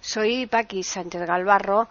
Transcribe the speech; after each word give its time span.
Soy 0.00 0.46
Paqui 0.46 0.82
Sánchez 0.82 1.26
Galvarro 1.26 1.88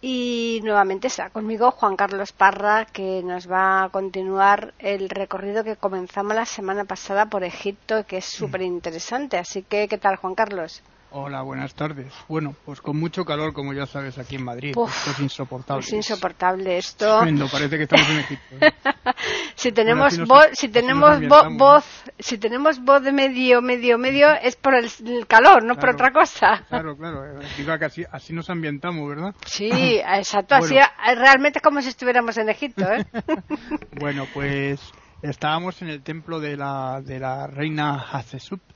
y 0.00 0.60
nuevamente 0.64 1.06
está 1.06 1.30
conmigo 1.30 1.70
Juan 1.70 1.96
Carlos 1.96 2.32
Parra 2.32 2.84
que 2.84 3.22
nos 3.22 3.50
va 3.50 3.84
a 3.84 3.88
continuar 3.88 4.74
el 4.78 5.08
recorrido 5.08 5.64
que 5.64 5.76
comenzamos 5.76 6.34
la 6.34 6.46
semana 6.46 6.84
pasada 6.84 7.26
por 7.26 7.44
Egipto 7.44 8.04
que 8.04 8.18
es 8.18 8.24
súper 8.24 8.62
interesante. 8.62 9.38
Así 9.38 9.62
que, 9.62 9.88
¿qué 9.88 9.96
tal 9.98 10.16
Juan 10.16 10.34
Carlos? 10.34 10.82
Hola, 11.16 11.42
buenas 11.42 11.72
tardes. 11.76 12.12
Bueno, 12.26 12.56
pues 12.64 12.80
con 12.80 12.96
mucho 12.98 13.24
calor, 13.24 13.52
como 13.52 13.72
ya 13.72 13.86
sabes, 13.86 14.18
aquí 14.18 14.34
en 14.34 14.42
Madrid. 14.42 14.70
esto 14.70 15.10
es 15.12 15.20
insoportable. 15.20 15.84
Es 15.84 15.92
insoportable 15.92 16.76
esto. 16.76 17.20
parece 17.52 17.76
que 17.76 17.84
estamos 17.84 18.10
en 18.10 18.18
Egipto. 18.18 18.56
¿eh? 18.60 18.72
si 19.54 19.70
tenemos 19.70 20.18
voz, 20.26 20.46
si 20.54 20.68
tenemos 20.70 21.20
voz, 21.56 21.84
si 22.18 22.36
tenemos 22.36 22.80
voz 22.80 23.04
de 23.04 23.12
medio, 23.12 23.62
medio, 23.62 23.96
medio, 23.96 24.32
es 24.42 24.56
por 24.56 24.74
el, 24.74 24.90
calor, 25.28 25.62
no 25.62 25.76
por 25.76 25.90
otra 25.90 26.10
cosa. 26.12 26.64
Claro, 26.68 26.96
claro. 26.96 27.24
Eh, 27.40 27.46
digo 27.58 27.78
que 27.78 27.84
así, 27.84 28.04
así 28.10 28.32
nos 28.32 28.50
ambientamos, 28.50 29.08
¿verdad? 29.08 29.36
Sí, 29.46 29.70
exacto. 30.04 30.56
Así 30.56 30.74
realmente 31.14 31.60
como 31.60 31.80
si 31.80 31.90
estuviéramos 31.90 32.36
en 32.38 32.48
Egipto, 32.48 32.92
¿eh? 32.92 33.06
bueno, 34.00 34.26
pues 34.34 34.80
estábamos 35.22 35.80
en 35.80 35.90
el 35.90 36.02
templo 36.02 36.40
de 36.40 36.56
la, 36.56 37.00
de 37.04 37.20
la 37.20 37.46
reina 37.46 38.04
Hatshepsut 38.10 38.73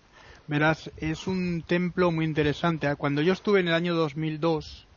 Verás, 0.48 0.91
es 0.96 1.27
un 1.27 1.62
templo 1.66 2.10
muy 2.10 2.24
interesante. 2.24 2.92
Cuando 2.96 3.20
yo 3.20 3.34
estuve 3.34 3.60
en 3.60 3.68
el 3.68 3.74
año 3.74 3.94
2002, 3.94 4.88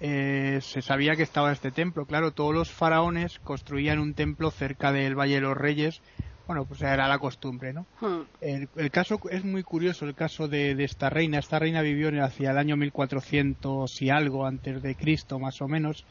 eh, 0.00 0.58
se 0.60 0.82
sabía 0.82 1.16
que 1.16 1.22
estaba 1.22 1.50
este 1.50 1.70
templo. 1.70 2.04
Claro, 2.04 2.32
todos 2.32 2.54
los 2.54 2.70
faraones 2.70 3.38
construían 3.38 4.00
un 4.00 4.12
templo 4.12 4.50
cerca 4.50 4.92
del 4.92 5.18
Valle 5.18 5.36
de 5.36 5.40
los 5.40 5.56
Reyes. 5.56 6.02
Bueno, 6.46 6.66
pues 6.66 6.82
era 6.82 7.08
la 7.08 7.18
costumbre, 7.18 7.72
¿no? 7.72 7.86
Hmm. 8.00 8.22
El, 8.42 8.90
caso 8.90 9.18
es 9.30 9.44
muy 9.44 9.62
curioso, 9.62 10.04
el 10.04 10.14
caso 10.14 10.46
de, 10.46 10.74
de, 10.74 10.84
esta 10.84 11.08
reina. 11.08 11.38
Esta 11.38 11.58
reina 11.58 11.80
vivió 11.80 12.10
hacia 12.22 12.50
el 12.50 12.58
año 12.58 12.76
1400 12.76 14.02
y 14.02 14.10
algo 14.10 14.44
antes 14.44 14.82
de 14.82 14.94
Cristo, 14.94 15.38
más 15.38 15.62
o 15.62 15.68
menos 15.68 16.04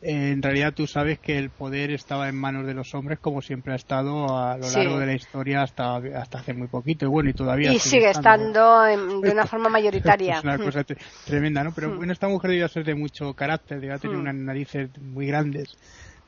en 0.00 0.42
realidad 0.42 0.72
tú 0.74 0.86
sabes 0.86 1.18
que 1.18 1.38
el 1.38 1.50
poder 1.50 1.90
estaba 1.90 2.28
en 2.28 2.36
manos 2.36 2.66
de 2.66 2.74
los 2.74 2.94
hombres 2.94 3.18
como 3.18 3.42
siempre 3.42 3.72
ha 3.72 3.76
estado 3.76 4.38
a 4.38 4.56
lo 4.56 4.70
largo 4.70 4.98
de 4.98 5.06
la 5.06 5.14
historia 5.14 5.62
hasta, 5.62 5.96
hasta 5.96 6.38
hace 6.38 6.54
muy 6.54 6.68
poquito 6.68 7.04
y 7.04 7.08
bueno 7.08 7.30
y 7.30 7.32
todavía 7.32 7.72
y 7.72 7.78
sigue, 7.78 8.10
estando, 8.10 8.82
de 8.82 9.30
una 9.30 9.46
forma 9.46 9.68
mayoritaria. 9.68 10.38
Es 10.38 10.44
una 10.44 10.58
cosa 10.58 10.84
tremenda 11.26 11.64
no 11.64 11.72
pero 11.72 11.90
hmm. 11.90 11.96
bueno 11.96 12.12
esta 12.12 12.28
mujer 12.28 12.50
debía 12.50 12.68
ser 12.68 12.84
de 12.84 12.94
mucho 12.94 13.34
carácter 13.34 13.80
debía 13.80 13.98
tener 13.98 14.16
hmm. 14.16 14.20
unas 14.20 14.34
narices 14.34 14.90
muy 15.00 15.26
grandes 15.26 15.76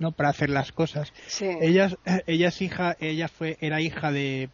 no 0.01 0.13
para 0.13 0.31
hacer 0.31 0.49
las 0.49 0.73
cosas. 0.73 1.13
Ella 1.41 1.91
ella 2.27 2.49
es 2.49 2.63
hija 2.63 2.97
ella 2.99 3.29
fue 3.29 3.57
era 3.61 3.81
hija 3.81 4.11
de 4.11 4.49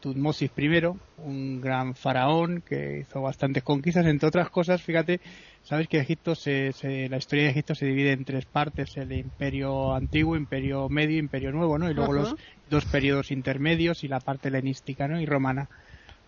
Tutmosis 0.00 0.50
I 0.56 0.82
un 1.18 1.60
gran 1.60 1.94
faraón 1.94 2.62
que 2.66 3.00
hizo 3.00 3.22
bastantes 3.22 3.62
conquistas 3.62 4.04
entre 4.06 4.28
otras 4.28 4.50
cosas 4.50 4.82
fíjate 4.82 5.20
Sabes 5.68 5.86
que 5.86 5.98
Egipto 5.98 6.34
se, 6.34 6.72
la 7.10 7.18
historia 7.18 7.44
de 7.44 7.50
Egipto 7.50 7.74
se 7.74 7.84
divide 7.84 8.12
en 8.12 8.24
tres 8.24 8.46
partes, 8.46 8.96
el 8.96 9.12
imperio 9.12 9.92
antiguo, 9.92 10.34
imperio 10.34 10.88
medio, 10.88 11.18
imperio 11.18 11.52
nuevo, 11.52 11.76
¿no? 11.76 11.90
Y 11.90 11.94
luego 11.94 12.14
los 12.14 12.34
dos 12.70 12.86
periodos 12.86 13.30
intermedios 13.30 14.02
y 14.02 14.08
la 14.08 14.18
parte 14.18 14.48
helenística, 14.48 15.06
¿no? 15.06 15.20
Y 15.20 15.26
romana. 15.26 15.68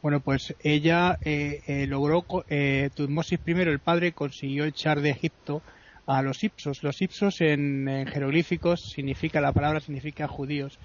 Bueno, 0.02 0.20
pues 0.20 0.54
ella 0.60 1.18
eh, 1.22 1.62
eh, 1.66 1.86
logró, 1.86 2.26
eh, 2.50 2.90
Tutmosis 2.94 3.40
I, 3.46 3.52
el 3.52 3.78
padre, 3.78 4.12
consiguió 4.12 4.66
echar 4.66 5.00
de 5.00 5.08
Egipto 5.08 5.62
a 6.06 6.20
los 6.20 6.44
Ipsos. 6.44 6.82
Los 6.82 7.00
Ipsos 7.00 7.40
en, 7.40 8.06
jeroglíficos 8.12 8.90
significa, 8.94 9.40
la 9.40 9.52
palabra 9.52 9.80
significa 9.80 10.28
judíos. 10.28 10.78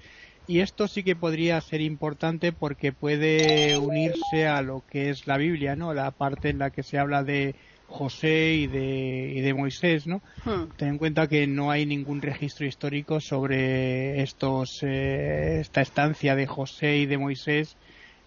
Y 0.48 0.60
esto 0.60 0.86
sí 0.86 1.02
que 1.02 1.16
podría 1.16 1.60
ser 1.60 1.80
importante 1.80 2.52
porque 2.52 2.92
puede 2.92 3.76
unirse 3.78 4.46
a 4.46 4.62
lo 4.62 4.84
que 4.88 5.10
es 5.10 5.26
la 5.26 5.36
Biblia, 5.36 5.74
¿no? 5.74 5.92
La 5.92 6.12
parte 6.12 6.50
en 6.50 6.58
la 6.58 6.70
que 6.70 6.84
se 6.84 6.98
habla 6.98 7.24
de 7.24 7.56
José 7.86 8.54
y 8.54 8.66
de, 8.66 9.32
y 9.34 9.40
de 9.40 9.54
Moisés, 9.54 10.06
¿no? 10.06 10.22
Hmm. 10.44 10.70
Ten 10.76 10.88
en 10.88 10.98
cuenta 10.98 11.28
que 11.28 11.46
no 11.46 11.70
hay 11.70 11.84
ningún 11.84 12.22
registro 12.22 12.66
histórico 12.66 13.20
sobre 13.20 14.22
estos, 14.22 14.82
eh, 14.82 15.58
esta 15.60 15.80
estancia 15.80 16.36
de 16.36 16.46
José 16.46 16.98
y 16.98 17.06
de 17.06 17.18
Moisés 17.18 17.76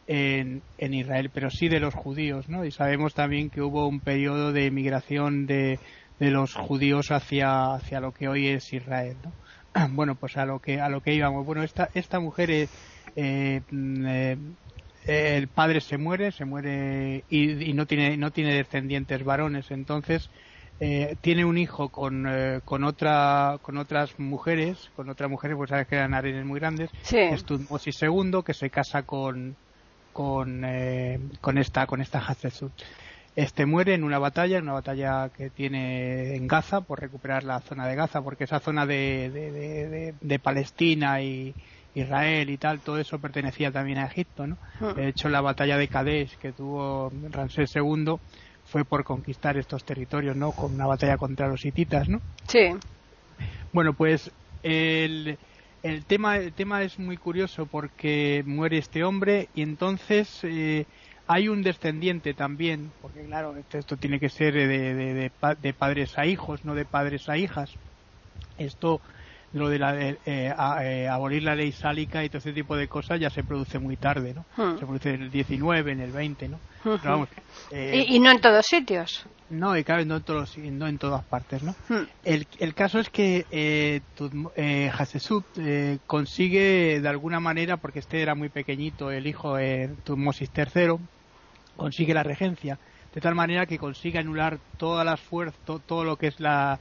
en, 0.07 0.61
en, 0.77 0.93
Israel, 0.93 1.29
pero 1.33 1.49
sí 1.49 1.69
de 1.69 1.79
los 1.79 1.93
judíos, 1.93 2.49
¿no? 2.49 2.65
Y 2.65 2.71
sabemos 2.71 3.13
también 3.13 3.49
que 3.49 3.61
hubo 3.61 3.87
un 3.87 4.01
periodo 4.01 4.51
de 4.51 4.71
migración 4.71 5.45
de, 5.45 5.79
de 6.19 6.31
los 6.31 6.53
judíos 6.53 7.11
hacia, 7.11 7.75
hacia 7.75 7.99
lo 8.01 8.11
que 8.11 8.27
hoy 8.27 8.47
es 8.47 8.73
Israel, 8.73 9.15
¿no? 9.23 9.31
Bueno, 9.91 10.15
pues 10.15 10.37
a 10.37 10.45
lo 10.45 10.59
que, 10.59 10.79
a 10.81 10.89
lo 10.89 11.01
que 11.01 11.13
íbamos. 11.13 11.45
Bueno, 11.45 11.63
esta, 11.63 11.89
esta 11.93 12.19
mujer 12.19 12.49
eh, 12.51 12.69
eh, 13.15 14.37
el 15.09 15.47
padre 15.47 15.81
se 15.81 15.97
muere, 15.97 16.31
se 16.31 16.45
muere 16.45 17.23
y, 17.29 17.73
no 17.73 17.85
tiene 17.85 18.17
no 18.17 18.31
tiene 18.31 18.53
descendientes 18.53 19.23
varones, 19.23 19.71
entonces 19.71 20.29
eh, 20.79 21.15
tiene 21.21 21.45
un 21.45 21.57
hijo 21.57 21.89
con, 21.89 22.25
eh, 22.27 22.61
con 22.63 22.83
otra 22.83 23.57
con 23.61 23.77
otras 23.77 24.19
mujeres, 24.19 24.91
con 24.95 25.09
otras 25.09 25.29
mujeres, 25.29 25.57
pues 25.57 25.69
sabes 25.69 25.87
que 25.87 25.95
eran 25.95 26.13
harenes 26.13 26.45
muy 26.45 26.59
grandes, 26.59 26.89
sí. 27.01 27.17
es 27.17 27.43
Tutmosis 27.43 28.01
II 28.01 28.41
que 28.45 28.53
se 28.53 28.69
casa 28.69 29.03
con 29.03 29.55
con, 30.13 30.63
eh, 30.65 31.19
con 31.41 31.57
esta 31.57 31.87
con 31.87 32.01
esta 32.01 32.19
Hatshepsut. 32.19 32.71
Este 33.39 33.65
muere 33.65 33.93
en 33.93 34.03
una 34.03 34.19
batalla, 34.19 34.57
en 34.57 34.63
una 34.63 34.73
batalla 34.73 35.29
que 35.29 35.49
tiene 35.49 36.35
en 36.35 36.47
Gaza 36.47 36.81
por 36.81 36.99
recuperar 36.99 37.43
la 37.43 37.61
zona 37.61 37.87
de 37.87 37.95
Gaza, 37.95 38.21
porque 38.21 38.43
esa 38.43 38.59
zona 38.59 38.85
de, 38.85 39.29
de, 39.29 40.13
de 40.19 40.39
Palestina 40.39 41.21
y, 41.21 41.53
Israel 41.95 42.49
y 42.49 42.57
tal, 42.57 42.79
todo 42.79 42.99
eso 42.99 43.19
pertenecía 43.19 43.71
también 43.71 43.97
a 43.97 44.05
Egipto, 44.05 44.45
¿no? 44.47 44.57
Hmm. 44.79 44.93
De 44.95 45.07
hecho, 45.07 45.29
la 45.29 45.41
batalla 45.41 45.77
de 45.77 45.87
Kadesh 45.87 46.37
que 46.37 46.51
tuvo 46.51 47.11
Ramsés 47.31 47.75
II 47.75 48.15
fue 48.65 48.85
por 48.85 49.03
conquistar 49.03 49.57
estos 49.57 49.83
territorios, 49.83 50.35
¿no? 50.35 50.51
Con 50.51 50.75
una 50.75 50.85
batalla 50.85 51.17
contra 51.17 51.47
los 51.47 51.65
hititas, 51.65 52.07
¿no? 52.07 52.21
Sí. 52.47 52.69
Bueno, 53.73 53.93
pues 53.93 54.31
el, 54.63 55.37
el 55.81 56.05
tema 56.05 56.37
el 56.37 56.53
tema 56.53 56.83
es 56.83 56.99
muy 56.99 57.17
curioso 57.17 57.65
porque 57.65 58.43
muere 58.45 58.77
este 58.77 59.03
hombre 59.03 59.47
y 59.55 59.61
entonces 59.61 60.41
eh, 60.43 60.85
hay 61.31 61.47
un 61.47 61.61
descendiente 61.61 62.33
también, 62.33 62.91
porque 63.03 63.23
claro, 63.23 63.55
esto, 63.71 63.97
tiene 63.97 64.19
que 64.19 64.29
ser 64.29 64.55
de, 64.55 64.65
de, 64.67 65.31
de 65.61 65.73
padres 65.73 66.17
a 66.17 66.25
hijos, 66.25 66.65
no 66.65 66.73
de 66.73 66.85
padres 66.85 67.29
a 67.29 67.37
hijas. 67.37 67.71
Esto 68.57 68.99
lo 69.53 69.69
de 69.69 69.77
la, 69.77 69.95
eh, 69.95 70.17
eh, 70.25 71.07
abolir 71.07 71.43
la 71.43 71.53
ley 71.53 71.71
sálica 71.71 72.23
y 72.23 72.29
todo 72.29 72.39
ese 72.39 72.51
tipo 72.51 72.75
de 72.75 72.87
cosas 72.87 73.19
ya 73.19 73.29
se 73.29 73.43
produce 73.43 73.77
muy 73.77 73.95
tarde, 73.95 74.33
¿no? 74.33 74.45
Hmm. 74.57 74.79
Se 74.79 74.85
produce 74.87 75.13
en 75.13 75.21
el 75.21 75.29
19, 75.29 75.91
en 75.91 75.99
el 75.99 76.11
20, 76.11 76.49
¿no? 76.49 76.59
Hmm. 76.83 77.25
Eh, 77.69 78.05
¿Y, 78.07 78.19
no 78.19 78.31
en 78.31 78.41
todos 78.41 78.65
sitios. 78.65 79.23
No, 79.51 79.77
y 79.77 79.83
claro, 79.83 80.03
no 80.05 80.17
en, 80.17 80.23
todos, 80.23 80.57
no 80.57 80.87
en 80.87 80.97
todas 80.97 81.23
partes, 81.25 81.61
¿no? 81.61 81.75
Hmm. 81.89 82.07
El, 82.23 82.47
el, 82.57 82.73
caso 82.73 82.97
es 82.97 83.11
que 83.11 83.45
eh, 83.51 84.01
eh 84.55 85.97
consigue 86.07 86.99
de 87.01 87.07
alguna 87.07 87.39
manera, 87.39 87.77
porque 87.77 87.99
este 87.99 88.19
era 88.23 88.33
muy 88.33 88.49
pequeñito, 88.49 89.11
el 89.11 89.27
hijo 89.27 89.57
de 89.57 89.91
Tutmosis 90.03 90.49
III, 90.55 90.97
consigue 91.79 92.13
la 92.13 92.23
regencia, 92.23 92.77
de 93.13 93.21
tal 93.21 93.33
manera 93.33 93.65
que 93.65 93.79
consigue 93.79 94.19
anular 94.19 94.59
todas 94.77 95.05
las 95.05 95.19
fuerzas, 95.19 95.59
todo 95.65 96.03
lo 96.03 96.17
que 96.17 96.27
es 96.27 96.39
la 96.39 96.79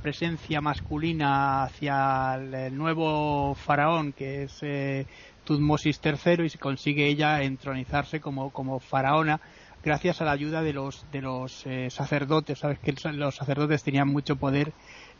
presencia 0.00 0.60
masculina 0.60 1.64
hacia 1.64 2.36
el, 2.36 2.76
nuevo 2.76 3.54
faraón 3.54 4.12
que 4.12 4.44
es 4.44 4.58
eh, 4.62 5.06
Tutmosis 5.44 6.00
III 6.04 6.46
y 6.52 6.58
consigue 6.58 7.06
ella 7.06 7.42
entronizarse 7.42 8.20
como, 8.20 8.50
como 8.50 8.78
faraona 8.78 9.40
gracias 9.86 10.20
a 10.20 10.24
la 10.24 10.32
ayuda 10.32 10.62
de 10.62 10.72
los 10.72 11.08
de 11.12 11.22
los 11.22 11.64
eh, 11.64 11.90
sacerdotes. 11.90 12.58
Sabes 12.58 12.80
que 12.80 12.92
los 13.12 13.36
sacerdotes 13.36 13.84
tenían 13.84 14.08
mucho 14.08 14.36
poder 14.36 14.72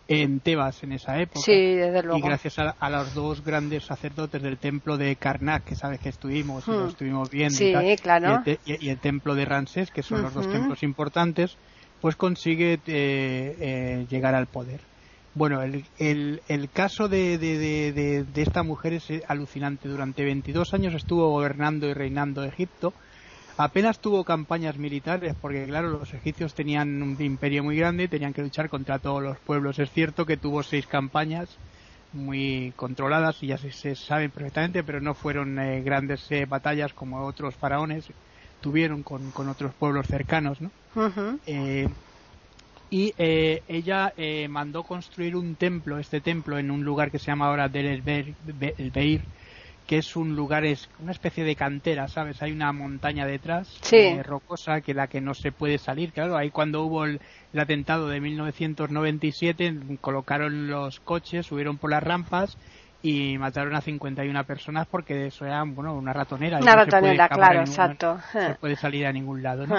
en 0.09 0.41
Tebas 0.41 0.83
en 0.83 0.93
esa 0.93 1.21
época 1.21 1.41
sí, 1.45 1.75
desde 1.75 2.03
luego. 2.03 2.19
y 2.19 2.23
gracias 2.23 2.59
a, 2.59 2.91
los 2.91 3.15
dos 3.15 3.45
grandes 3.45 3.85
sacerdotes 3.85 4.41
del 4.41 4.57
templo 4.57 4.97
de 4.97 5.17
Karnak 5.17 5.65
que 5.65 5.75
sabes 5.75 6.01
que 6.01 6.09
estuvimos 6.09 6.67
y 6.69 6.71
lo 6.71 6.85
hmm. 6.85 6.89
estuvimos 6.89 7.31
viendo 7.31 7.61
y, 7.61 8.59
y, 8.67 8.89
el, 8.89 8.99
templo 8.99 9.35
de 9.35 9.45
Ramsés 9.45 9.91
que 9.91 10.03
son 10.03 10.23
los 10.23 10.33
dos 10.33 10.51
templos 10.51 10.83
importantes 10.83 11.57
pues 12.01 12.17
consigue 12.17 12.75
eh, 12.75 12.81
eh, 12.87 14.07
llegar 14.09 14.35
al 14.35 14.47
poder. 14.47 14.81
Bueno, 15.35 15.63
el, 15.63 15.85
el, 15.99 16.41
el 16.49 16.71
caso 16.71 17.09
de, 17.09 17.37
de, 17.37 17.59
de, 17.59 18.25
de, 18.25 18.43
esta 18.43 18.63
mujer 18.63 18.95
es 18.95 19.09
alucinante. 19.29 19.89
Durante 19.89 20.25
22 20.25 20.73
años 20.73 20.95
estuvo 20.95 21.29
gobernando 21.29 21.87
y 21.87 21.93
reinando 21.93 22.43
Egipto 22.45 22.95
Apenas 23.59 24.01
tuvo 24.01 24.25
campañas 24.25 24.77
militares 24.79 25.35
porque, 25.41 25.65
claro, 25.67 25.89
los 25.89 26.13
egipcios 26.13 26.55
tenían 26.55 27.03
un 27.03 27.21
imperio 27.21 27.65
muy 27.65 27.77
grande, 27.77 28.09
tenían 28.09 28.33
que 28.33 28.43
luchar 28.43 28.69
contra 28.69 28.99
todos 28.99 29.23
los 29.23 29.39
pueblos. 29.41 29.79
Es 29.79 29.91
cierto 29.93 30.27
que 30.27 30.37
tuvo 30.37 30.63
seis 30.63 30.87
campañas 30.87 31.49
muy 32.13 32.73
controladas 32.77 33.43
y 33.43 33.49
ya 33.49 33.59
se, 33.59 33.73
se 33.73 33.95
saben 33.95 34.31
perfectamente, 34.31 34.85
pero 34.85 35.01
no 35.01 35.15
fueron 35.15 35.59
eh, 35.59 35.83
grandes 35.83 36.31
eh, 36.31 36.45
batallas 36.47 36.93
como 36.95 37.25
otros 37.27 37.55
faraones 37.57 38.13
tuvieron 38.61 39.03
con, 39.03 39.31
con 39.33 39.49
otros 39.49 39.75
pueblos 39.75 40.07
cercanos, 40.07 40.61
¿no? 40.61 40.73
eh, 41.47 41.89
y 42.89 43.13
eh, 43.19 43.63
ella 43.69 44.13
eh, 44.17 44.49
mandó 44.49 44.85
construir 44.85 45.37
un 45.37 45.57
templo, 45.57 45.99
este 45.99 46.21
templo, 46.21 46.59
en 46.59 46.71
un 46.71 46.85
lugar 46.85 47.11
que 47.11 47.19
se 47.19 47.27
llama 47.27 47.47
ahora 47.49 47.69
Del 47.69 48.03
Beir, 48.03 49.23
que 49.87 49.99
es 49.99 50.17
un 50.17 50.35
lugar, 50.35 50.65
es 50.65 50.89
una 50.99 51.13
especie 51.13 51.45
de 51.45 51.55
cantera, 51.55 52.09
¿sabes? 52.09 52.43
Hay 52.43 52.53
una 52.53 52.73
montaña 52.73 53.25
detrás, 53.25 53.81
eh, 53.93 54.23
rocosa, 54.23 54.81
que 54.81 54.95
la 54.95 55.07
que 55.07 55.21
no 55.21 55.33
se 55.33 55.53
puede 55.53 55.79
salir. 55.79 56.13
Claro, 56.13 56.37
ahí 56.37 56.51
cuando 56.51 56.83
hubo 56.83 57.05
el, 57.05 57.21
atentado 57.57 58.09
de 58.09 58.21
1997, 58.21 59.99
colocaron 60.01 60.69
los 60.69 61.01
coches, 61.01 61.47
subieron 61.47 61.79
por 61.79 61.91
las 61.91 62.03
rampas 62.03 62.59
y 63.01 63.39
mataron 63.39 63.75
a 63.77 63.81
51 63.81 64.45
personas 64.45 64.87
porque 64.89 65.27
eso 65.27 65.47
era, 65.47 65.63
bueno, 65.65 65.95
una 65.95 66.13
ratonera. 66.13 66.59
Una 66.59 66.75
ratonera, 66.75 67.29
claro, 67.29 67.61
exacto. 67.61 68.19
No 68.35 68.41
se 68.49 68.55
puede 68.57 68.77
salir 68.77 69.07
a 69.07 69.13
ningún 69.13 69.43
lado, 69.43 69.67
¿no? 69.67 69.77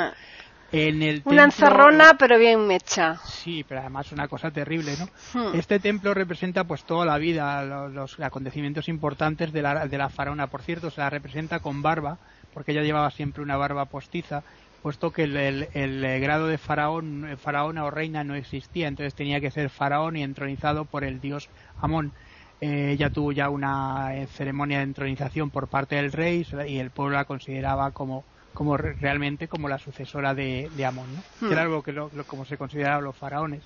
Una 1.26 1.44
encerrona 1.44 2.16
pero 2.18 2.38
bien 2.38 2.68
mecha. 2.68 3.18
Sí, 3.26 3.66
pero 3.68 3.82
además 3.82 4.12
una 4.12 4.28
cosa 4.28 4.52
terrible, 4.52 4.96
¿no? 4.98 5.08
Hmm. 5.34 5.56
Este 5.56 5.80
templo 5.80 6.14
representa 6.14 6.66
pues 6.66 6.84
toda 6.84 7.06
la 7.06 7.18
vida, 7.18 7.64
los, 7.90 8.20
acontecimientos 8.20 8.90
importantes 8.90 9.54
de 9.54 9.62
la, 9.62 9.88
de 9.88 9.98
la 9.98 10.10
faraona. 10.10 10.48
Por 10.48 10.62
cierto, 10.62 10.90
se 10.92 11.00
la 11.02 11.10
representa 11.10 11.60
con 11.60 11.82
barba, 11.82 12.18
porque 12.54 12.72
ella 12.72 12.84
llevaba 12.84 13.12
siempre 13.12 13.44
una 13.44 13.56
barba 13.56 13.86
postiza, 13.86 14.44
puesto 14.82 15.12
que 15.12 15.24
el, 15.24 16.22
grado 16.22 16.48
de 16.48 16.58
faraón, 16.58 17.38
faraona 17.42 17.86
o 17.86 17.92
reina 17.92 18.24
no 18.24 18.36
existía, 18.36 18.88
entonces 18.88 19.14
tenía 19.16 19.42
que 19.42 19.52
ser 19.52 19.70
faraón 19.70 20.16
y 20.16 20.24
entronizado 20.24 20.86
por 20.86 21.04
el 21.04 21.20
dios 21.20 21.50
Amón. 21.82 22.14
Eh, 22.60 22.92
ella 22.94 23.12
tuvo 23.12 23.32
ya 23.32 23.50
una 23.50 24.16
eh, 24.16 24.28
ceremonia 24.28 24.78
de 24.78 24.86
entronización 24.86 25.52
por 25.52 25.68
parte 25.68 25.96
del 25.96 26.12
rey 26.12 26.46
y 26.68 26.80
el 26.80 26.90
pueblo 26.90 27.16
la 27.16 27.26
consideraba 27.26 27.92
como 27.92 28.24
como 28.58 28.76
realmente 28.76 29.48
como 29.48 29.70
la 29.70 29.78
sucesora 29.78 30.34
de, 30.34 30.68
Amón, 30.84 31.06
¿no? 31.14 31.48
que 31.48 31.54
era 31.54 31.62
hmm. 31.62 31.66
algo 31.66 31.84
que 31.84 31.92
lo, 31.92 32.10
como 32.26 32.44
se 32.44 32.58
consideraban 32.58 33.04
los 33.04 33.16
faraones. 33.16 33.62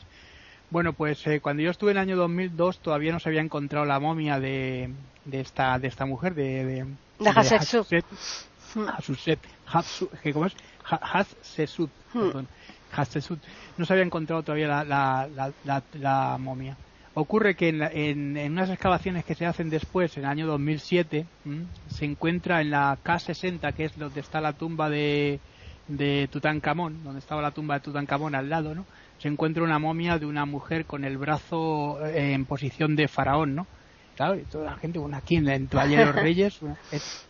Bueno, 0.70 0.92
pues 0.92 1.26
eh, 1.28 1.40
cuando 1.40 1.64
yo 1.64 1.72
estuve 1.72 1.92
en 1.92 1.98
el 1.98 2.02
año 2.02 2.18
2002 2.18 2.80
todavía 2.80 3.14
no 3.14 3.22
se 3.22 3.30
había 3.30 3.40
encontrado 3.40 3.86
la 3.86 4.02
momia 4.02 4.38
de, 4.42 4.90
de 5.24 5.40
esta 5.40 5.80
de 5.80 5.88
esta 5.88 6.06
mujer 6.06 6.36
de 6.36 6.66
de, 6.66 6.86
de 7.20 7.30
Hatshepsut. 7.30 7.88
¿cómo 10.34 10.48
es? 10.48 10.56
Hatshepsut, 10.84 11.90
hmm. 12.14 12.40
No 13.78 13.86
se 13.86 13.94
había 13.94 14.04
encontrado 14.04 14.44
todavía 14.44 14.68
la, 14.68 14.84
la, 14.84 15.54
la, 15.64 15.84
la 15.94 16.38
momia. 16.38 16.76
Ocurre 17.13 17.56
que 17.56 17.69
en, 17.69 18.38
en, 18.38 18.52
unas 18.54 18.69
excavaciones 18.69 19.25
que 19.25 19.36
se 19.36 19.46
hacen 19.46 19.69
después, 19.69 20.16
en 20.18 20.24
el 20.24 20.30
año 20.30 20.48
2007, 20.48 21.25
se 21.88 22.06
encuentra 22.06 22.62
en 22.62 22.72
la 22.72 22.98
K60, 23.04 23.74
que 23.74 23.86
es 23.86 23.98
donde 23.98 24.22
está 24.22 24.40
la 24.40 24.54
tumba 24.54 24.90
de, 24.90 25.40
de 25.90 26.30
Tutankamón, 26.31 27.04
donde 27.04 27.19
estaba 27.19 27.42
la 27.42 27.52
tumba 27.52 27.75
de 27.75 27.81
Tutankamón 27.81 28.34
al 28.34 28.50
lado, 28.50 28.74
¿no? 28.74 28.86
Se 29.18 29.28
encuentra 29.28 29.63
una 29.63 29.78
momia 29.78 30.18
de 30.18 30.25
una 30.25 30.46
mujer 30.46 30.86
con 30.86 31.04
el 31.04 31.18
brazo 31.18 32.04
eh, 32.06 32.34
en 32.34 32.46
posición 32.46 32.96
de 32.96 33.08
faraón, 33.08 33.56
¿no? 33.56 33.68
Claro, 34.22 34.36
y 34.36 34.44
toda 34.44 34.66
la 34.66 34.78
gente, 34.78 35.00
bueno, 35.00 35.18
aquí 35.18 35.38
en 35.38 35.48
el 35.48 35.66
Valle 35.66 35.98
de 35.98 36.06
los 36.06 36.14
Reyes, 36.14 36.60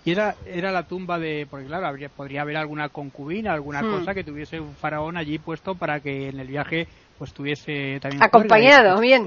y 0.04 0.12
era, 0.12 0.36
era 0.46 0.74
la 0.74 0.84
tumba 0.84 1.20
de, 1.20 1.48
porque 1.50 1.68
claro, 1.68 1.88
habría, 1.88 2.10
podría 2.10 2.42
haber 2.42 2.58
alguna 2.58 2.90
concubina, 2.90 3.54
alguna 3.54 3.82
hmm. 3.82 3.92
cosa 3.92 4.14
que 4.14 4.26
tuviese 4.26 4.60
un 4.60 4.76
faraón 4.76 5.16
allí 5.16 5.38
puesto 5.38 5.76
para 5.76 6.02
que 6.02 6.28
en 6.28 6.42
el 6.42 6.48
viaje 6.48 6.90
pues 7.18 7.32
tuviese 7.32 7.98
también 8.02 8.22
acompañado 8.22 9.00
bien. 9.00 9.26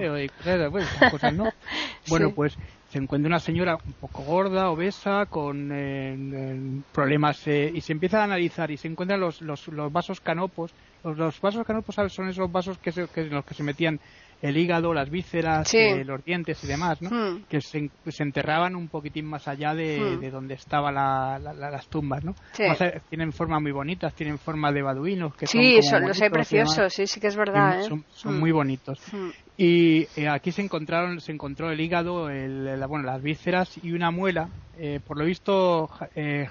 bueno 2.10 2.32
pues 2.36 2.54
se 2.90 2.98
encuentra 2.98 3.28
una 3.28 3.40
señora 3.40 3.76
un 3.76 3.92
poco 3.94 4.24
gorda 4.24 4.68
obesa 4.68 5.24
con 5.24 5.70
eh, 5.72 6.82
problemas 6.92 7.46
eh, 7.46 7.72
y 7.74 7.80
se 7.80 7.92
empieza 7.92 8.20
a 8.20 8.24
analizar 8.24 8.70
y 8.70 8.76
se 8.76 8.88
encuentran 8.88 9.20
los, 9.20 9.40
los, 9.40 9.68
los 9.68 9.90
vasos 9.90 10.20
canopos. 10.20 10.74
Los, 11.02 11.40
vasos 11.40 11.66
canopos 11.66 11.96
son 12.12 12.28
esos 12.28 12.52
vasos 12.52 12.76
que, 12.78 12.92
se, 12.92 13.08
que 13.08 13.22
en 13.22 13.30
los 13.30 13.44
que 13.44 13.54
se 13.54 13.62
metían 13.62 14.00
el 14.44 14.58
hígado, 14.58 14.92
las 14.92 15.08
vísceras, 15.08 15.72
eh, 15.72 16.04
los 16.04 16.22
dientes 16.22 16.62
y 16.64 16.66
demás, 16.66 17.00
¿no? 17.00 17.08
Hmm. 17.08 17.44
Que 17.48 17.62
se, 17.62 17.88
enterraban 18.18 18.76
un 18.76 18.88
poquitín 18.88 19.24
más 19.24 19.48
allá 19.48 19.74
de, 19.74 19.98
hmm. 19.98 20.30
donde 20.30 20.54
estaban 20.54 20.94
las 20.94 21.88
tumbas, 21.88 22.22
¿no? 22.22 22.34
tienen 23.08 23.32
forma 23.32 23.58
muy 23.58 23.72
bonitas, 23.72 24.14
tienen 24.14 24.38
forma 24.38 24.70
de 24.70 24.82
baduinos. 24.82 25.34
Que 25.34 25.46
sí, 25.46 25.80
son, 25.82 26.06
los 26.06 26.20
hay 26.20 26.28
preciosos, 26.28 26.92
sí, 26.92 27.06
sí 27.06 27.20
que 27.20 27.28
es 27.28 27.36
verdad. 27.36 27.80
¿eh? 27.80 27.84
Son, 28.10 28.38
muy 28.38 28.52
hmm. 28.52 28.54
bonitos. 28.54 29.00
Y 29.56 30.08
eh, 30.16 30.28
aquí 30.28 30.50
se 30.50 30.62
encontraron, 30.62 31.20
se 31.20 31.30
encontró 31.30 31.70
el 31.70 31.80
hígado, 31.80 32.28
el, 32.28 32.82
bueno, 32.88 33.06
las 33.06 33.22
vísceras 33.22 33.78
y 33.82 33.92
una 33.92 34.10
muela. 34.10 34.48
Eh, 34.76 34.98
por 35.06 35.16
lo 35.16 35.24
visto, 35.24 35.88
eh, 36.16 36.48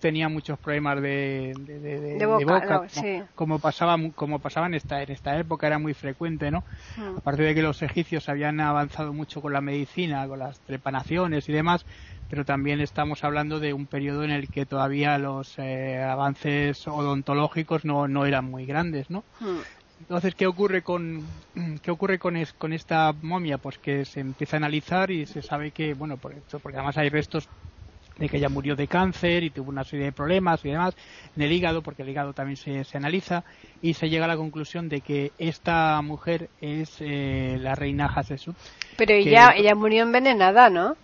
tenía 0.00 0.28
muchos 0.28 0.58
problemas 0.58 1.00
de, 1.00 1.52
de, 1.56 2.26
boca, 2.26 2.88
como, 3.36 3.60
pasaba, 3.60 3.96
como 4.16 4.40
pasaba 4.40 4.66
en 4.66 4.74
esta, 4.74 5.00
en 5.00 5.12
esta 5.12 5.38
época, 5.38 5.68
era 5.68 5.78
muy 5.78 5.94
frecuente, 5.94 6.50
¿no? 6.50 6.64
Hmm. 6.96 7.18
Aparte 7.18 7.42
de 7.42 7.54
que 7.54 7.62
los 7.62 7.80
egipcios 7.82 8.28
habían 8.28 8.58
avanzado 8.58 9.12
mucho 9.12 9.40
con 9.40 9.52
la 9.52 9.60
medicina, 9.60 10.26
con 10.26 10.40
las 10.40 10.58
trepanaciones 10.60 11.48
y 11.48 11.52
demás, 11.52 11.86
pero 12.28 12.44
también 12.44 12.80
estamos 12.80 13.22
hablando 13.22 13.60
de 13.60 13.72
un 13.72 13.86
periodo 13.86 14.24
en 14.24 14.32
el 14.32 14.48
que 14.48 14.66
todavía 14.66 15.16
los 15.18 15.56
eh, 15.58 16.02
avances 16.02 16.88
odontológicos 16.88 17.84
no, 17.84 18.08
no 18.08 18.26
eran 18.26 18.46
muy 18.46 18.66
grandes, 18.66 19.10
¿no? 19.10 19.22
Hmm. 19.38 19.58
Entonces, 20.00 20.34
¿qué 20.34 20.46
ocurre 20.46 20.82
con 20.82 21.28
qué 21.82 21.90
ocurre 21.90 22.18
con, 22.18 22.34
con 22.58 22.72
esta 22.72 23.12
momia? 23.12 23.58
Pues 23.58 23.78
que 23.78 24.04
se 24.04 24.20
empieza 24.20 24.56
a 24.56 24.58
analizar 24.58 25.10
y 25.10 25.26
se 25.26 25.42
sabe 25.42 25.70
que, 25.70 25.94
bueno, 25.94 26.16
por 26.16 26.32
esto, 26.32 26.58
porque 26.58 26.78
además 26.78 26.96
hay 26.98 27.10
restos 27.10 27.48
de 28.18 28.28
que 28.28 28.38
ella 28.38 28.48
murió 28.48 28.76
de 28.76 28.88
cáncer 28.88 29.44
y 29.44 29.50
tuvo 29.50 29.70
una 29.70 29.84
serie 29.84 30.06
de 30.06 30.12
problemas 30.12 30.64
y 30.64 30.70
demás 30.70 30.94
en 31.36 31.42
el 31.42 31.52
hígado, 31.52 31.82
porque 31.82 32.02
el 32.02 32.08
hígado 32.08 32.32
también 32.32 32.56
se, 32.56 32.84
se 32.84 32.96
analiza 32.96 33.44
y 33.80 33.94
se 33.94 34.08
llega 34.08 34.24
a 34.24 34.28
la 34.28 34.36
conclusión 34.36 34.88
de 34.88 35.00
que 35.00 35.32
esta 35.38 36.00
mujer 36.02 36.50
es 36.60 37.00
eh, 37.00 37.56
la 37.60 37.74
reina 37.74 38.10
Hatshepsut. 38.14 38.56
Pero 38.96 39.14
ella, 39.14 39.52
ella 39.56 39.74
murió 39.74 40.02
envenenada, 40.02 40.70
¿no? 40.70 40.96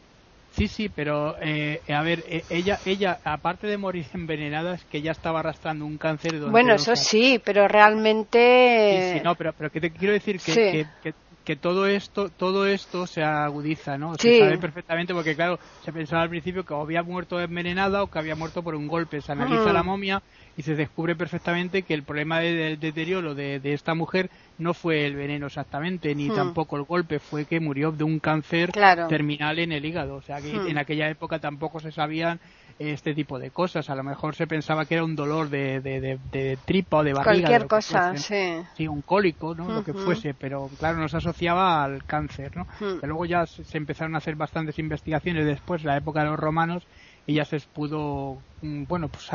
Sí, 0.56 0.68
sí, 0.68 0.88
pero 0.88 1.36
eh, 1.42 1.82
a 1.88 2.02
ver, 2.02 2.24
eh, 2.26 2.42
ella, 2.48 2.80
ella, 2.86 3.20
aparte 3.24 3.66
de 3.66 3.76
morir 3.76 4.06
envenenada, 4.14 4.74
es 4.74 4.84
que 4.86 5.02
ya 5.02 5.10
estaba 5.10 5.40
arrastrando 5.40 5.84
un 5.84 5.98
cáncer. 5.98 6.40
Bueno, 6.50 6.74
eso 6.74 6.96
sí, 6.96 7.38
pero 7.44 7.68
realmente. 7.68 9.10
Sí, 9.12 9.18
sí, 9.18 9.24
no, 9.24 9.34
pero, 9.34 9.52
pero 9.52 9.70
que 9.70 9.80
te 9.80 9.92
quiero 9.92 10.14
decir 10.14 10.40
que, 10.40 10.54
que, 10.54 10.86
que, 11.02 11.14
todo 11.54 11.86
esto, 11.86 12.28
todo 12.30 12.66
esto 12.66 13.06
se 13.06 13.22
agudiza, 13.22 13.96
¿no? 13.96 14.16
Se 14.16 14.40
sabe 14.40 14.58
perfectamente 14.58 15.14
porque 15.14 15.36
claro, 15.36 15.60
se 15.84 15.92
pensaba 15.92 16.22
al 16.22 16.28
principio 16.28 16.64
que 16.64 16.74
había 16.74 17.04
muerto 17.04 17.40
envenenada 17.40 18.02
o 18.02 18.08
que 18.08 18.18
había 18.18 18.34
muerto 18.34 18.64
por 18.64 18.74
un 18.74 18.88
golpe. 18.88 19.20
Se 19.20 19.30
analiza 19.30 19.72
la 19.72 19.84
momia 19.84 20.20
y 20.56 20.62
se 20.62 20.74
descubre 20.74 21.14
perfectamente 21.14 21.82
que 21.82 21.94
el 21.94 22.02
problema 22.02 22.40
del 22.40 22.80
deterioro 22.80 23.34
de, 23.34 23.60
esta 23.62 23.94
mujer 23.94 24.30
no 24.58 24.74
fue 24.74 25.06
el 25.06 25.14
veneno 25.14 25.46
exactamente, 25.46 26.14
ni 26.14 26.30
hmm. 26.30 26.34
tampoco 26.34 26.76
el 26.76 26.82
golpe, 26.82 27.20
fue 27.20 27.44
que 27.44 27.60
murió 27.60 27.92
de 27.92 28.02
un 28.02 28.18
cáncer 28.18 28.72
terminal 29.08 29.58
en 29.58 29.70
el 29.70 29.84
hígado. 29.84 30.16
O 30.16 30.22
sea 30.22 30.40
que 30.40 30.52
hmm. 30.52 30.68
en 30.68 30.78
aquella 30.78 31.08
época 31.08 31.38
tampoco 31.38 31.78
se 31.78 31.92
sabían 31.92 32.40
este 32.78 33.14
tipo 33.14 33.38
de 33.38 33.50
cosas. 33.50 33.88
A 33.90 33.94
lo 33.94 34.02
mejor 34.02 34.34
se 34.34 34.46
pensaba 34.46 34.84
que 34.84 34.94
era 34.94 35.04
un 35.04 35.16
dolor 35.16 35.48
de, 35.48 35.80
de, 35.80 36.58
tripa 36.64 36.98
o 36.98 37.04
de 37.04 37.12
barriga. 37.12 37.48
Cualquier 37.48 37.66
cosa, 37.66 38.16
sí. 38.16 38.62
Sí, 38.76 38.86
un 38.86 39.02
cólico, 39.02 39.54
¿no? 39.54 39.68
Lo 39.68 39.84
que 39.84 39.92
fuese, 39.92 40.34
pero 40.34 40.68
claro, 40.78 40.98
no 40.98 41.08
se 41.08 41.16
asociaba 41.16 41.82
al 41.82 42.04
cáncer, 42.04 42.56
¿no? 42.56 42.66
Luego 43.02 43.24
ya 43.24 43.46
se 43.46 43.78
empezaron 43.78 44.14
a 44.14 44.18
hacer 44.18 44.36
bastantes 44.36 44.78
investigaciones 44.78 45.46
después, 45.46 45.84
la 45.84 45.96
época 45.96 46.20
de 46.20 46.30
los 46.30 46.38
romanos, 46.38 46.86
y 47.26 47.34
ya 47.34 47.44
se 47.44 47.60
pudo 47.60 48.38
mm, 48.62 48.84
bueno 48.84 49.08
pues 49.08 49.28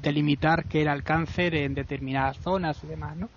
delimitar 0.00 0.64
que 0.64 0.80
era 0.80 0.92
el 0.92 1.02
cáncer 1.02 1.54
en 1.54 1.74
determinadas 1.74 2.38
zonas 2.38 2.78
y 2.82 2.86
demás 2.86 3.16
no 3.16 3.28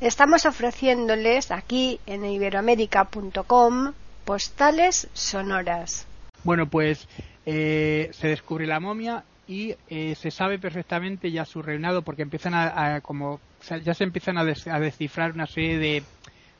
estamos 0.00 0.44
ofreciéndoles 0.44 1.50
aquí 1.50 2.00
en 2.06 2.24
iberoamérica.com 2.24 3.92
postales 4.24 5.08
sonoras 5.12 6.06
bueno 6.42 6.66
pues 6.66 7.08
eh, 7.50 8.10
se 8.12 8.28
descubre 8.28 8.66
la 8.66 8.78
momia 8.78 9.24
y 9.46 9.74
eh, 9.88 10.14
se 10.14 10.30
sabe 10.30 10.58
perfectamente 10.58 11.30
ya 11.30 11.46
su 11.46 11.62
reinado 11.62 12.02
porque 12.02 12.20
empiezan 12.20 12.52
a, 12.54 13.00
como 13.00 13.40
ya 13.82 13.94
se 13.94 14.04
empiezan 14.04 14.36
a 14.36 14.44
descifrar 14.44 15.32
una 15.32 15.46
serie 15.46 15.78
de 15.78 16.02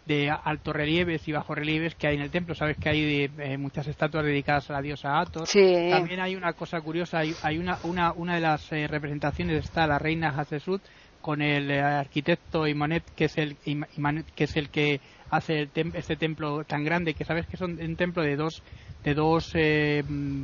de 0.09 0.31
altos 0.31 0.75
relieves 0.75 1.29
y 1.29 1.33
bajos 1.33 1.57
relieves 1.57 1.95
que 1.95 2.09
hay 2.09 2.17
en 2.17 2.23
el 2.23 2.31
templo. 2.31 2.55
Sabes 2.55 2.79
que 2.79 2.89
hay 2.89 3.31
eh, 3.39 3.59
muchas 3.59 3.87
estatuas 3.87 4.25
dedicadas 4.25 4.69
a 4.71 4.73
la 4.73 4.83
diosa 4.83 5.21
Athos. 5.21 5.51
También 5.53 6.21
hay 6.21 6.35
una 6.35 6.55
cosa 6.55 6.81
curiosa, 6.81 7.19
hay, 7.19 7.59
una, 7.59 7.79
una, 7.85 8.13
una 8.13 8.35
de 8.35 8.41
las 8.41 8.73
eh, 8.73 8.89
representaciones 8.89 9.65
está 9.65 9.87
la 9.87 9.99
reina 9.99 10.31
Hatshepsut 10.31 10.83
con 11.21 11.43
el 11.43 11.71
eh, 11.71 11.83
arquitecto 11.83 12.67
Imanet, 12.67 13.05
que 13.15 13.27
es 13.27 13.37
el 13.37 13.57
que 13.57 14.45
es 14.45 14.57
el 14.57 14.71
que 14.71 15.01
hace 15.31 15.69
este 15.95 16.17
templo 16.17 16.65
tan 16.65 16.85
grande 16.85 17.15
que 17.15 17.25
sabes 17.25 17.47
que 17.47 17.57
son 17.57 17.79
un 17.81 17.97
templo 17.97 18.23
de 18.23 18.37
dos 18.37 18.63
de 19.05 19.15
dos 19.15 19.53
mm, 19.55 20.43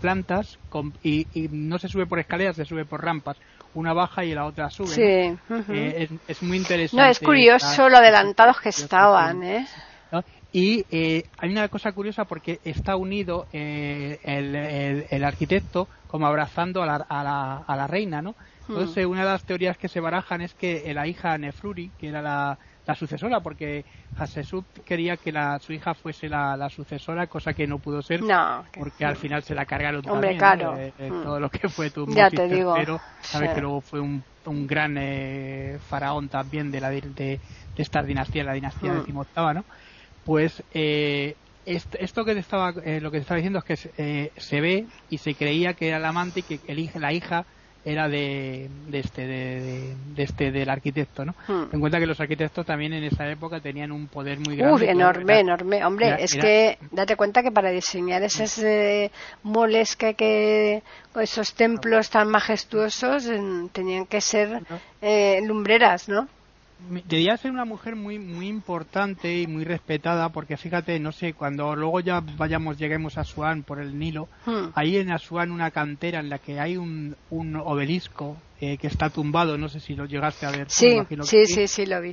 plantas 0.00 0.58
y, 1.02 1.26
y, 1.34 1.48
no 1.50 1.78
se 1.78 1.88
sube 1.88 2.06
por 2.06 2.20
escaleras, 2.20 2.54
se 2.56 2.64
sube 2.64 2.84
por 2.84 3.04
rampas 3.04 3.36
una 3.76 3.92
baja 3.92 4.24
y 4.24 4.34
la 4.34 4.46
otra 4.46 4.70
sube. 4.70 4.88
Sí. 4.88 5.38
Eh, 5.68 6.08
es, 6.26 6.42
muy 6.42 6.56
interesante. 6.56 7.02
No, 7.02 7.10
es 7.10 7.20
curioso 7.20 7.88
lo 7.88 7.98
adelantados 7.98 8.60
que 8.60 8.70
estaban, 8.70 9.42
¿eh? 9.42 9.66
Y 10.52 10.86
eh, 10.90 11.26
hay 11.36 11.50
una 11.50 11.68
cosa 11.68 11.92
curiosa 11.92 12.24
porque 12.24 12.60
está 12.64 12.96
unido 12.96 13.46
eh, 13.52 14.18
el, 15.10 15.24
arquitecto 15.24 15.86
como 16.06 16.26
abrazando 16.26 16.82
a 16.82 16.86
la, 16.86 16.94
a 16.94 17.22
la, 17.22 17.56
a 17.58 17.76
la 17.76 17.86
reina, 17.86 18.22
¿no? 18.22 18.34
Entonces, 18.66 19.04
una 19.04 19.20
de 19.20 19.26
las 19.26 19.44
teorías 19.44 19.76
que 19.76 19.88
se 19.88 20.00
barajan 20.00 20.40
es 20.40 20.54
que 20.54 20.92
la 20.94 21.06
hija 21.06 21.36
Nefruri, 21.36 21.90
que 21.98 22.08
era 22.08 22.22
la, 22.22 22.58
la 22.86 22.94
sucesora, 22.94 23.40
porque 23.40 23.84
Hatshepsut 24.16 24.64
quería 24.84 25.16
que 25.16 25.32
la, 25.32 25.58
su 25.58 25.72
hija 25.72 25.94
fuese 25.94 26.28
la, 26.28 26.68
sucesora, 26.70 27.26
cosa 27.26 27.52
que 27.52 27.66
no 27.66 27.78
pudo 27.78 28.00
ser, 28.00 28.20
porque 28.78 29.04
al 29.04 29.16
final 29.16 29.42
se 29.42 29.54
la 29.54 29.64
cargaron 29.64 30.08
Hombre, 30.08 30.36
también, 30.36 30.78
eh, 30.78 30.92
eh, 30.98 31.08
todo 31.08 31.40
lo 31.40 31.50
que 31.50 31.68
fue 31.68 31.90
tu 31.90 32.06
ya 32.06 32.30
te 32.30 32.48
digo. 32.48 32.76
sabes 33.20 33.54
que 33.54 33.60
luego 33.60 33.80
fue 33.80 34.00
un, 34.00 34.22
un 34.44 34.66
gran 34.66 34.96
eh, 34.98 35.78
faraón 35.88 36.28
también 36.28 36.70
de 36.70 36.80
la 36.80 36.90
de, 36.90 37.00
de 37.00 37.40
esta 37.76 38.02
dinastía, 38.02 38.44
la 38.44 38.52
dinastía 38.52 38.92
mm. 38.92 38.98
decimoctava, 38.98 39.52
¿no? 39.52 39.64
Pues 40.24 40.62
esto 40.72 42.24
que 42.24 42.34
te 42.34 42.40
estaba, 42.40 42.70
lo 42.70 43.10
que 43.10 43.18
te 43.18 43.22
estaba 43.22 43.36
diciendo 43.36 43.58
es 43.58 43.64
que 43.64 44.30
se 44.36 44.60
ve 44.60 44.86
y 45.10 45.18
se 45.18 45.34
creía 45.34 45.74
que 45.74 45.88
era 45.88 45.96
el 45.96 46.04
amante 46.04 46.40
y 46.40 46.42
que 46.44 46.60
el, 46.68 46.88
la 47.00 47.12
hija 47.12 47.44
era 47.86 48.08
de, 48.08 48.68
de 48.88 48.98
este 48.98 49.26
de, 49.26 49.94
este 50.16 50.50
del 50.50 50.68
arquitecto 50.68 51.24
no 51.24 51.36
hmm. 51.46 51.68
en 51.72 51.80
cuenta 51.80 52.00
que 52.00 52.06
los 52.06 52.18
arquitectos 52.18 52.66
también 52.66 52.92
en 52.92 53.04
esa 53.04 53.30
época 53.30 53.60
tenían 53.60 53.92
un 53.92 54.08
poder 54.08 54.40
muy 54.40 54.56
grande 54.56 54.74
Uf, 54.74 54.82
enorme 54.82 55.38
enorme. 55.38 55.84
Hombre 55.84 56.16
es 56.18 56.34
que 56.34 56.78
date 56.90 57.14
cuenta 57.14 57.44
que 57.44 57.52
para 57.52 57.70
diseñar 57.70 58.24
esos 58.24 58.58
eh, 58.58 59.12
moles 59.44 59.94
que, 59.94 60.14
que 60.14 60.82
esos 61.14 61.54
templos 61.54 62.10
tan 62.10 62.28
majestuosos 62.28 63.30
tenían 63.72 64.06
que 64.06 64.20
ser 64.20 64.62
eh, 65.00 65.40
lumbreras 65.44 66.08
no 66.08 66.28
debía 67.08 67.36
ser 67.36 67.50
una 67.50 67.64
mujer 67.64 67.96
muy 67.96 68.18
muy 68.18 68.48
importante 68.48 69.40
y 69.40 69.46
muy 69.46 69.64
respetada 69.64 70.28
porque 70.28 70.56
fíjate 70.56 70.98
no 71.00 71.10
sé 71.10 71.32
cuando 71.32 71.74
luego 71.74 72.00
ya 72.00 72.20
vayamos 72.20 72.78
lleguemos 72.78 73.16
a 73.16 73.22
Asuán 73.22 73.62
por 73.62 73.80
el 73.80 73.98
Nilo 73.98 74.28
hmm. 74.44 74.68
ahí 74.74 74.96
en 74.98 75.10
Asuán 75.10 75.52
una 75.52 75.70
cantera 75.70 76.20
en 76.20 76.28
la 76.28 76.38
que 76.38 76.60
hay 76.60 76.76
un, 76.76 77.16
un 77.30 77.56
obelisco 77.56 78.36
eh, 78.60 78.76
que 78.76 78.88
está 78.88 79.08
tumbado 79.10 79.56
no 79.56 79.68
sé 79.68 79.80
si 79.80 79.94
lo 79.94 80.04
llegaste 80.04 80.44
a 80.46 80.50
ver 80.50 80.70
sí 80.70 80.98
sí, 81.22 81.46
sí, 81.46 81.66
sí 81.66 81.86
lo 81.86 82.00
vi 82.00 82.12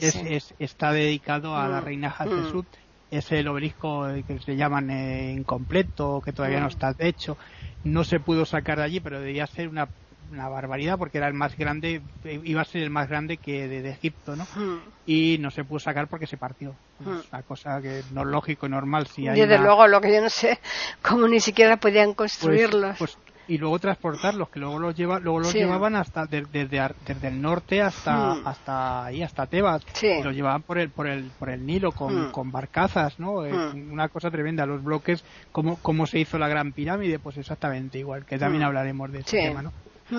está 0.60 0.91
dedicado 0.91 1.55
a 1.55 1.67
la 1.67 1.82
hmm. 1.82 1.86
reina 1.86 2.15
Hatshepsut 2.17 2.65
hmm. 2.65 3.15
es 3.15 3.32
el 3.34 3.48
obelisco 3.50 4.08
que 4.25 4.39
se 4.39 4.55
llaman 4.55 4.89
eh, 4.89 5.34
incompleto 5.34 6.22
que 6.24 6.32
todavía 6.32 6.62
no 6.62 6.67
está 6.67 6.96
hecho 7.00 7.38
no 7.84 8.05
se 8.05 8.22
pudo 8.22 8.46
sacar 8.46 8.77
de 8.77 8.86
allí 8.86 9.00
pero 9.01 9.20
debía 9.20 9.46
ser 9.46 9.67
una 9.67 9.89
una 10.33 10.49
barbaridad 10.49 10.97
porque 10.97 11.19
era 11.19 11.27
el 11.27 11.33
más 11.33 11.55
grande, 11.55 12.01
iba 12.23 12.61
a 12.61 12.65
ser 12.65 12.83
el 12.83 12.89
más 12.89 13.07
grande 13.07 13.37
que 13.37 13.67
de, 13.67 13.89
Egipto, 13.89 14.35
¿no? 14.35 14.45
Hmm. 14.55 14.79
Y 15.05 15.37
no 15.39 15.51
se 15.51 15.63
pudo 15.63 15.79
sacar 15.79 16.07
porque 16.07 16.27
se 16.27 16.37
partió. 16.37 16.75
Hmm. 16.99 17.19
Es 17.19 17.31
una 17.31 17.43
cosa 17.43 17.81
que 17.81 18.01
no 18.11 18.21
es 18.21 18.27
lógico 18.27 18.65
y 18.65 18.69
normal. 18.69 19.07
Si 19.07 19.27
hay 19.27 19.39
Desde 19.39 19.59
luego, 19.59 19.87
lo 19.87 20.01
que 20.01 20.13
yo 20.13 20.21
no 20.21 20.29
sé, 20.29 20.59
cómo 21.01 21.27
ni 21.27 21.39
siquiera 21.39 21.77
podían 21.77 22.13
pues, 22.15 22.37
construirlos. 22.37 22.97
Pues, 22.97 23.17
y 23.45 23.57
luego 23.57 23.77
transportarlos, 23.77 24.47
que 24.49 24.59
luego 24.59 24.79
los, 24.79 24.95
lleva, 24.95 25.19
luego 25.19 25.39
los 25.39 25.53
llevaban 25.53 25.97
hasta 25.97 26.25
desde, 26.25 26.65
desde 26.65 27.27
el 27.27 27.41
norte 27.41 27.81
hasta 27.81 28.35
hmm. 28.35 28.47
hasta 28.47 29.05
ahí, 29.05 29.21
hasta 29.21 29.47
Tebas. 29.47 29.85
Y 30.01 30.23
los 30.23 30.33
llevaban 30.33 30.61
por 30.61 30.77
el 30.77 30.89
por 30.89 31.07
el 31.07 31.29
por 31.37 31.49
el 31.49 31.65
Nilo 31.65 31.91
con, 31.91 32.31
con 32.31 32.51
barcazas, 32.51 33.19
¿no? 33.19 33.41
una 33.73 34.07
cosa 34.07 34.31
tremenda. 34.31 34.65
Los 34.65 34.83
bloques, 34.83 35.23
como 35.51 35.77
cómo 35.77 36.07
se 36.07 36.19
hizo 36.19 36.37
la 36.39 36.47
Gran 36.47 36.71
Pirámide, 36.71 37.19
pues 37.19 37.37
exactamente 37.37 37.99
igual, 37.99 38.25
que 38.25 38.37
también 38.37 38.63
hablaremos 38.63 39.11
de 39.11 39.19
ese 39.19 39.37
tema, 39.37 39.61
¿no? 39.61 39.73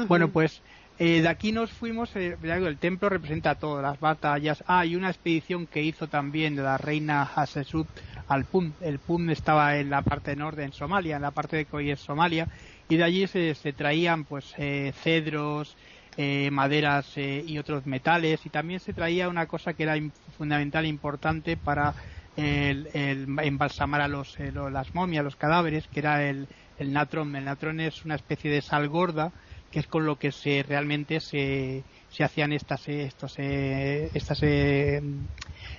Bueno, 0.09 0.29
pues 0.29 0.63
eh, 0.99 1.23
de 1.23 1.29
aquí 1.29 1.51
nos 1.51 1.73
fuimos, 1.73 2.15
eh, 2.15 2.37
el 2.41 2.79
templo 2.79 3.09
representa 3.09 3.57
todas 3.57 3.83
las 3.83 3.99
batallas. 3.99 4.63
Ah, 4.67 4.81
hay 4.81 4.95
una 4.95 5.11
expedición 5.11 5.67
que 5.67 5.83
hizo 5.83 6.07
también 6.07 6.57
la 6.57 6.79
reina 6.79 7.25
Hatshepsut 7.25 7.89
al 8.29 8.45
Pum. 8.45 8.73
El 8.81 9.01
Pum 9.01 9.29
estaba 9.31 9.77
en 9.77 9.91
la 9.91 10.03
parte 10.03 10.37
norte, 10.37 10.63
en 10.63 10.73
Somalia, 10.73 11.17
en 11.17 11.23
la 11.23 11.33
parte 11.33 11.57
de 11.57 11.65
que 11.65 11.91
es 11.91 12.01
Somalia, 12.01 12.47
y 12.89 12.97
de 12.97 13.03
allí 13.03 13.27
se, 13.27 13.55
traían 13.73 14.25
pues 14.25 14.55
eh, 14.57 14.93
cedros, 15.03 15.77
eh, 16.17 16.49
maderas 16.53 17.17
y 17.17 17.59
otros 17.59 17.87
metales, 17.87 18.47
y 18.47 18.51
también 18.51 18.79
se 18.79 18.93
traía 18.93 19.29
una 19.29 19.47
cosa 19.47 19.75
que 19.75 19.83
era 19.83 19.97
fundamental 20.39 20.85
e 20.85 20.89
importante 20.89 21.57
para 21.57 21.93
el, 22.37 22.89
embalsamar 22.95 24.01
a 24.01 24.09
los, 24.09 24.39
las 24.39 24.95
momias, 24.95 25.25
los 25.25 25.35
cadáveres, 25.35 25.89
que 25.89 25.99
era 25.99 26.23
el, 26.23 26.47
el 26.79 26.93
natrón. 26.93 27.35
El 27.35 27.47
natrón 27.47 27.81
es 27.81 28.05
una 28.05 28.15
especie 28.15 28.49
de 28.49 28.63
sal 28.63 28.89
gorda 28.89 29.33
que 29.75 29.81
es 29.81 29.89
con 29.89 30.07
lo 30.07 30.15
que 30.21 30.31
se 30.31 30.63
realmente 30.63 31.19
se, 31.19 31.83
se 32.09 32.23
hacían 32.23 32.53
estas 32.53 32.87
eh, 32.87 33.07
estos 33.07 33.35
eh, 33.39 34.09
estas 34.15 34.41
eh, 34.45 35.03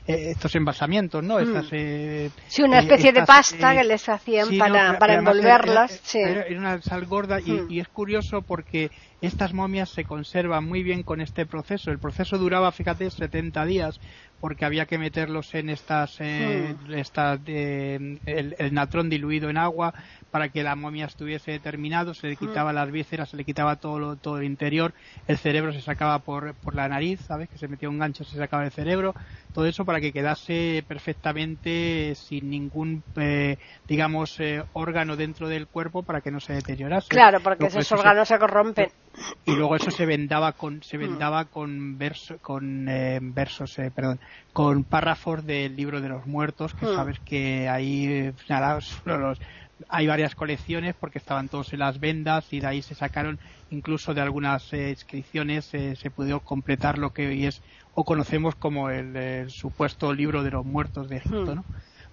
estos 0.06 0.54
envasamientos, 0.56 1.24
¿no? 1.24 1.40
Estas, 1.40 1.68
mm. 1.68 2.32
sí, 2.48 2.62
una 2.62 2.80
especie 2.80 3.14
de 3.14 3.24
pasta 3.24 3.74
que 3.74 3.86
les 3.86 4.08
hacían 4.10 4.50
para, 4.60 5.00
para 5.00 5.16
envolverlas. 5.16 6.14
Era, 6.14 6.46
una 6.60 6.82
sal 6.82 7.06
gorda 7.06 7.40
y, 7.40 7.52
mm. 7.52 7.72
y, 7.72 7.80
es 7.80 7.88
curioso 7.88 8.42
porque 8.42 8.92
estas 9.22 9.54
momias 9.54 9.90
se 9.90 10.04
conservan 10.04 10.66
muy 10.66 10.84
bien 10.84 11.02
con 11.02 11.22
este 11.22 11.46
proceso. 11.46 11.90
El 11.90 12.00
proceso 12.00 12.38
duraba, 12.38 12.72
fíjate, 12.74 13.10
70 13.10 13.66
días 13.66 14.00
porque 14.46 14.66
había 14.66 14.86
que 14.86 14.98
meterlos 14.98 15.56
en 15.56 15.70
estas, 15.70 16.18
eh, 16.20 16.76
hmm. 16.88 16.94
estas 16.94 17.40
el, 17.48 18.20
el, 18.60 18.74
natrón 18.74 19.10
diluido 19.10 19.50
en 19.50 19.58
agua 19.58 19.94
para 20.36 20.50
que 20.50 20.64
la 20.64 20.76
momia 20.76 21.06
estuviese 21.06 21.52
determinado, 21.52 22.14
se 22.14 22.28
le 22.28 22.36
quitaba 22.36 22.74
las 22.74 22.92
vísceras, 22.92 23.30
se 23.30 23.38
le 23.38 23.46
quitaba 23.46 23.78
todo, 23.78 24.18
todo 24.18 24.40
el 24.40 24.44
interior, 24.44 24.94
el 25.30 25.38
cerebro 25.38 25.72
se 25.72 25.80
sacaba 25.80 26.20
por, 26.20 26.56
por 26.56 26.76
la 26.76 26.90
nariz, 26.90 27.22
¿sabes? 27.22 27.48
Que 27.48 27.58
se 27.58 27.70
metía 27.70 27.88
un 27.88 28.00
gancho, 28.00 28.26
se 28.26 28.36
sacaba 28.36 28.66
el 28.66 28.72
cerebro, 28.72 29.16
todo 29.54 29.66
eso 29.66 29.86
para 29.86 30.02
que 30.02 30.12
quedase 30.12 30.84
perfectamente 30.90 32.16
sin 32.16 32.50
ningún, 32.50 33.02
eh, 33.16 33.58
digamos, 33.88 34.38
eh, 34.42 34.62
órgano 34.74 35.16
dentro 35.16 35.48
del 35.48 35.68
cuerpo 35.68 36.04
para 36.04 36.20
que 36.20 36.32
no 36.32 36.42
se 36.42 36.52
deteriorase. 36.52 37.08
Claro, 37.08 37.40
porque 37.40 37.68
esos 37.68 37.90
órganos 37.94 38.28
se 38.28 38.38
corrompen 38.38 38.90
y 39.46 39.56
luego 39.56 39.76
eso 39.76 39.92
se 39.92 40.06
vendaba 40.06 40.54
con 40.54 40.84
se 40.84 40.98
hmm. 40.98 41.02
vendaba 41.02 41.46
con 41.46 41.98
verso, 41.98 42.38
con 42.42 42.88
eh, 42.90 43.20
versos 43.22 43.78
eh, 43.80 43.92
perdón 43.94 44.20
con 44.54 44.84
párrafos 44.84 45.46
del 45.46 45.76
libro 45.76 46.02
de 46.02 46.10
los 46.10 46.26
muertos 46.26 46.74
que 46.74 46.86
hmm. 46.86 46.96
sabes 46.96 47.20
que 47.20 47.70
ahí 47.70 48.34
nada, 48.50 48.80
los, 49.06 49.40
hay 49.90 50.08
varias 50.08 50.36
colecciones 50.36 50.96
porque 50.96 51.18
estaban 51.18 51.50
todos 51.50 51.74
en 51.74 51.80
las 51.80 52.00
vendas 52.00 52.52
y 52.52 52.60
de 52.60 52.68
ahí 52.68 52.82
se 52.82 52.96
sacaron 52.96 53.40
incluso 53.70 54.14
de 54.14 54.22
algunas 54.22 54.72
eh, 54.74 54.92
inscripciones 54.92 55.66
se 55.66 56.12
pudo 56.12 56.40
completar 56.40 56.98
lo 56.98 57.12
que 57.12 57.28
hoy 57.28 57.46
es 57.46 57.62
o 57.94 58.04
conocemos 58.04 58.56
como 58.56 58.90
el, 58.90 59.50
supuesto 59.50 60.14
libro 60.14 60.44
de 60.44 60.52
los 60.52 60.66
muertos 60.66 61.10
de 61.10 61.18
Egipto 61.18 61.54
hmm. 61.54 61.56
¿no? 61.56 61.66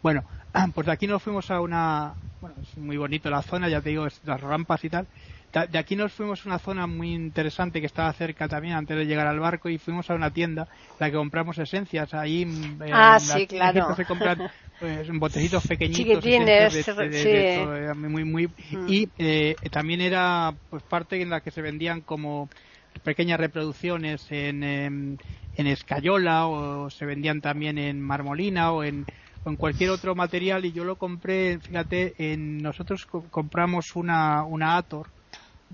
bueno 0.02 0.24
pues 0.74 0.86
de 0.86 0.92
aquí 0.92 1.06
nos 1.06 1.22
fuimos 1.22 1.50
a 1.50 1.60
una 1.60 2.14
bueno 2.40 2.56
es 2.60 2.76
muy 2.76 2.96
bonito 2.96 3.30
la 3.30 3.42
zona 3.42 3.68
ya 3.68 3.80
te 3.80 3.90
digo 3.90 4.06
las 4.24 4.40
rampas 4.40 4.84
y 4.84 4.90
tal 4.90 5.06
de 5.52 5.78
aquí 5.78 5.96
nos 5.96 6.12
fuimos 6.12 6.44
a 6.44 6.48
una 6.48 6.58
zona 6.58 6.86
muy 6.86 7.12
interesante 7.12 7.80
que 7.80 7.86
estaba 7.86 8.10
cerca 8.14 8.48
también 8.48 8.74
antes 8.74 8.96
de 8.96 9.04
llegar 9.04 9.26
al 9.26 9.38
barco 9.38 9.68
y 9.68 9.76
fuimos 9.76 10.08
a 10.08 10.14
una 10.14 10.30
tienda 10.30 10.66
la 10.98 11.10
que 11.10 11.16
compramos 11.16 11.58
esencias 11.58 12.14
ahí 12.14 12.46
mm, 12.46 12.80
ah, 12.90 13.20
sí, 13.20 13.46
claro. 13.46 13.94
se 13.94 14.06
compran 14.06 14.50
pues, 14.82 15.08
botecitos 15.16 15.64
pequeñitos 15.64 16.24
de, 16.24 17.94
muy 17.94 18.24
muy 18.24 18.48
mm. 18.48 18.88
y 18.88 19.08
eh, 19.16 19.54
también 19.70 20.00
era 20.00 20.52
pues 20.70 20.82
parte 20.82 21.22
en 21.22 21.30
la 21.30 21.40
que 21.40 21.52
se 21.52 21.62
vendían 21.62 22.00
como 22.00 22.50
pequeñas 23.04 23.38
reproducciones 23.38 24.26
en, 24.30 24.64
em, 24.64 25.16
en, 25.56 25.66
escayola 25.68 26.48
o 26.48 26.90
se 26.90 27.06
vendían 27.06 27.40
también 27.40 27.78
en 27.78 28.00
marmolina 28.00 28.72
o 28.72 28.82
en 28.82 29.06
o 29.44 29.50
en 29.50 29.56
cualquier 29.56 29.90
otro 29.90 30.16
material 30.16 30.64
y 30.64 30.72
yo 30.72 30.82
lo 30.82 30.96
compré, 30.96 31.60
fíjate, 31.60 32.14
en, 32.18 32.58
nosotros 32.58 33.06
compramos 33.06 33.94
una, 33.94 34.42
una 34.42 34.76
Ator, 34.76 35.08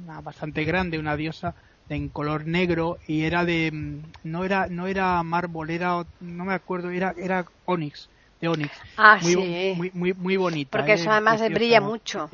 una 0.03 0.21
bastante 0.21 0.65
grande, 0.65 0.99
una 0.99 1.17
diosa 1.17 1.55
en 1.89 2.11
color 2.11 2.47
negro 2.47 2.99
y 3.07 3.23
era 3.23 3.47
de 3.47 3.71
mm, 3.73 4.03
no 4.25 4.45
era 4.45 4.67
no 4.69 4.87
era 4.87 5.23
mármol, 5.23 5.71
era 5.71 6.05
no 6.21 6.45
me 6.45 6.53
acuerdo, 6.53 6.91
era 6.91 7.15
era 7.17 7.47
onix, 7.65 8.11
de 8.41 8.49
onix. 8.49 8.73
Ah, 8.97 9.19
muy, 9.21 9.33
sí. 9.33 9.75
Muy, 9.77 9.91
muy, 9.95 10.13
muy 10.15 10.37
bonita. 10.37 10.79
Porque 10.79 10.95
eso 10.95 11.11
¿eh? 11.11 11.13
además 11.13 11.41
brilla 11.51 11.81
mucho. 11.81 12.29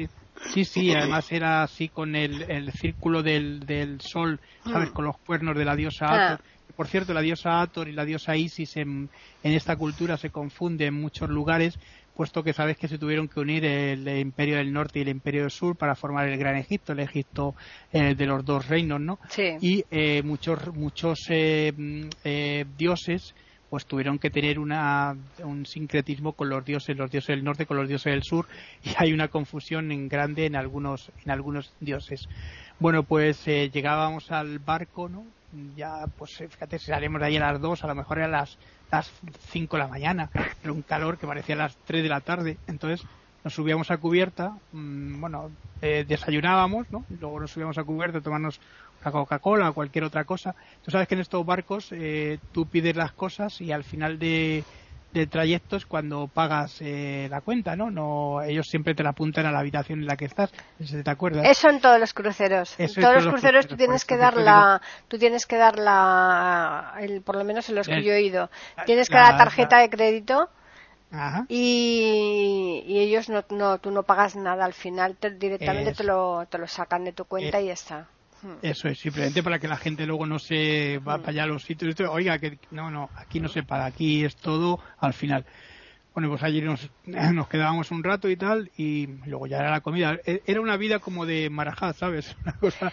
Sí, 0.53 0.65
sí, 0.65 0.93
además 0.93 1.31
era 1.33 1.63
así 1.63 1.89
con 1.89 2.17
el, 2.17 2.43
el 2.51 2.73
círculo 2.73 3.23
del, 3.23 3.61
del 3.61 4.01
sol, 4.01 4.41
¿sabes? 4.65 4.91
Mm. 4.91 4.93
Con 4.93 5.05
los 5.07 5.17
cuernos 5.19 5.57
de 5.57 5.65
la 5.65 5.77
diosa 5.77 6.07
ah. 6.07 6.33
Ator. 6.33 6.45
Por 6.77 6.89
cierto, 6.89 7.15
la 7.15 7.21
diosa 7.21 7.61
Ator 7.61 7.89
y 7.89 7.93
la 7.93 8.05
diosa 8.05 8.37
Isis 8.37 8.77
en, 8.77 9.09
en 9.43 9.53
esta 9.53 9.77
cultura 9.77 10.17
se 10.17 10.31
confunden 10.31 10.89
en 10.89 11.01
muchos 11.01 11.31
lugares 11.31 11.79
puesto 12.15 12.43
que 12.43 12.53
sabes 12.53 12.77
que 12.77 12.89
se 12.89 12.99
tuvieron 12.99 13.29
que 13.29 13.41
unir 13.41 13.65
el, 13.65 14.07
Imperio 14.19 14.57
del 14.57 14.73
Norte 14.73 14.99
y 14.99 15.03
el 15.03 15.09
Imperio 15.09 15.43
del 15.43 15.51
Sur 15.51 15.77
para 15.77 15.95
formar 15.95 16.29
el 16.29 16.39
Gran 16.39 16.57
Egipto, 16.57 16.93
el 16.93 17.01
Egipto 17.01 17.55
eh, 17.93 18.15
de 18.15 18.27
los 18.27 18.45
dos 18.45 18.69
reinos, 18.69 19.01
¿no? 19.01 19.19
Sí. 19.29 19.57
Y 19.61 19.85
eh, 19.91 20.23
muchos 20.23 20.75
muchos 20.75 21.27
eh, 21.29 22.65
dioses 22.79 23.35
pues 23.75 23.87
tuvieron 23.87 24.21
que 24.21 24.31
tener 24.31 24.61
una, 24.61 25.17
un 25.43 25.67
sincretismo 25.67 26.35
con 26.35 26.49
los 26.49 26.65
dioses, 26.65 26.97
los 26.97 27.11
dioses 27.11 27.35
del 27.35 27.43
norte 27.43 27.67
con 27.67 27.77
los 27.77 27.89
dioses 27.89 28.13
del 28.13 28.23
sur, 28.23 28.47
y 28.85 28.91
hay 28.97 29.13
una 29.13 29.27
confusión 29.27 29.91
en 29.91 30.09
grande 30.09 30.47
en 30.47 30.55
algunos, 30.55 31.11
en 31.25 31.33
algunos 31.33 31.75
dioses. 31.81 32.29
Bueno, 32.79 33.03
pues 33.03 33.49
eh, 33.49 33.73
llegábamos 33.75 34.31
al 34.31 34.61
barco, 34.61 35.09
¿no? 35.09 35.25
Ya, 35.75 36.07
pues 36.17 36.41
eh, 36.41 36.47
fíjate, 36.47 36.79
salimos 36.79 37.21
de 37.21 37.27
ahí 37.27 37.37
a 37.37 37.51
las 37.53 37.61
2, 37.61 37.83
a 37.83 37.89
lo 37.89 37.97
mejor 37.97 38.21
a 38.21 38.29
las, 38.29 38.57
las 38.93 39.11
5 39.49 39.77
de 39.77 39.83
la 39.83 39.89
mañana, 39.89 40.31
era 40.63 40.73
un 40.73 40.83
calor 40.83 41.19
que 41.19 41.27
parecía 41.27 41.57
a 41.57 41.59
las 41.59 41.77
3 41.79 42.05
de 42.05 42.09
la 42.09 42.21
tarde, 42.21 42.59
entonces 42.69 43.05
nos 43.43 43.55
subíamos 43.55 43.91
a 43.91 43.97
cubierta, 43.97 44.57
mmm, 44.71 45.21
bueno, 45.21 45.51
eh, 45.83 46.05
desayunábamos, 46.07 46.87
¿no? 46.93 47.05
Luego 47.21 47.41
nos 47.41 47.51
subíamos 47.51 47.77
a 47.77 47.83
cubierta 47.83 48.19
a 48.19 48.21
tomarnos 48.21 48.61
Coca-Cola 49.11 49.71
o 49.71 49.75
cualquier 49.75 50.05
otra 50.05 50.25
cosa. 50.25 50.55
Tú 50.83 50.91
sabes 50.91 51.09
que 51.09 51.15
en 51.15 51.21
estos 51.21 51.45
barcos 51.45 51.89
eh, 51.93 52.39
tú 52.53 52.67
pides 52.67 52.97
las 52.97 53.13
cosas 53.13 53.61
y 53.61 53.73
al 53.73 53.85
final 53.85 54.19
de, 54.19 54.65
del 55.15 55.31
trayecto 55.31 55.77
es 55.77 55.87
cuando 55.87 56.27
pagas 56.27 56.81
eh, 56.81 57.29
la 57.31 57.41
cuenta, 57.41 57.77
¿no? 57.77 57.91
no 57.91 58.43
Ellos 58.43 58.67
siempre 58.69 58.95
te 58.95 59.05
la 59.05 59.11
apuntan 59.11 59.47
a 59.47 59.53
la 59.53 59.61
habitación 59.61 60.01
en 60.01 60.07
la 60.07 60.17
que 60.17 60.25
estás, 60.25 60.51
¿te 60.53 61.11
acuerdas? 61.11 61.47
Eso 61.49 61.71
en 61.71 61.81
todos 61.81 62.01
los 62.01 62.13
cruceros. 62.13 62.75
en 62.79 62.93
todos, 62.93 63.25
los 63.25 63.29
cruceros, 63.29 63.67
tú 63.69 63.77
tienes 63.77 64.05
que 64.05 64.17
dar 64.17 64.37
la, 64.37 64.83
tú 65.07 65.17
tienes 65.17 65.47
que 65.47 65.57
dar 65.57 65.79
la, 65.79 66.95
el, 67.01 67.23
por 67.23 67.37
lo 67.37 67.45
menos 67.45 67.69
en 67.69 67.77
los 67.77 67.87
que 67.87 68.03
yo 68.03 68.13
he 68.13 68.23
ido, 68.23 68.51
tienes 68.87 69.09
que 69.09 69.15
dar 69.15 69.33
la 69.33 69.39
tarjeta 69.39 69.79
de 69.79 69.89
crédito 69.89 70.51
y, 71.49 72.83
y, 72.87 72.99
ellos 72.99 73.29
no, 73.29 73.45
no, 73.51 73.79
tú 73.79 73.93
no 73.93 74.03
pagas 74.03 74.35
nada 74.35 74.65
al 74.65 74.75
final, 74.75 75.17
directamente 75.39 75.93
te 75.95 76.03
lo, 76.03 76.47
te 76.47 76.59
lo 76.59 76.67
sacan 76.67 77.05
de 77.05 77.13
tu 77.13 77.25
cuenta 77.25 77.61
y 77.61 77.67
ya 77.67 77.75
está. 77.75 78.09
Eso 78.63 78.89
es, 78.89 78.99
simplemente 78.99 79.43
para 79.43 79.59
que 79.59 79.69
la 79.69 79.77
gente 79.77 80.07
luego 80.07 80.27
no 80.27 80.39
se 80.39 80.99
va 80.99 81.19
para 81.19 81.31
allá 81.31 81.43
a 81.45 81.47
los 81.47 81.65
sitios. 81.65 81.95
Oiga, 82.09 82.39
que 82.39 82.59
no, 82.71 82.91
no, 82.91 83.11
aquí 83.17 83.41
no 83.41 83.49
se 83.49 83.63
paga, 83.63 83.87
aquí 83.87 84.25
es 84.25 84.37
todo 84.37 84.81
al 84.99 85.15
final. 85.15 85.45
Bueno, 86.15 86.29
pues 86.29 86.45
allí 86.45 86.63
nos, 86.63 86.89
nos 87.07 87.49
quedábamos 87.49 87.91
un 87.91 88.05
rato 88.05 88.29
y 88.29 88.37
tal, 88.37 88.71
y 88.77 89.09
luego 89.27 89.47
ya 89.47 89.59
era 89.59 89.71
la 89.71 89.81
comida. 89.81 90.17
E, 90.25 90.43
era 90.47 90.61
una 90.61 90.77
vida 90.77 91.01
como 91.01 91.27
de 91.27 91.51
marajá, 91.51 91.93
¿sabes? 91.93 92.37
Una 92.45 92.53
cosa, 92.53 92.93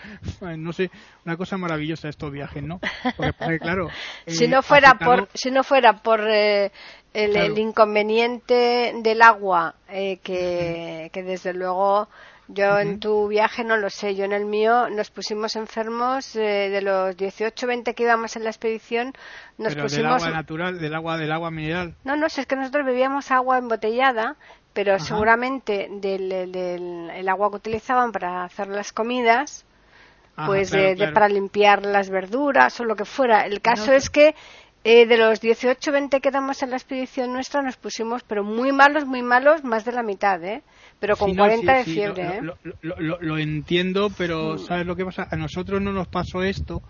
no 0.57 0.73
sé, 0.73 0.89
una 1.25 1.37
cosa 1.37 1.57
maravillosa 1.57 2.09
estos 2.09 2.31
viajes, 2.31 2.63
¿no? 2.63 2.79
Porque, 3.15 3.59
claro. 3.59 3.89
si, 4.27 4.47
no 4.47 4.59
eh, 4.59 4.63
fuera 4.63 4.95
por, 4.95 5.29
si 5.35 5.51
no 5.51 5.63
fuera 5.63 5.93
por 5.93 6.21
eh, 6.27 6.71
el, 7.13 7.57
inconveniente 7.59 8.93
del 9.03 9.21
agua, 9.21 9.75
eh, 9.87 10.17
que, 10.23 11.11
que 11.13 11.23
desde 11.23 11.53
luego 11.53 12.09
yo 12.53 12.79
en 12.79 12.99
tu 12.99 13.27
viaje 13.27 13.63
no 13.63 13.77
lo 13.77 13.89
sé, 13.89 14.15
yo 14.15 14.25
en 14.25 14.33
el 14.33 14.45
mío 14.45 14.89
nos 14.89 15.09
pusimos 15.09 15.55
enfermos 15.55 16.35
eh, 16.35 16.69
de 16.69 16.81
los 16.81 17.15
18 17.17 17.67
20 17.67 17.93
que 17.93 18.03
íbamos 18.03 18.35
en 18.35 18.43
la 18.43 18.49
expedición, 18.49 19.13
nos 19.57 19.73
pero 19.73 19.85
pusimos 19.85 20.21
del 20.21 20.29
agua 20.29 20.37
natural, 20.37 20.79
del 20.79 20.95
agua 20.95 21.17
del 21.17 21.31
agua 21.31 21.51
mineral. 21.51 21.95
No, 22.03 22.15
no, 22.15 22.27
es 22.27 22.45
que 22.45 22.55
nosotros 22.55 22.85
bebíamos 22.85 23.31
agua 23.31 23.57
embotellada, 23.57 24.35
pero 24.73 24.99
seguramente 24.99 25.87
del, 25.89 26.51
del 26.51 27.09
el 27.09 27.29
agua 27.29 27.49
que 27.49 27.57
utilizaban 27.57 28.11
para 28.11 28.43
hacer 28.43 28.67
las 28.67 28.91
comidas 28.91 29.65
pues 30.45 30.71
de, 30.71 31.11
para 31.13 31.27
limpiar 31.27 31.85
las 31.85 32.09
verduras 32.09 32.79
o 32.79 32.85
lo 32.85 32.95
que 32.95 33.05
fuera. 33.05 33.45
El 33.45 33.61
caso 33.61 33.91
es 33.91 34.09
que 34.09 34.35
eh, 34.83 35.05
de 35.05 35.17
los 35.17 35.41
18 35.41 35.91
20 35.91 36.21
que 36.21 36.31
damos 36.31 36.63
en 36.63 36.71
la 36.71 36.77
expedición 36.77 37.33
nuestra 37.33 37.61
nos 37.61 37.77
pusimos, 37.77 38.23
pero 38.23 38.43
muy 38.43 38.71
malos, 38.71 39.05
muy 39.05 39.21
malos, 39.21 39.63
más 39.63 39.85
de 39.85 39.91
la 39.91 40.03
mitad, 40.03 40.43
¿eh? 40.43 40.63
Pero 41.01 41.17
con 41.17 41.35
40 41.35 41.73
de 41.73 41.83
fiebre, 41.83 42.23
¿eh? 42.23 42.41
Lo, 42.81 43.37
entiendo, 43.37 44.11
pero 44.15 44.53
mm. 44.53 44.59
¿sabes 44.59 44.85
lo 44.85 44.95
que 44.95 45.03
pasa? 45.03 45.27
A 45.29 45.35
nosotros 45.35 45.81
no 45.81 45.91
nos 45.91 46.07
pasó 46.07 46.43
esto 46.43 46.81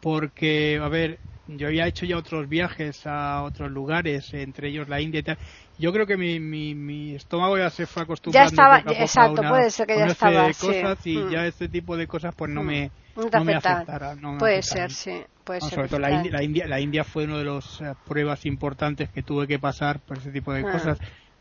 porque, 0.00 0.80
a 0.82 0.88
ver, 0.88 1.18
yo 1.46 1.68
había 1.68 1.86
hecho 1.86 2.04
ya 2.04 2.16
otros 2.16 2.48
viajes 2.48 3.06
a 3.06 3.42
otros 3.42 3.70
lugares, 3.70 4.32
entre 4.32 4.70
ellos 4.70 4.88
la 4.88 5.00
India 5.00 5.20
y 5.20 5.22
tal. 5.22 5.38
Yo 5.78 5.92
creo 5.92 6.06
que 6.06 6.16
mi, 6.16 6.40
mi, 6.40 6.74
mi 6.74 7.14
estómago 7.14 7.56
ya 7.58 7.68
se 7.68 7.86
fue 7.86 8.04
acostumbrando. 8.04 8.50
Ya 8.50 8.50
estaba, 8.50 8.78
exacto, 8.98 9.42
puede 9.46 9.70
ser 9.70 9.86
que 9.86 9.98
ya 9.98 10.06
estaba. 10.06 10.46
cosas 10.46 11.06
y 11.06 11.18
mm. 11.18 11.30
ya 11.30 11.46
este 11.46 11.68
tipo 11.68 11.96
de 11.96 12.06
cosas 12.06 12.34
pues 12.34 12.50
no 12.50 12.62
mm. 12.62 12.66
me, 12.66 12.90
no, 13.16 13.44
me 13.44 13.54
afectará. 13.54 14.16
puede 14.38 14.62
ser, 14.62 14.90
sí 14.90 15.22
sobre 15.60 15.88
todo 15.88 16.00
la 16.00 16.42
India, 16.42 16.66
la 16.66 16.80
India, 16.80 17.04
fue 17.04 17.24
una 17.24 17.38
de 17.38 17.44
las 17.44 17.80
eh, 17.80 17.94
pruebas 18.06 18.44
importantes 18.46 19.08
que 19.10 19.22
tuve 19.22 19.46
que 19.46 19.58
pasar 19.58 20.00
por 20.00 20.18
ese 20.18 20.30
tipo 20.30 20.52
de 20.52 20.60
ah. 20.60 20.72
cosas. 20.72 20.98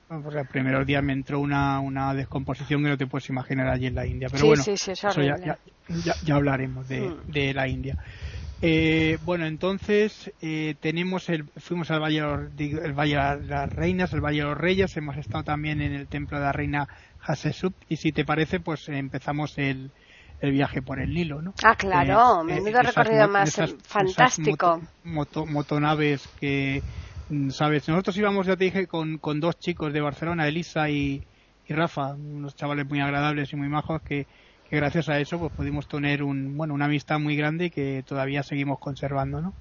Porque 0.07 0.39
el 0.39 0.47
primer 0.47 0.85
día 0.85 1.01
me 1.01 1.13
entró 1.13 1.39
una, 1.39 1.79
una 1.79 2.13
descomposición 2.13 2.81
que 2.81 2.89
no 2.89 2.97
te 2.97 3.07
puedes 3.07 3.29
imaginar 3.29 3.67
allí 3.67 3.87
en 3.87 3.95
la 3.95 4.05
India. 4.05 4.29
Pero 4.31 4.47
bueno, 4.47 4.63
eso 4.65 5.21
ya, 5.21 5.57
ya, 6.23 6.35
hablaremos 6.35 6.87
de, 6.87 7.01
mm. 7.01 7.31
de 7.31 7.53
la 7.53 7.67
India. 7.67 7.97
Eh, 8.61 9.19
bueno, 9.23 9.45
entonces 9.45 10.33
eh, 10.41 10.75
tenemos 10.79 11.29
el, 11.29 11.43
fuimos 11.57 11.91
al 11.91 11.99
Valle, 11.99 12.23
el 12.57 12.93
Valle 12.93 13.15
de 13.41 13.47
las 13.47 13.71
Reinas, 13.71 14.13
el 14.13 14.21
Valle 14.21 14.39
de 14.39 14.45
los 14.45 14.57
Reyes, 14.57 14.97
hemos 14.97 15.17
estado 15.17 15.43
también 15.43 15.81
en 15.81 15.93
el 15.93 16.07
templo 16.07 16.39
de 16.39 16.45
la 16.45 16.51
reina 16.51 16.87
Hatshepsut 17.19 17.75
y 17.87 17.97
si 17.97 18.11
te 18.11 18.25
parece, 18.25 18.59
pues 18.59 18.89
empezamos 18.89 19.57
el, 19.59 19.91
el 20.41 20.51
viaje 20.51 20.81
por 20.81 20.99
el 20.99 21.13
Nilo, 21.13 21.41
¿no? 21.41 21.53
Ah, 21.63 21.75
claro, 21.75 22.41
eh, 22.41 22.59
menudo 22.61 22.81
recorrido 22.81 23.27
más 23.27 23.61
fantástico. 23.83 24.81
motonaves 25.03 26.27
que, 26.39 26.81
¿sabes? 27.49 27.87
Nosotros 27.87 28.17
íbamos, 28.17 28.47
ya 28.47 28.55
te 28.55 28.65
dije, 28.65 28.87
con, 28.87 29.17
con 29.17 29.39
dos 29.39 29.59
chicos 29.59 29.93
de 29.93 30.01
Barcelona, 30.01 30.47
Elisa 30.47 30.89
y, 30.89 31.23
Rafa, 31.69 32.13
unos 32.13 32.55
chavales 32.55 32.87
muy 32.87 33.01
agradables 33.01 33.51
y 33.51 33.55
muy 33.57 33.67
majos 33.67 34.01
que, 34.01 34.25
gracias 34.69 35.09
a 35.09 35.19
eso 35.19 35.39
pues 35.39 35.51
pudimos 35.53 35.87
tener 35.87 36.23
un, 36.23 36.57
bueno, 36.57 36.73
una 36.73 36.85
amistad 36.85 37.19
muy 37.19 37.35
grande 37.35 37.65
y 37.65 37.69
que 37.69 38.03
todavía 38.05 38.43
seguimos 38.43 38.79
conservando, 38.79 39.41
¿no? 39.41 39.53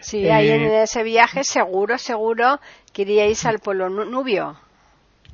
Sí, 0.00 0.28
ahí 0.28 0.48
en 0.48 0.62
eh, 0.62 0.82
ese 0.82 1.02
viaje 1.02 1.44
seguro, 1.44 1.98
seguro 1.98 2.58
que 2.92 3.02
iríais 3.02 3.44
al 3.44 3.58
pueblo 3.58 3.88
nubio. 3.88 4.56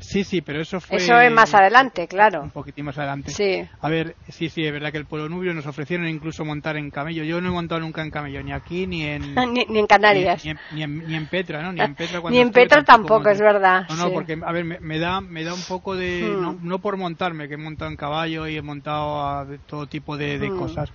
Sí, 0.02 0.24
sí, 0.24 0.40
pero 0.42 0.60
eso 0.60 0.80
fue... 0.80 0.96
Eso 0.96 1.18
es 1.18 1.32
más 1.32 1.54
adelante, 1.54 2.06
claro. 2.06 2.42
Un 2.42 2.50
poquitín 2.50 2.84
más 2.84 2.98
adelante. 2.98 3.30
Sí. 3.30 3.62
A 3.80 3.88
ver, 3.88 4.16
sí, 4.28 4.48
sí, 4.48 4.64
es 4.64 4.72
verdad 4.72 4.92
que 4.92 4.98
el 4.98 5.06
pueblo 5.06 5.28
nubio 5.28 5.54
nos 5.54 5.66
ofrecieron 5.66 6.08
incluso 6.08 6.44
montar 6.44 6.76
en 6.76 6.90
camello. 6.90 7.24
Yo 7.24 7.40
no 7.40 7.48
he 7.48 7.52
montado 7.52 7.80
nunca 7.80 8.02
en 8.02 8.10
camello, 8.10 8.42
ni 8.42 8.52
aquí, 8.52 8.86
ni 8.86 9.04
en... 9.04 9.34
ni, 9.52 9.78
en 9.78 9.86
Canarias. 9.86 10.44
Ni, 10.72 10.82
en, 10.82 11.26
Petra, 11.28 11.62
¿no? 11.62 11.72
Ni 11.72 11.80
en 11.80 11.94
Petra, 11.94 12.20
ni 12.28 12.38
en 12.38 12.50
Petra 12.50 12.82
tampoco, 12.82 13.28
es 13.30 13.40
verdad. 13.40 13.86
No, 13.88 13.96
no, 13.96 14.12
porque, 14.12 14.38
a 14.44 14.52
ver, 14.52 14.64
me, 14.64 14.98
da, 14.98 15.20
me 15.20 15.44
da 15.44 15.54
un 15.54 15.62
poco 15.62 15.94
de... 15.94 16.22
Hmm. 16.22 16.58
No, 16.62 16.78
por 16.80 16.96
montarme, 16.96 17.48
que 17.48 17.54
he 17.54 17.58
montado 17.58 17.90
en 17.90 17.96
caballo 17.96 18.46
y 18.46 18.56
he 18.56 18.62
montado 18.62 19.20
a 19.20 19.46
todo 19.66 19.86
tipo 19.86 20.16
de, 20.16 20.38
hmm. 20.38 20.58
cosas 20.58 20.92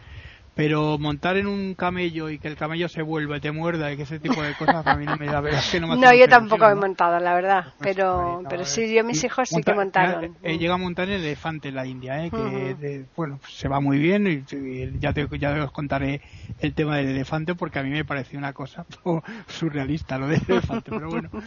pero 0.58 0.98
montar 0.98 1.38
en 1.38 1.46
un 1.46 1.76
camello 1.76 2.32
y 2.32 2.40
que 2.40 2.48
el 2.48 2.58
camello 2.58 2.90
se 2.90 3.04
vuelva 3.04 3.38
y 3.38 3.40
te 3.40 3.52
muerda 3.52 3.92
y 3.94 3.96
que 3.96 4.04
ese 4.04 4.20
tipo 4.20 4.42
de 4.42 4.56
cosas 4.56 4.86
a 4.88 4.96
mí 4.96 5.06
no 5.06 5.16
me 5.16 5.28
da 5.28 5.40
verdad 5.40 5.62
que 5.72 5.80
no, 5.80 5.96
no 5.96 6.14
yo 6.16 6.28
tampoco 6.28 6.68
he 6.68 6.74
montado 6.74 7.20
la 7.20 7.36
verdad 7.36 7.74
pero 7.80 8.44
pero 8.50 8.66
sí 8.66 8.92
yo 8.92 9.04
mis 9.04 9.24
hijos 9.24 9.50
sí 9.50 9.62
que 9.62 9.74
montaron. 9.76 10.36
he 10.42 10.58
llegado 10.58 10.76
a 10.76 10.80
montar 10.80 11.10
el 11.10 11.22
elefante 11.22 11.70
en 11.70 11.76
la 11.76 11.86
India 11.86 12.26
¿eh? 12.26 12.32
que 12.32 13.06
bueno 13.16 13.40
se 13.48 13.68
va 13.68 13.80
muy 13.80 14.00
bien 14.00 14.26
y, 14.28 15.00
ya 15.00 15.14
te 15.14 15.28
ya 15.38 15.64
os 15.64 15.72
contaré 15.72 16.22
el 16.60 16.74
tema 16.74 16.98
del 16.98 17.10
elefante 17.10 17.54
porque 17.54 17.78
a 17.78 17.84
mí 17.84 17.92
me 17.92 18.04
pareció 18.04 18.40
una 18.40 18.54
cosa 18.54 18.84
surrealista 19.48 20.18
lo 20.18 20.28
del 20.28 20.42
elefante 20.48 20.90
pero 20.90 21.10
bueno. 21.10 21.30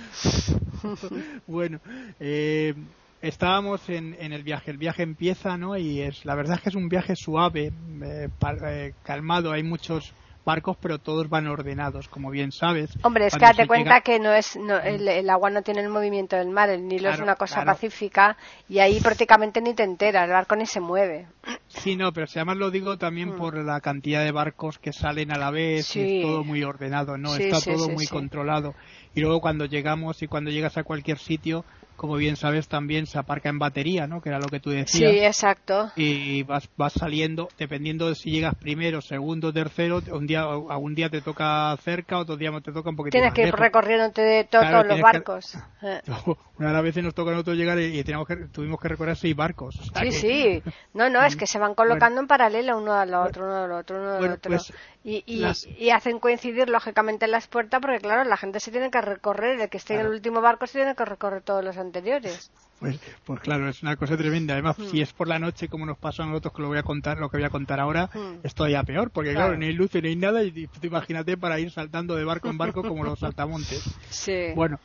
Bueno 1.46 1.80
eh, 2.20 2.74
estábamos 3.22 3.88
en, 3.88 4.16
en, 4.18 4.32
el 4.32 4.42
viaje. 4.42 4.70
El 4.70 4.78
viaje 4.78 5.02
empieza, 5.02 5.56
¿no? 5.56 5.76
Y 5.76 6.00
es 6.00 6.24
la 6.24 6.34
verdad 6.34 6.56
es 6.56 6.62
que 6.62 6.68
es 6.70 6.74
un 6.74 6.88
viaje 6.88 7.16
suave, 7.16 7.72
eh, 8.02 8.28
eh, 8.66 8.94
calmado. 9.02 9.52
Hay 9.52 9.62
muchos 9.62 10.12
barcos, 10.44 10.76
pero 10.80 10.98
todos 10.98 11.28
van 11.28 11.46
ordenados, 11.46 12.08
como 12.08 12.30
bien 12.30 12.50
sabes. 12.50 12.90
Hombre, 13.02 13.26
es 13.26 13.34
que 13.34 13.40
date 13.40 13.66
cuenta 13.66 14.00
que 14.00 14.18
no 14.18 14.32
es 14.32 14.56
el, 14.56 15.30
agua 15.30 15.50
no 15.50 15.62
tiene 15.62 15.80
el 15.80 15.88
movimiento 15.88 16.36
del 16.36 16.48
mar, 16.48 16.70
el 16.70 16.86
Nilo 16.86 17.10
es 17.10 17.20
una 17.20 17.36
cosa 17.36 17.64
pacífica 17.64 18.36
y 18.68 18.78
ahí 18.78 19.00
prácticamente 19.00 19.60
ni 19.60 19.74
te 19.74 19.84
enteras, 19.84 20.24
el 20.24 20.30
barco 20.30 20.56
ni 20.56 20.66
se 20.66 20.80
mueve. 20.80 21.26
Sí, 21.68 21.96
no, 21.96 22.12
pero 22.12 22.26
además 22.34 22.56
lo 22.56 22.70
digo 22.70 22.98
también 22.98 23.34
mm. 23.34 23.36
por 23.36 23.56
la 23.56 23.80
cantidad 23.80 24.24
de 24.24 24.32
barcos 24.32 24.78
que 24.78 24.92
salen 24.92 25.30
a 25.32 25.38
la 25.38 25.50
vez, 25.50 25.94
y 25.94 26.00
es 26.00 26.22
todo 26.22 26.42
muy 26.42 26.64
ordenado, 26.64 27.16
¿no? 27.16 27.34
Está 27.36 27.60
todo 27.60 27.88
muy 27.90 28.06
controlado. 28.06 28.74
Y 29.14 29.20
luego 29.20 29.40
cuando 29.40 29.66
llegamos 29.66 30.22
y 30.22 30.26
cuando 30.26 30.50
llegas 30.50 30.76
a 30.78 30.84
cualquier 30.84 31.18
sitio, 31.18 31.64
como 32.00 32.16
bien 32.16 32.36
sabes, 32.36 32.66
también 32.66 33.04
se 33.04 33.18
aparca 33.18 33.50
en 33.50 33.58
batería, 33.58 34.06
¿no? 34.06 34.22
Que 34.22 34.30
era 34.30 34.38
lo 34.38 34.46
que 34.46 34.58
tú 34.58 34.70
decías. 34.70 35.12
Sí, 35.12 35.18
exacto. 35.18 35.92
Y 35.96 36.44
vas, 36.44 36.66
vas 36.78 36.94
saliendo, 36.94 37.50
dependiendo 37.58 38.08
de 38.08 38.14
si 38.14 38.30
llegas 38.30 38.54
primero, 38.54 39.02
segundo, 39.02 39.52
tercero, 39.52 40.00
un 40.10 40.26
día, 40.26 40.44
algún 40.44 40.94
día 40.94 41.10
te 41.10 41.20
toca 41.20 41.76
cerca, 41.82 42.16
otro 42.16 42.38
día 42.38 42.50
te 42.64 42.72
toca 42.72 42.88
un 42.88 42.96
poquito 42.96 43.12
Tienes 43.12 43.34
que 43.34 43.48
ir 43.48 43.54
recorriéndote 43.54 44.22
de 44.22 44.44
todos 44.44 44.86
los 44.86 44.98
barcos. 44.98 45.58
Una 46.58 46.68
de 46.68 46.74
las 46.74 46.82
veces 46.82 47.04
nos 47.04 47.14
toca 47.14 47.32
a 47.32 47.34
nosotros 47.34 47.58
llegar 47.58 47.78
y, 47.78 48.02
que, 48.02 48.36
tuvimos 48.50 48.80
que 48.80 48.88
recorrer 48.88 49.16
seis 49.16 49.36
barcos. 49.36 49.78
sí, 50.00 50.12
sí. 50.12 50.62
No, 50.94 51.10
no, 51.10 51.22
es 51.22 51.36
que 51.36 51.46
se 51.46 51.58
van 51.58 51.74
colocando 51.74 52.20
en 52.20 52.26
paralelo 52.26 52.78
uno 52.78 52.94
al 52.94 53.12
otro, 53.12 53.44
uno 53.44 53.64
al 53.64 53.72
otro, 53.72 53.98
uno 53.98 54.14
al 54.14 54.32
otro. 54.32 54.50
Pues, 54.50 54.72
Y, 55.02 55.24
y, 55.26 55.90
hacen 55.90 56.18
coincidir 56.18 56.68
lógicamente 56.68 57.26
las 57.26 57.46
puertas 57.46 57.80
porque 57.80 58.00
claro, 58.00 58.28
la 58.28 58.36
gente 58.36 58.60
se 58.60 58.70
tiene 58.70 58.90
que 58.90 59.00
recorrer, 59.00 59.58
el 59.58 59.70
que 59.70 59.78
esté 59.78 59.94
en 59.94 60.00
el 60.00 60.08
último 60.08 60.42
barco 60.42 60.66
se 60.66 60.78
tiene 60.78 60.94
que 60.94 61.06
recorrer 61.06 61.40
todos 61.40 61.64
los 61.64 61.78
anteriores. 61.78 62.50
Pues, 62.80 62.98
pues 63.24 63.40
claro, 63.40 63.68
es 63.68 63.82
una 63.82 63.96
cosa 63.96 64.16
tremenda. 64.18 64.54
Además, 64.54 64.78
hmm. 64.78 64.88
si 64.90 65.00
es 65.00 65.12
por 65.14 65.26
la 65.26 65.38
noche 65.38 65.68
como 65.68 65.86
nos 65.86 65.96
pasó 65.96 66.22
a 66.22 66.26
nosotros, 66.26 66.52
que 66.52 66.62
lo 66.62 66.68
voy 66.68 66.78
a 66.78 66.82
contar, 66.82 67.18
lo 67.18 67.30
que 67.30 67.38
voy 67.38 67.46
a 67.46 67.50
contar 67.50 67.80
ahora, 67.80 68.10
hmm. 68.12 68.40
es 68.42 68.54
todavía 68.54 68.82
peor, 68.82 69.10
porque 69.10 69.32
claro, 69.32 69.56
ni 69.56 69.66
hay 69.66 69.72
luz 69.72 69.94
ni 69.94 70.08
hay 70.08 70.16
nada, 70.16 70.42
y 70.42 70.68
imagínate 70.82 71.38
para 71.38 71.58
ir 71.60 71.70
saltando 71.70 72.14
de 72.14 72.24
barco 72.24 72.48
en 72.48 72.58
barco 72.58 72.82
como 72.82 73.02
los 73.02 73.18
saltamontes. 73.20 73.82
Sí. 74.10 74.52
Bueno, 74.54 74.78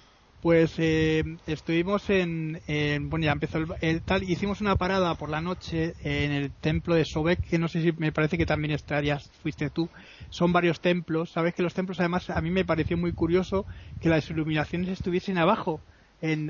pues 0.46 0.76
eh, 0.78 1.24
estuvimos 1.48 2.08
en, 2.12 2.62
bueno 3.10 3.26
ya 3.26 3.32
empezó 3.32 3.58
el, 3.82 4.04
tal 4.04 4.22
hicimos 4.30 4.62
una 4.62 4.76
parada 4.76 5.16
por 5.16 5.28
la 5.28 5.42
noche 5.42 5.96
en 6.04 6.32
el 6.32 6.52
templo 6.52 6.94
de 6.94 7.04
Sobek 7.04 7.42
que 7.42 7.58
no 7.58 7.68
sé 7.68 7.82
si 7.82 7.92
me 7.94 8.12
parece 8.12 8.38
que 8.38 8.46
también 8.46 8.72
estarías 8.72 9.32
fuiste 9.42 9.72
tú 9.72 9.90
son 10.30 10.54
varios 10.54 10.82
templos 10.82 11.32
sabes 11.32 11.56
que 11.56 11.64
los 11.64 11.74
templos 11.74 12.00
además 12.00 12.30
a 12.30 12.40
mí 12.42 12.52
me 12.52 12.64
pareció 12.64 12.96
muy 12.96 13.12
curioso 13.12 13.66
que 14.00 14.08
las 14.08 14.30
iluminaciones 14.30 14.90
estuviesen 14.90 15.40
abajo 15.40 15.82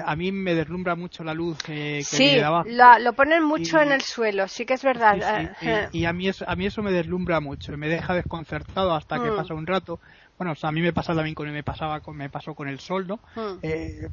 a 0.06 0.16
mí 0.16 0.32
me 0.32 0.56
deslumbra 0.56 0.96
mucho 0.96 1.24
la 1.24 1.34
luz 1.34 1.58
eh, 1.68 1.98
que 1.98 2.04
sí, 2.04 2.40
abajo. 2.40 2.68
lo 3.00 3.14
ponen 3.14 3.44
mucho 3.44 3.82
en 3.82 3.92
el 3.92 4.02
suelo, 4.02 4.48
sí 4.48 4.66
que 4.66 4.76
es 4.76 4.84
verdad. 4.84 5.18
Eh, 5.62 5.90
y, 5.92 6.06
a 6.06 6.14
mí 6.14 6.30
a 6.30 6.56
mí 6.56 6.66
eso 6.66 6.82
me 6.82 6.92
deslumbra 6.92 7.40
mucho, 7.40 7.76
me 7.78 7.90
deja 7.90 8.14
desconcertado 8.14 8.94
hasta 8.94 9.22
que 9.22 9.32
mm. 9.32 9.36
pasa 9.36 9.54
un 9.54 9.68
rato, 9.68 10.00
bueno, 10.38 10.52
o 10.52 10.56
sea, 10.56 10.70
a 10.70 10.72
mí 10.72 10.82
me 10.82 10.92
pasa 10.92 11.14
también 11.16 11.34
con 11.34 11.52
me 11.52 11.64
pasaba 11.64 12.02
con, 12.02 12.18
me 12.18 12.30
pasó 12.30 12.54
con 12.54 12.68
el 12.68 12.80
sol, 12.80 13.08
¿no? 13.08 13.20
Hmm. 13.36 13.60
Eh, 13.62 14.10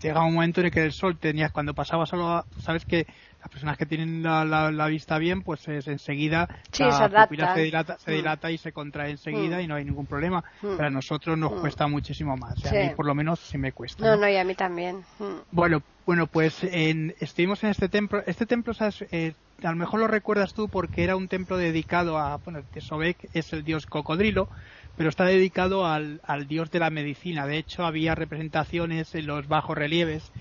llegaba 0.00 0.26
un 0.26 0.34
momento 0.34 0.60
en 0.60 0.66
el 0.66 0.72
que 0.72 0.84
el 0.84 0.92
sol 0.92 1.16
tenías 1.18 1.50
cuando 1.50 1.74
pasaba 1.74 2.06
solo, 2.06 2.44
sabes 2.60 2.84
que 2.84 3.06
las 3.40 3.48
personas 3.50 3.76
que 3.76 3.86
tienen 3.86 4.22
la, 4.22 4.44
la, 4.44 4.86
vista 4.86 5.18
bien, 5.18 5.42
pues 5.42 5.66
es, 5.68 5.88
enseguida 5.88 6.48
la 6.78 7.26
pupila 7.26 7.54
se 7.54 7.60
dilata, 7.62 7.98
se 7.98 8.10
hmm. 8.10 8.14
dilata 8.14 8.50
y 8.50 8.58
se 8.58 8.72
contrae 8.72 9.10
enseguida 9.10 9.58
hmm. 9.58 9.60
y 9.60 9.66
no 9.66 9.74
hay 9.74 9.84
ningún 9.84 10.06
problema. 10.06 10.44
Pero 10.60 10.86
a 10.86 10.90
nosotros 10.90 11.36
nos 11.36 11.52
cuesta 11.60 11.88
muchísimo 11.88 12.36
más. 12.36 12.64
A 12.64 12.72
mí 12.72 12.90
por 12.94 13.06
lo 13.06 13.14
menos 13.14 13.40
sí 13.40 13.58
me 13.58 13.72
cuesta. 13.72 14.04
No, 14.04 14.16
no, 14.16 14.28
y 14.28 14.36
a 14.36 14.44
mí 14.44 14.54
también. 14.54 15.02
Bueno, 15.50 15.82
bueno, 16.04 16.28
pues 16.28 16.62
en, 16.62 17.14
estuvimos 17.18 17.64
en 17.64 17.70
este 17.70 17.88
templo. 17.88 18.22
Este 18.26 18.46
templo, 18.46 18.72
¿sabes? 18.72 19.04
Eh, 19.10 19.34
a 19.62 19.70
lo 19.70 19.76
mejor 19.76 20.00
lo 20.00 20.06
recuerdas 20.06 20.54
tú 20.54 20.68
porque 20.68 21.02
era 21.02 21.16
un 21.16 21.28
templo 21.28 21.56
dedicado 21.56 22.18
a, 22.18 22.36
bueno, 22.36 22.62
Sobek 22.78 23.28
es 23.32 23.52
el 23.52 23.64
dios 23.64 23.86
cocodrilo, 23.86 24.48
pero 24.96 25.10
está 25.10 25.24
dedicado 25.24 25.86
al, 25.86 26.20
dios 26.48 26.70
de 26.70 26.78
la 26.78 26.90
medicina. 26.90 27.46
De 27.46 27.58
hecho, 27.58 27.84
había 27.84 28.14
representaciones 28.14 29.14
en 29.14 29.26
los 29.26 29.46
bajos 29.46 29.76
relieves, 29.76 30.32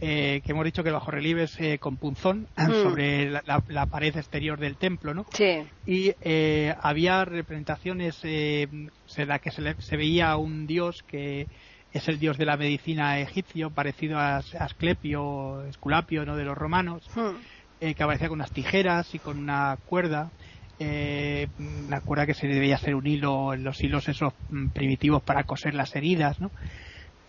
eh, 0.00 0.42
que 0.44 0.50
hemos 0.52 0.64
dicho 0.64 0.82
que 0.82 0.88
el 0.88 0.94
bajo 0.94 1.12
relieve 1.12 1.44
es 1.44 1.58
eh, 1.60 1.78
con 1.78 1.96
punzón 1.96 2.48
mm. 2.56 2.82
sobre 2.82 3.30
la, 3.30 3.86
pared 3.86 4.16
exterior 4.16 4.58
del 4.58 4.76
templo, 4.76 5.14
¿no? 5.14 5.24
Sí. 5.32 5.62
Y 5.86 6.12
eh, 6.20 6.74
había 6.80 7.24
representaciones 7.24 8.18
en 8.24 8.90
la 9.16 9.38
que 9.38 9.50
se, 9.50 9.96
veía 9.96 10.36
un 10.36 10.66
dios 10.66 11.04
que 11.04 11.46
es 11.92 12.08
el 12.08 12.18
dios 12.18 12.36
de 12.36 12.46
la 12.46 12.56
medicina 12.56 13.20
egipcio, 13.20 13.70
parecido 13.70 14.18
a 14.18 14.38
Asclepio, 14.58 15.62
Esculapio, 15.66 16.26
¿no? 16.26 16.36
De 16.36 16.44
los 16.44 16.58
romanos, 16.58 17.08
mm. 17.14 17.92
que 17.92 18.02
aparecía 18.02 18.28
con 18.28 18.40
unas 18.40 18.50
tijeras 18.50 19.14
y 19.14 19.18
con 19.18 19.38
una 19.38 19.78
cuerda 19.86 20.30
eh, 20.84 21.48
me 21.58 21.96
acuerdo 21.96 22.26
que 22.26 22.34
se 22.34 22.48
debía 22.48 22.74
hacer 22.74 22.94
un 22.94 23.06
hilo 23.06 23.54
los 23.56 23.82
hilos 23.82 24.08
esos 24.08 24.32
mm, 24.50 24.68
primitivos 24.68 25.22
para 25.22 25.44
coser 25.44 25.74
las 25.74 25.94
heridas, 25.94 26.40
¿no? 26.40 26.50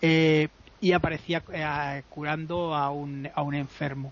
Eh, 0.02 0.48
y 0.82 0.92
aparecía 0.92 1.42
eh, 1.54 2.04
curando 2.10 2.76
a 2.76 2.89
un, 2.89 3.30
a 3.34 3.42
un 3.42 3.56
enfermo. 3.56 4.12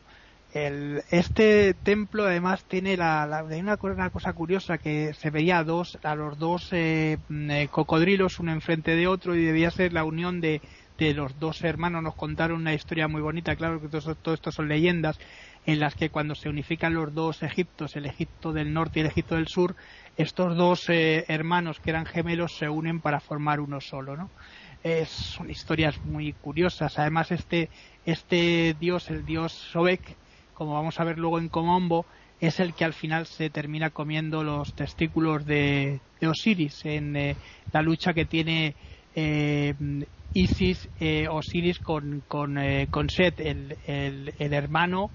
El, 0.53 1.01
este 1.11 1.73
templo 1.73 2.23
además 2.23 2.63
tiene 2.65 2.95
la, 2.95 3.25
la 3.25 3.43
una, 3.43 3.77
una, 3.81 4.09
cosa 4.09 4.33
curiosa 4.33 4.77
que 4.77 5.13
se 5.13 5.29
veía 5.29 5.59
a 5.59 5.63
dos 5.63 5.97
a 6.03 6.13
los 6.15 6.37
dos 6.37 6.69
eh, 6.71 7.17
mm, 7.29 7.51
eh, 7.51 7.67
cocodrilos 7.69 8.39
uno 8.39 8.51
enfrente 8.51 8.95
de 8.95 9.07
otro 9.07 9.35
y 9.35 9.43
debía 9.43 9.71
ser 9.71 9.93
la 9.93 10.03
unión 10.03 10.41
de, 10.41 10.61
de 10.97 11.13
los 11.13 11.39
dos 11.39 11.63
hermanos 11.63 12.03
nos 12.03 12.15
contaron 12.15 12.59
una 12.61 12.73
historia 12.73 13.07
muy 13.07 13.21
bonita 13.21 13.55
claro 13.55 13.81
que 13.81 13.87
todo, 13.87 14.15
todo 14.15 14.33
esto 14.33 14.51
son 14.51 14.67
leyendas 14.67 15.17
en 15.65 15.79
las 15.79 15.95
que 15.95 16.09
cuando 16.09 16.35
se 16.35 16.49
unifican 16.49 16.93
los 16.93 17.13
dos 17.13 17.43
Egiptos, 17.43 17.95
el 17.95 18.05
Egipto 18.05 18.51
del 18.51 18.73
norte 18.73 18.99
y 18.99 19.01
el 19.01 19.09
Egipto 19.09 19.35
del 19.35 19.47
sur, 19.47 19.75
estos 20.17 20.55
dos 20.57 20.89
eh, 20.89 21.25
hermanos 21.27 21.79
que 21.79 21.91
eran 21.91 22.05
gemelos 22.05 22.57
se 22.57 22.67
unen 22.67 22.99
para 22.99 23.19
formar 23.19 23.59
uno 23.59 23.79
solo, 23.79 24.17
¿no? 24.17 24.29
son 25.05 25.51
historias 25.51 26.03
muy 26.05 26.33
curiosas. 26.33 26.97
Además, 26.97 27.31
este, 27.31 27.69
este 28.03 28.75
dios, 28.79 29.11
el 29.11 29.23
dios 29.27 29.51
Sobek, 29.51 30.01
como 30.55 30.73
vamos 30.73 30.99
a 30.99 31.03
ver 31.03 31.19
luego 31.19 31.37
en 31.37 31.49
Comombo, 31.49 32.07
es 32.39 32.59
el 32.59 32.73
que 32.73 32.85
al 32.85 32.93
final 32.93 33.27
se 33.27 33.51
termina 33.51 33.91
comiendo 33.91 34.43
los 34.43 34.73
testículos 34.73 35.45
de, 35.45 35.99
Osiris 36.27 36.83
en 36.85 37.15
eh, 37.15 37.35
la 37.71 37.83
lucha 37.83 38.13
que 38.13 38.25
tiene 38.25 38.73
eh, 39.13 39.75
Isis, 40.33 40.89
Osiris 41.29 41.77
con, 41.77 42.23
con, 42.27 42.57
con 42.89 43.07
Set, 43.11 43.39
el, 43.39 43.77
el 43.85 44.53
hermano 44.53 45.11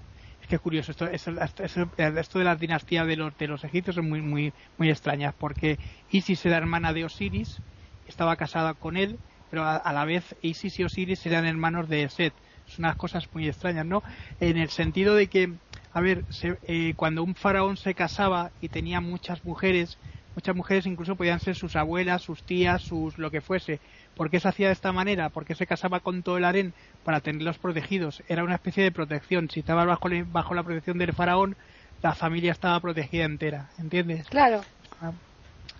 Qué 0.47 0.59
curioso, 0.59 0.93
esto, 0.93 1.05
esto, 1.11 2.39
de 2.39 2.45
las 2.45 2.59
dinastías 2.59 3.05
de 3.05 3.17
los, 3.17 3.37
de 3.37 3.47
los 3.47 3.65
egipcios 3.65 3.97
es 3.97 4.03
muy, 4.03 4.21
muy, 4.21 4.53
muy 4.77 4.89
extraña, 4.89 5.33
porque 5.37 5.77
Isis 6.09 6.45
era 6.45 6.55
hermana 6.55 6.93
de 6.93 7.03
Osiris, 7.03 7.59
estaba 8.05 8.37
casada 8.37 8.73
con 8.73 8.95
él, 8.95 9.19
pero 9.49 9.65
a, 9.65 9.91
la 9.91 10.05
vez 10.05 10.37
Isis 10.41 10.79
y 10.79 10.85
Osiris 10.85 11.25
eran 11.25 11.45
hermanos 11.45 11.89
de 11.89 12.07
Set. 12.07 12.33
Son 12.65 12.85
unas 12.85 12.95
cosas 12.95 13.27
muy 13.33 13.47
extrañas, 13.47 13.85
¿no? 13.85 14.03
En 14.39 14.57
el 14.57 14.69
sentido 14.69 15.15
de 15.15 15.27
que, 15.27 15.53
a 15.91 15.99
ver, 15.99 16.23
eh, 16.63 16.93
cuando 16.95 17.23
un 17.23 17.35
faraón 17.35 17.75
se 17.75 17.93
casaba 17.93 18.51
y 18.61 18.69
tenía 18.69 19.01
muchas 19.01 19.43
mujeres, 19.43 19.99
muchas 20.37 20.55
mujeres 20.55 20.85
incluso 20.85 21.15
podían 21.15 21.39
ser 21.39 21.55
sus 21.55 21.75
abuelas, 21.75 22.21
sus 22.21 22.43
tías, 22.43 22.83
sus 22.83 23.17
lo 23.17 23.31
que 23.31 23.41
fuese, 23.41 23.79
¿Por 24.15 24.31
qué 24.31 24.39
se 24.39 24.47
hacía 24.47 24.67
de 24.67 24.73
esta 24.73 24.91
manera? 24.91 25.29
¿Por 25.29 25.45
qué 25.45 25.53
se 25.53 25.67
casaba 25.67 25.99
con 25.99 26.23
todo 26.23 26.37
el 26.37 26.45
harén 26.45 26.73
para 27.03 27.21
tenerlos 27.21 27.59
protegidos? 27.59 28.23
Era 28.27 28.43
una 28.43 28.55
especie 28.55 28.83
de 28.83 28.91
protección. 28.91 29.49
Si 29.49 29.59
estaba 29.59 29.85
bajo, 29.85 30.09
bajo 30.31 30.55
la 30.55 30.63
protección 30.63 30.97
del 30.97 31.13
faraón, 31.13 31.55
la 32.01 32.15
familia 32.15 32.51
estaba 32.51 32.79
protegida 32.79 33.25
entera, 33.25 33.69
¿entiendes? 33.77 34.27
Claro. 34.27 34.61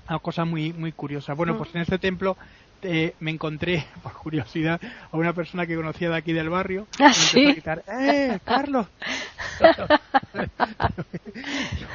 Una, 0.08 0.20
cosa 0.20 0.46
muy 0.46 0.72
muy 0.72 0.92
curiosa. 0.92 1.34
Bueno, 1.34 1.56
mm. 1.56 1.58
pues 1.58 1.76
en 1.76 1.82
este 1.82 1.98
templo 1.98 2.38
eh, 2.82 3.14
me 3.20 3.32
encontré, 3.32 3.86
por 4.04 4.14
curiosidad, 4.14 4.80
a 5.12 5.18
una 5.18 5.34
persona 5.34 5.66
que 5.66 5.76
conocía 5.76 6.10
de 6.10 6.18
aquí 6.18 6.34
del 6.34 6.50
barrio. 6.50 6.88
¿Ah, 7.00 7.14
sí? 7.14 7.58
¡Eh, 8.00 8.40
Carlos! 8.44 8.88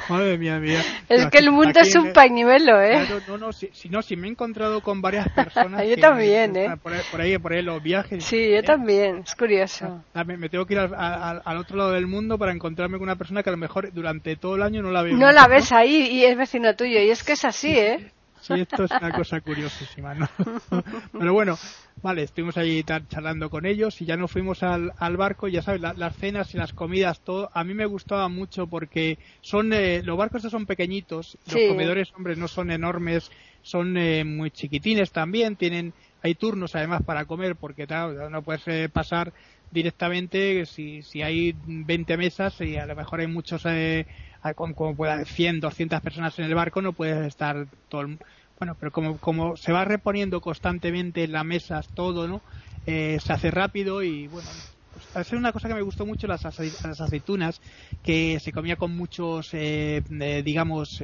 Madre 0.09 0.37
mía, 0.37 0.59
mía. 0.59 0.81
Es 1.09 1.27
que 1.27 1.37
el 1.39 1.51
mundo 1.51 1.79
es 1.79 1.95
un 1.95 2.13
pañuelo, 2.13 2.81
¿eh? 2.81 3.07
no, 3.27 3.37
no, 3.37 3.53
si, 3.53 3.69
no, 3.89 4.01
si 4.01 4.15
me 4.15 4.27
he 4.27 4.31
encontrado 4.31 4.81
con 4.81 5.01
varias 5.01 5.29
personas. 5.35 5.87
yo 5.87 5.97
también, 5.97 6.55
¿eh? 6.55 6.75
Por 6.81 6.93
ahí, 7.21 7.37
por 7.37 7.53
ahí, 7.53 7.61
los 7.61 7.81
viajes. 7.81 8.23
Sí, 8.23 8.49
yo 8.49 8.57
¿eh? 8.57 8.63
también, 8.63 9.23
es 9.25 9.35
curioso. 9.35 10.03
Ah, 10.13 10.23
me, 10.23 10.49
tengo 10.49 10.65
que 10.65 10.73
ir 10.73 10.79
al, 10.79 11.57
otro 11.57 11.77
lado 11.77 11.91
del 11.91 12.07
mundo 12.07 12.37
para 12.37 12.51
encontrarme 12.51 12.97
con 12.97 13.03
una 13.03 13.15
persona 13.15 13.43
que 13.43 13.49
a 13.49 13.53
lo 13.53 13.57
mejor 13.57 13.93
durante 13.93 14.35
todo 14.35 14.55
el 14.55 14.63
año 14.63 14.81
no 14.81 14.91
la 14.91 15.03
veo. 15.03 15.15
No 15.15 15.31
la 15.31 15.47
ves 15.47 15.71
ahí 15.71 16.09
y 16.11 16.25
es 16.25 16.37
vecino 16.37 16.75
tuyo, 16.75 16.99
y 16.99 17.09
es 17.09 17.23
que 17.23 17.33
es 17.33 17.45
así, 17.45 17.71
¿eh? 17.71 18.11
Sí, 18.43 18.53
esto 18.59 18.83
es 18.83 18.91
una 18.91 19.11
cosa 19.11 19.39
curiosísima, 19.39 20.13
¿no? 20.13 20.27
Pero 21.13 21.33
bueno, 21.33 21.57
vale, 22.01 22.23
estuvimos 22.23 22.57
ahí 22.57 22.83
charlando 23.07 23.49
con 23.49 23.65
ellos 23.65 24.01
y 24.01 24.05
ya 24.05 24.17
nos 24.17 24.31
fuimos 24.31 24.63
al, 24.63 24.91
barco, 25.15 25.47
ya 25.47 25.61
sabes, 25.61 25.79
las 25.79 26.17
cenas 26.17 26.53
y 26.53 26.57
las 26.57 26.73
comidas, 26.73 27.21
todo, 27.21 27.49
a 27.53 27.63
mí 27.63 27.73
me 27.73 27.85
gustaba 27.85 28.27
mucho 28.27 28.67
porque 28.67 29.17
son, 29.39 29.71
eh, 29.71 30.01
los 30.03 30.17
barcos 30.17 30.41
son 30.41 30.65
pequeñitos, 30.65 31.37
los 31.45 31.61
comedores, 31.69 32.13
hombre, 32.15 32.35
no 32.35 32.49
son 32.49 32.69
enormes, 32.69 33.31
son 33.61 33.95
eh, 33.95 34.25
muy 34.25 34.51
chiquitines 34.51 35.13
también, 35.13 35.55
tienen, 35.55 35.93
hay 36.21 36.35
turnos 36.35 36.75
además 36.75 37.01
para 37.05 37.23
comer 37.25 37.55
porque 37.55 37.87
claro, 37.87 38.29
no 38.29 38.43
puedes 38.43 38.67
eh, 38.67 38.89
pasar 38.89 39.33
directamente 39.71 40.65
si, 40.65 41.01
si 41.01 41.21
hay 41.21 41.55
20 41.65 42.17
mesas 42.17 42.59
y 42.61 42.77
a 42.77 42.85
lo 42.85 42.95
mejor 42.95 43.21
hay 43.21 43.27
muchos 43.27 43.65
eh, 43.65 44.05
como, 44.53 44.95
pueda 44.95 45.23
100, 45.23 45.61
200 45.61 46.01
personas 46.01 46.37
en 46.39 46.45
el 46.45 46.55
barco, 46.55 46.81
no 46.81 46.91
puedes 46.91 47.25
estar 47.25 47.65
todo 47.87 48.01
el, 48.01 48.19
bueno, 48.59 48.75
pero 48.79 48.91
como, 48.91 49.17
como 49.17 49.55
se 49.55 49.71
va 49.71 49.85
reponiendo 49.85 50.41
constantemente 50.41 51.23
en 51.23 51.31
las 51.31 51.45
mesas 51.45 51.87
todo, 51.93 52.27
¿no? 52.27 52.41
Eh, 52.85 53.17
se 53.23 53.31
hace 53.31 53.49
rápido 53.49 54.03
y 54.03 54.27
bueno, 54.27 54.49
pues, 54.91 55.27
es 55.27 55.33
una 55.33 55.53
cosa 55.53 55.69
que 55.69 55.75
me 55.75 55.81
gustó 55.81 56.05
mucho 56.05 56.27
las, 56.27 56.43
las 56.43 57.01
aceitunas, 57.01 57.61
que 58.03 58.39
se 58.41 58.51
comía 58.51 58.75
con 58.75 58.95
muchos, 58.95 59.53
eh, 59.53 60.01
eh, 60.19 60.41
digamos, 60.43 61.01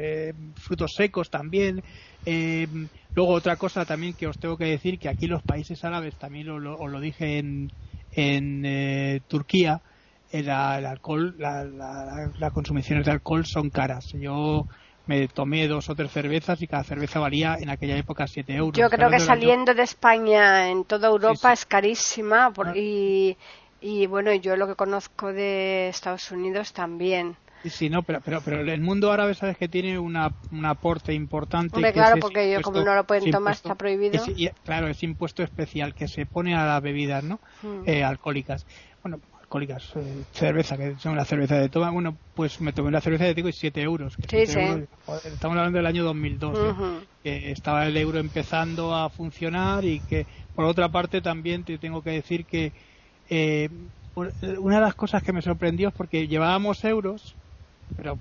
frutos 0.56 0.92
secos 0.96 1.30
también. 1.30 1.82
luego 3.16 3.34
otra 3.34 3.56
cosa 3.56 3.86
también 3.86 4.14
que 4.14 4.28
os 4.28 4.38
tengo 4.38 4.58
que 4.58 4.66
decir, 4.66 5.00
que 5.00 5.10
aquí 5.10 5.28
los 5.28 5.42
países 5.44 5.84
árabes, 5.86 6.16
también 6.18 6.48
lo, 6.48 6.78
os 6.78 6.92
lo 6.92 7.00
dije 7.00 7.40
en, 7.40 7.72
en 8.12 9.22
Turquía, 9.28 9.82
el, 10.32 10.50
alcohol, 10.50 11.36
la, 11.38 11.64
la, 11.64 12.32
las 12.38 12.54
consumiciones 12.54 13.06
de 13.06 13.12
alcohol 13.12 13.46
son 13.46 13.70
caras. 13.70 14.14
Yo 14.14 14.68
me 15.10 15.28
tomé 15.28 15.68
dos 15.68 15.90
o 15.90 15.96
tres 15.96 16.12
cervezas 16.12 16.62
y 16.62 16.68
cada 16.68 16.84
cerveza 16.84 17.20
valía 17.20 17.58
en 17.60 17.70
aquella 17.72 17.98
época 17.98 18.28
7 18.28 18.54
euros. 18.54 18.78
Yo 18.78 18.90
creo 18.90 19.10
que 19.10 19.20
saliendo 19.20 19.74
de 19.74 19.82
España 19.82 20.70
en 20.70 20.84
toda 20.84 21.08
Europa 21.08 21.52
es 21.52 21.66
carísima 21.66 22.54
ah. 22.56 22.74
y, 22.76 23.36
y 23.82 24.06
bueno, 24.06 24.32
yo 24.36 24.56
lo 24.56 24.68
que 24.68 24.76
conozco 24.76 25.34
de 25.34 25.90
Estados 25.90 26.30
Unidos 26.32 26.74
también. 26.74 27.36
Sí, 27.66 27.90
no, 27.90 28.04
pero, 28.04 28.22
pero, 28.24 28.42
pero 28.42 28.62
el 28.62 28.82
mundo 28.82 29.12
árabe 29.12 29.34
sabes 29.34 29.58
que 29.58 29.68
tiene 29.68 30.00
una, 30.00 30.32
un 30.52 30.66
aporte 30.66 31.14
importante. 31.14 31.76
Hombre, 31.76 31.92
claro, 31.92 32.18
porque 32.22 32.50
ellos 32.50 32.62
como 32.62 32.82
no 32.82 32.96
lo 32.96 33.04
pueden 33.04 33.32
tomar 33.32 33.54
está 33.54 33.76
prohibido. 33.76 34.24
claro, 34.64 34.88
es 34.88 35.04
impuesto 35.04 35.44
especial 35.44 35.94
que 35.94 36.08
se 36.08 36.26
pone 36.26 36.56
a 36.56 36.66
las 36.66 36.82
bebidas, 36.82 37.24
¿no? 37.24 37.40
Mm. 37.62 37.82
Eh, 37.86 38.04
alcohólicas. 38.04 38.66
Alcohólicas, 39.50 39.96
eh, 39.96 40.26
cerveza, 40.32 40.78
que 40.78 40.96
son 41.00 41.16
la 41.16 41.26
cerveza 41.26 41.58
de 41.58 41.70
toma. 41.70 41.90
Bueno, 41.90 42.16
pues 42.36 42.62
me 42.62 42.72
tomé 42.72 42.92
la 42.92 43.02
cerveza 43.02 43.24
de 43.24 43.34
Tico 43.34 43.50
y 43.50 43.54
7 43.54 43.82
euros. 43.82 44.14
sí, 44.28 44.46
sí. 44.46 44.60
estamos 44.60 45.58
hablando 45.58 45.78
del 45.78 45.88
año 45.88 46.04
2002, 46.04 46.60
¿eh? 46.60 47.08
que 47.24 47.52
estaba 47.52 47.88
el 47.88 47.98
euro 47.98 48.20
empezando 48.20 48.94
a 48.94 49.10
funcionar 49.10 49.86
y 49.86 50.02
que, 50.02 50.28
por 50.54 50.66
otra 50.66 50.90
parte, 50.90 51.20
también 51.22 51.64
te 51.64 51.80
tengo 51.80 52.04
que 52.04 52.12
decir 52.12 52.46
que 52.46 52.74
una 54.14 54.76
de 54.76 54.82
las 54.82 54.94
cosas 54.94 55.24
que 55.24 55.34
me 55.34 55.42
sorprendió 55.42 55.88
es 55.88 55.96
porque 55.96 56.28
llevábamos 56.28 56.84
euros 56.84 57.36
pero 57.96 58.20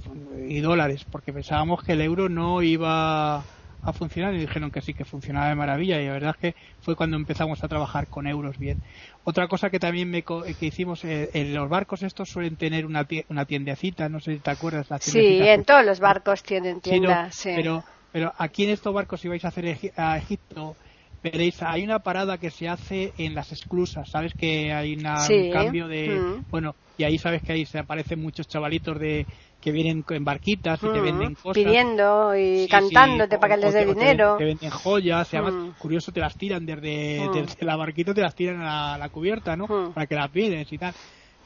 y 0.48 0.60
dólares, 0.60 1.04
porque 1.10 1.32
pensábamos 1.34 1.82
que 1.82 1.92
el 1.92 2.00
euro 2.00 2.30
no 2.30 2.62
iba 2.62 3.44
a 3.90 3.92
funcionar 3.92 4.34
y 4.34 4.38
dijeron 4.38 4.70
que 4.70 4.80
sí, 4.80 4.94
que 4.94 5.04
funcionaba 5.04 5.48
de 5.48 5.54
maravilla 5.54 6.00
y 6.00 6.06
la 6.06 6.12
verdad 6.12 6.34
es 6.40 6.52
que 6.52 6.60
fue 6.80 6.96
cuando 6.96 7.16
empezamos 7.16 7.62
a 7.62 7.68
trabajar 7.68 8.06
con 8.08 8.26
euros 8.26 8.58
bien. 8.58 8.78
Otra 9.24 9.48
cosa 9.48 9.70
que 9.70 9.78
también 9.78 10.10
me, 10.10 10.22
que 10.22 10.66
hicimos, 10.66 11.04
eh, 11.04 11.30
en 11.32 11.54
los 11.54 11.68
barcos 11.68 12.02
estos 12.02 12.28
suelen 12.28 12.56
tener 12.56 12.86
una, 12.86 13.06
una 13.28 13.44
tiendecita, 13.44 14.08
no 14.08 14.20
sé 14.20 14.34
si 14.34 14.40
te 14.40 14.50
acuerdas. 14.50 14.90
La 14.90 14.98
sí, 14.98 15.40
en 15.40 15.64
todos 15.64 15.84
los 15.84 16.00
barcos 16.00 16.42
tienen 16.42 16.80
tiendas, 16.80 17.40
Pero, 17.44 17.84
pero 18.12 18.32
aquí 18.38 18.64
en 18.64 18.70
estos 18.70 18.92
barcos 18.94 19.20
si 19.20 19.28
vais 19.28 19.44
a 19.44 19.48
hacer 19.48 19.92
a 19.96 20.16
Egipto, 20.16 20.76
veréis, 21.22 21.62
hay 21.62 21.84
una 21.84 21.98
parada 22.00 22.38
que 22.38 22.50
se 22.50 22.68
hace 22.68 23.12
en 23.18 23.34
las 23.34 23.52
esclusas, 23.52 24.10
¿sabes? 24.10 24.34
Que 24.34 24.72
hay 24.72 24.94
un 24.94 25.50
cambio 25.52 25.88
de... 25.88 26.08
Mm. 26.08 26.44
Bueno, 26.50 26.74
y 26.98 27.04
ahí 27.04 27.16
sabes 27.16 27.42
que 27.42 27.52
ahí 27.52 27.64
se 27.64 27.78
aparecen 27.78 28.20
muchos 28.20 28.46
chavalitos 28.46 28.98
de 28.98 29.24
que 29.60 29.72
vienen 29.72 30.04
en 30.08 30.24
barquitas 30.24 30.78
y 30.82 30.86
te 30.86 31.00
mm, 31.00 31.04
venden 31.04 31.34
cosas. 31.34 31.64
Pidiendo 31.64 32.36
y 32.36 32.68
cantándote 32.68 33.38
para 33.38 33.54
que 33.54 33.62
les 33.62 33.74
dé 33.74 33.86
dinero. 33.86 34.36
Te, 34.36 34.44
venden 34.44 34.70
joyas, 34.70 35.32
y 35.32 35.36
además, 35.36 35.54
mm. 35.54 35.70
curioso, 35.78 36.12
te 36.12 36.20
las 36.20 36.36
tiran 36.36 36.66
desde, 36.66 37.20
mm. 37.28 37.64
la 37.64 37.76
barquita, 37.76 38.12
te 38.12 38.20
las 38.20 38.34
tiran 38.34 38.60
a 38.62 38.98
la, 38.98 39.08
cubierta, 39.08 39.56
¿no? 39.56 39.92
Para 39.94 40.06
que 40.06 40.14
las 40.14 40.30
pides 40.30 40.70
y 40.72 40.78
tal. 40.78 40.92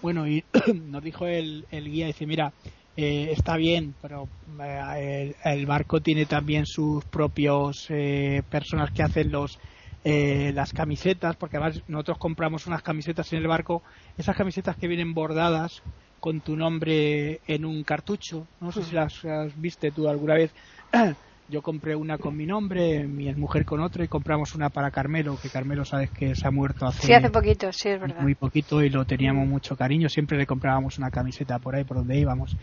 Bueno, 0.01 0.27
y 0.27 0.43
nos 0.75 1.03
dijo 1.03 1.27
el, 1.27 1.67
el 1.71 1.91
guía, 1.91 2.07
dice, 2.07 2.27
mira, 2.27 2.53
eh, 2.95 3.33
está 3.33 3.57
bien, 3.57 3.95
pero 4.03 4.29
eh, 4.63 5.35
el, 5.45 5.65
barco 5.65 6.01
tiene 6.01 6.27
también 6.27 6.67
sus 6.67 7.03
propios 7.07 7.87
eh, 7.89 8.43
personas 8.51 8.91
que 8.91 9.03
hacen 9.03 9.33
los 9.33 9.59
las 10.05 10.73
camisetas, 10.73 11.37
porque 11.37 11.57
además 11.57 11.83
nosotros 11.87 12.19
compramos 12.19 12.67
unas 12.67 12.83
camisetas 12.83 13.33
en 13.33 13.39
el 13.39 13.47
barco, 13.47 13.83
esas 14.17 14.37
camisetas 14.37 14.77
que 14.77 14.89
vienen 14.89 15.15
bordadas 15.15 15.83
con 16.23 16.41
tu 16.41 16.55
nombre 16.55 17.41
en 17.49 17.65
un 17.65 17.83
cartucho. 17.83 18.47
No 18.61 18.71
sé 18.71 18.85
si 18.85 18.95
las 18.95 19.25
has 19.25 19.61
viste 19.61 19.91
tú 19.91 20.09
alguna 20.09 20.35
vez. 20.35 20.55
Yo 21.49 21.61
compré 21.61 21.97
una 21.97 22.17
con 22.17 22.37
mi 22.37 22.47
nombre, 22.47 23.07
mi 23.09 23.35
mujer 23.35 23.65
con 23.65 23.81
otra 23.81 24.05
y 24.05 24.09
compramos 24.09 24.55
una 24.55 24.71
para 24.71 24.93
Carmelo, 24.93 25.37
que 25.43 25.51
Carmelo 25.51 25.85
sabes 25.85 26.11
que 26.13 26.37
se 26.37 26.47
ha 26.47 26.53
muerto 26.53 26.87
hace, 26.87 27.09
sí, 27.09 27.13
hace 27.13 27.29
poquito, 27.29 27.73
sí, 27.73 27.89
es 27.89 28.01
verdad. 28.01 28.23
Muy 28.23 28.37
poquito 28.37 28.83
y 28.83 28.89
lo 28.89 29.05
teníamos 29.05 29.47
mucho 29.49 29.77
cariño, 29.77 30.09
siempre 30.09 30.39
le 30.39 30.47
comprábamos 30.47 30.97
una 30.99 31.11
camiseta 31.11 31.59
por 31.59 31.75
ahí, 31.75 31.83
por 31.85 31.99
donde 31.99 32.19
íbamos. 32.19 32.57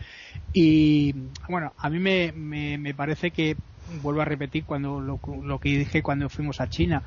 Y 0.52 1.12
bueno, 1.48 1.72
a 1.76 1.90
mí 1.90 1.98
me, 2.00 2.32
me, 2.32 2.94
parece 2.94 3.30
que, 3.30 3.58
vuelvo 4.02 4.22
a 4.22 4.24
repetir 4.24 4.64
cuando 4.64 4.98
lo, 4.98 5.20
lo 5.42 5.58
que 5.58 5.68
dije 5.68 6.02
cuando 6.02 6.28
fuimos 6.30 6.60
a 6.60 6.66
China, 6.66 7.04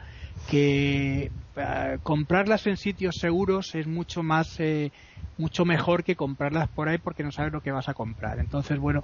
que 0.49 1.31
eh, 1.55 1.97
comprarlas 2.03 2.67
en 2.67 2.77
sitios 2.77 3.15
seguros 3.19 3.75
es 3.75 3.87
mucho 3.87 4.23
más... 4.23 4.59
Eh, 4.59 4.91
mucho 5.37 5.65
mejor 5.65 6.03
que 6.03 6.15
comprarlas 6.15 6.69
por 6.69 6.89
ahí 6.89 6.97
porque 6.97 7.23
no 7.23 7.31
sabes 7.31 7.51
lo 7.51 7.61
que 7.61 7.71
vas 7.71 7.89
a 7.89 7.93
comprar. 7.93 8.39
Entonces, 8.39 8.77
bueno, 8.77 9.03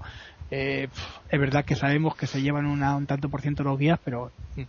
eh, 0.52 0.88
es 1.30 1.40
verdad 1.40 1.66
que 1.66 1.76
sabemos 1.76 2.16
que 2.16 2.28
se 2.28 2.42
llevan 2.42 2.66
un 2.66 3.06
tanto 3.06 3.30
por 3.30 3.42
ciento 3.42 3.64
los 3.64 3.80
guías, 3.80 4.00
pero 4.04 4.32
mm, 4.56 4.62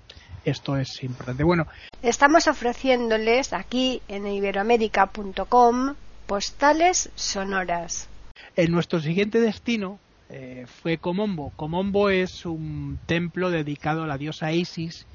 esto 0.44 0.76
es 0.76 1.02
importante. 1.02 1.44
Bueno, 1.44 1.66
estamos 2.02 2.46
ofreciéndoles 2.46 3.52
aquí 3.52 4.00
en 4.08 4.26
iberoamérica.com 4.26 5.94
postales 6.26 7.10
sonoras. 7.14 8.08
En 8.56 8.72
nuestro 8.72 9.00
siguiente 9.00 9.40
destino 9.40 9.98
eh, 10.28 10.66
fue 10.82 10.98
Comombo. 10.98 11.52
Comombo 11.56 12.08
es 12.08 12.46
un 12.46 12.98
templo 13.06 13.50
dedicado 13.50 14.04
a 14.04 14.06
la 14.06 14.18
diosa 14.18 14.52
Isis 14.52 15.06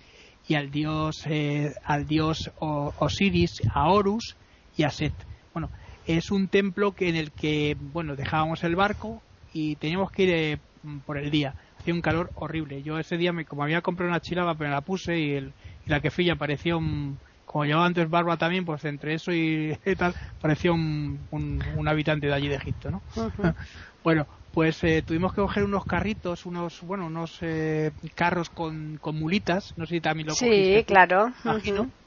y 0.48 0.56
al 0.56 0.72
dios, 0.72 1.24
eh, 1.28 1.74
al 1.84 2.08
dios 2.08 2.52
Osiris, 2.60 3.62
a 3.74 3.90
Horus 3.90 4.36
y 4.78 4.84
a 4.84 4.90
Set. 4.90 5.14
Bueno, 5.54 5.70
es 6.06 6.32
un 6.32 6.48
templo 6.48 6.94
que 6.94 7.10
en 7.10 7.16
el 7.16 7.32
que 7.32 7.76
bueno 7.80 8.16
dejábamos 8.16 8.64
el 8.64 8.76
barco 8.76 9.22
y 9.54 9.76
teníamos 9.76 10.12
que 10.12 10.24
ir 10.24 10.30
eh, 10.32 10.58
por 11.06 11.18
el 11.18 11.32
día. 11.32 11.56
Hacía 11.80 11.94
un 11.94 12.02
calor 12.02 12.32
horrible. 12.36 12.84
Yo 12.84 13.00
ese 13.00 13.18
día 13.18 13.32
me, 13.34 13.46
como 13.46 13.64
había 13.64 13.82
comprado 13.82 14.10
una 14.10 14.20
chilaba 14.20 14.56
pero 14.56 14.70
la 14.70 14.82
puse 14.82 15.20
y, 15.20 15.32
el, 15.34 15.54
y 15.86 15.90
la 15.90 16.00
que 16.00 16.12
fui 16.12 16.26
ya 16.26 16.36
parecía 16.36 16.76
un 16.78 17.18
como 17.46 17.64
llevaba 17.64 17.86
antes 17.86 18.10
barba 18.10 18.38
también 18.38 18.66
pues 18.66 18.84
entre 18.86 19.14
eso 19.14 19.32
y, 19.32 19.78
tal 19.98 20.14
parecía 20.42 20.72
un, 20.74 21.20
un, 21.32 21.88
habitante 21.88 22.28
de 22.28 22.34
allí 22.34 22.48
de 22.50 22.56
Egipto 22.56 22.92
no 22.92 23.02
bueno 24.04 24.26
pues 24.56 24.82
eh, 24.86 25.04
tuvimos 25.06 25.34
que 25.34 25.42
coger 25.42 25.66
unos 25.66 25.86
carritos, 25.86 26.46
unos, 26.46 26.80
bueno, 26.80 27.08
unos 27.08 27.40
eh, 27.42 27.92
carros 28.16 28.50
con, 28.50 28.96
con, 29.02 29.20
mulitas, 29.20 29.74
no 29.76 29.86
sé 29.86 29.96
si 29.96 30.02
también 30.02 30.30
lo 30.30 30.34
Sí, 30.34 30.82
claro. 30.88 31.34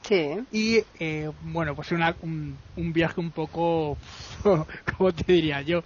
Sí. 0.01 0.39
Y, 0.51 0.77
eh, 0.99 1.29
bueno, 1.41 1.75
pues 1.75 1.91
una, 1.91 2.17
un, 2.21 2.59
un, 2.75 2.91
viaje 2.91 3.21
un 3.21 3.31
poco, 3.31 3.99
¿cómo 4.97 5.11
te 5.11 5.31
diría 5.31 5.61
yo? 5.61 5.83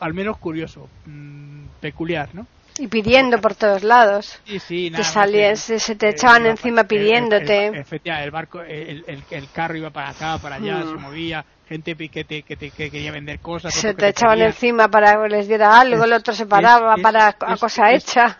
al 0.00 0.12
menos 0.12 0.38
curioso, 0.38 0.90
mm, 1.04 1.66
peculiar, 1.78 2.34
¿no? 2.34 2.48
Y 2.78 2.88
pidiendo 2.88 3.40
por 3.40 3.54
todos 3.54 3.84
lados. 3.84 4.40
Sí, 4.44 4.58
sí, 4.58 4.90
nada. 4.90 5.26
Te 5.26 5.56
se 5.56 5.94
te 5.94 6.08
echaban 6.08 6.46
encima 6.46 6.84
pidiéndote. 6.84 7.68
efectivamente, 7.68 8.24
el 8.24 8.30
barco, 8.30 8.62
el, 8.62 9.04
el, 9.30 9.50
carro 9.52 9.76
iba 9.76 9.90
para 9.90 10.10
acá, 10.10 10.38
para 10.38 10.56
allá, 10.56 10.78
mm. 10.78 10.90
se 10.90 10.96
movía 10.96 11.44
gente 11.68 11.96
que, 11.96 12.24
te, 12.24 12.42
que, 12.42 12.56
quería 12.56 13.12
vender 13.12 13.40
cosas. 13.40 13.74
Se 13.74 13.94
te 13.94 14.08
echaban 14.08 14.40
encima 14.40 14.88
para 14.88 15.22
que 15.22 15.28
les 15.28 15.48
diera 15.48 15.80
algo, 15.80 16.04
el 16.04 16.12
otro 16.12 16.34
se 16.34 16.46
paraba 16.46 16.96
para 16.96 17.28
a 17.28 17.56
cosa 17.56 17.92
hecha. 17.92 18.36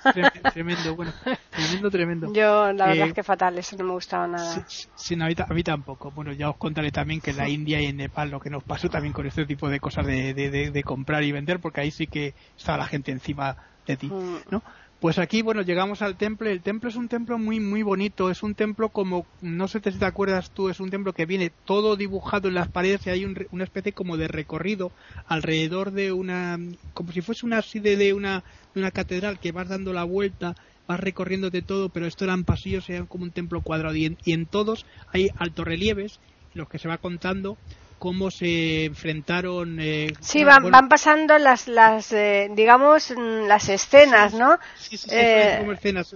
Tremendo, 0.52 0.94
bueno, 0.94 1.12
tremendo, 1.50 1.90
tremendo. 1.90 2.32
Yo, 2.32 2.72
la 2.72 2.86
verdad 2.86 3.06
eh, 3.06 3.08
es 3.08 3.14
que 3.14 3.22
fatal, 3.22 3.58
eso 3.58 3.76
no 3.76 3.84
me 3.84 3.92
gustaba 3.92 4.26
nada. 4.26 4.64
Sí, 4.68 5.14
a, 5.14 5.54
mí, 5.54 5.62
tampoco. 5.62 6.10
Bueno, 6.10 6.32
ya 6.32 6.50
os 6.50 6.56
contaré 6.56 6.90
también 6.90 7.20
que 7.20 7.30
en 7.30 7.38
la 7.38 7.48
India 7.48 7.80
y 7.80 7.86
en 7.86 7.96
Nepal 7.96 8.30
lo 8.30 8.40
que 8.40 8.50
nos 8.50 8.62
pasó 8.62 8.88
también 8.88 9.12
con 9.12 9.26
este 9.26 9.46
tipo 9.46 9.68
de 9.68 9.80
cosas 9.80 10.06
de, 10.06 10.34
de, 10.34 10.70
de, 10.70 10.82
comprar 10.82 11.22
y 11.22 11.32
vender, 11.32 11.60
porque 11.60 11.80
ahí 11.80 11.90
sí 11.90 12.06
que 12.06 12.34
estaba 12.56 12.78
la 12.78 12.86
gente 12.86 13.10
encima 13.10 13.56
de 13.86 13.96
ti, 13.96 14.06
mm. 14.06 14.50
¿no? 14.50 14.62
Pues 15.04 15.18
aquí, 15.18 15.42
bueno, 15.42 15.60
llegamos 15.60 16.00
al 16.00 16.16
templo. 16.16 16.48
El 16.48 16.62
templo 16.62 16.88
es 16.88 16.96
un 16.96 17.08
templo 17.08 17.36
muy, 17.38 17.60
muy 17.60 17.82
bonito. 17.82 18.30
Es 18.30 18.42
un 18.42 18.54
templo 18.54 18.88
como, 18.88 19.26
no 19.42 19.68
sé 19.68 19.80
si 19.84 19.98
te 19.98 20.06
acuerdas 20.06 20.50
tú, 20.50 20.70
es 20.70 20.80
un 20.80 20.88
templo 20.88 21.12
que 21.12 21.26
viene 21.26 21.52
todo 21.66 21.96
dibujado 21.96 22.48
en 22.48 22.54
las 22.54 22.68
paredes 22.68 23.06
y 23.06 23.10
hay 23.10 23.46
una 23.50 23.64
especie 23.64 23.92
como 23.92 24.16
de 24.16 24.28
recorrido 24.28 24.92
alrededor 25.26 25.90
de 25.90 26.12
una, 26.12 26.58
como 26.94 27.12
si 27.12 27.20
fuese 27.20 27.44
una 27.44 27.58
así 27.58 27.80
de, 27.80 28.14
una, 28.14 28.44
una 28.74 28.90
catedral 28.92 29.38
que 29.38 29.52
vas 29.52 29.68
dando 29.68 29.92
la 29.92 30.04
vuelta, 30.04 30.54
vas 30.88 31.00
recorriendo 31.00 31.50
de 31.50 31.60
todo, 31.60 31.90
pero 31.90 32.06
esto 32.06 32.24
eran 32.24 32.44
pasillos, 32.44 32.88
eran 32.88 33.04
como 33.04 33.24
un 33.24 33.30
templo 33.30 33.60
cuadrado 33.60 33.94
y 33.94 34.06
en, 34.06 34.16
y 34.24 34.32
en 34.32 34.46
todos 34.46 34.86
hay 35.12 35.28
altorrelieves, 35.36 36.18
los 36.54 36.66
que 36.70 36.78
se 36.78 36.88
va 36.88 36.96
contando 36.96 37.58
cómo 38.04 38.30
se 38.30 38.84
enfrentaron. 38.84 39.80
Eh, 39.80 40.12
sí, 40.20 40.44
van, 40.44 40.70
van 40.70 40.90
pasando 40.90 41.38
las, 41.38 41.68
las 41.68 42.12
eh, 42.12 42.50
digamos, 42.54 43.10
mm, 43.16 43.46
las 43.48 43.70
escenas, 43.70 44.34
¿no? 44.34 44.58
Sí, 44.76 44.98
sí, 44.98 45.08
sí, 45.08 45.16
eh, 45.16 45.56
como 45.60 45.72
escenas. 45.72 46.14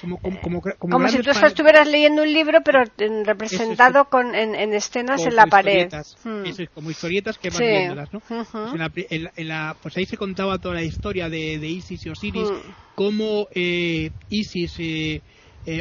Como, 0.00 0.18
como, 0.18 0.62
como, 0.78 1.08
si 1.08 1.18
tú 1.22 1.30
estuvieras 1.30 1.88
leyendo 1.88 2.22
un 2.22 2.32
libro, 2.32 2.60
pero 2.64 2.84
representado 3.24 4.04
con, 4.04 4.36
en, 4.36 4.54
en 4.54 4.72
escenas 4.72 5.26
en 5.26 5.34
la 5.34 5.46
pared. 5.46 5.88
Hmm. 6.22 6.44
como 6.72 6.92
historietas 6.92 7.38
que 7.38 7.50
van 7.50 7.58
viéndolas, 7.58 8.12
¿no? 8.12 8.20
pues, 8.20 9.06
en 9.10 9.48
la, 9.48 9.76
pues, 9.82 9.96
ahí 9.96 10.06
se 10.06 10.16
contaba 10.16 10.58
toda 10.58 10.76
la 10.76 10.84
historia 10.84 11.28
de, 11.28 11.58
de 11.58 11.66
Isis 11.66 12.06
y 12.06 12.08
Osiris, 12.08 12.48
hmm. 12.48 12.70
cómo 12.94 13.48
eh, 13.52 14.12
Isis, 14.30 14.76
eh, 14.78 15.22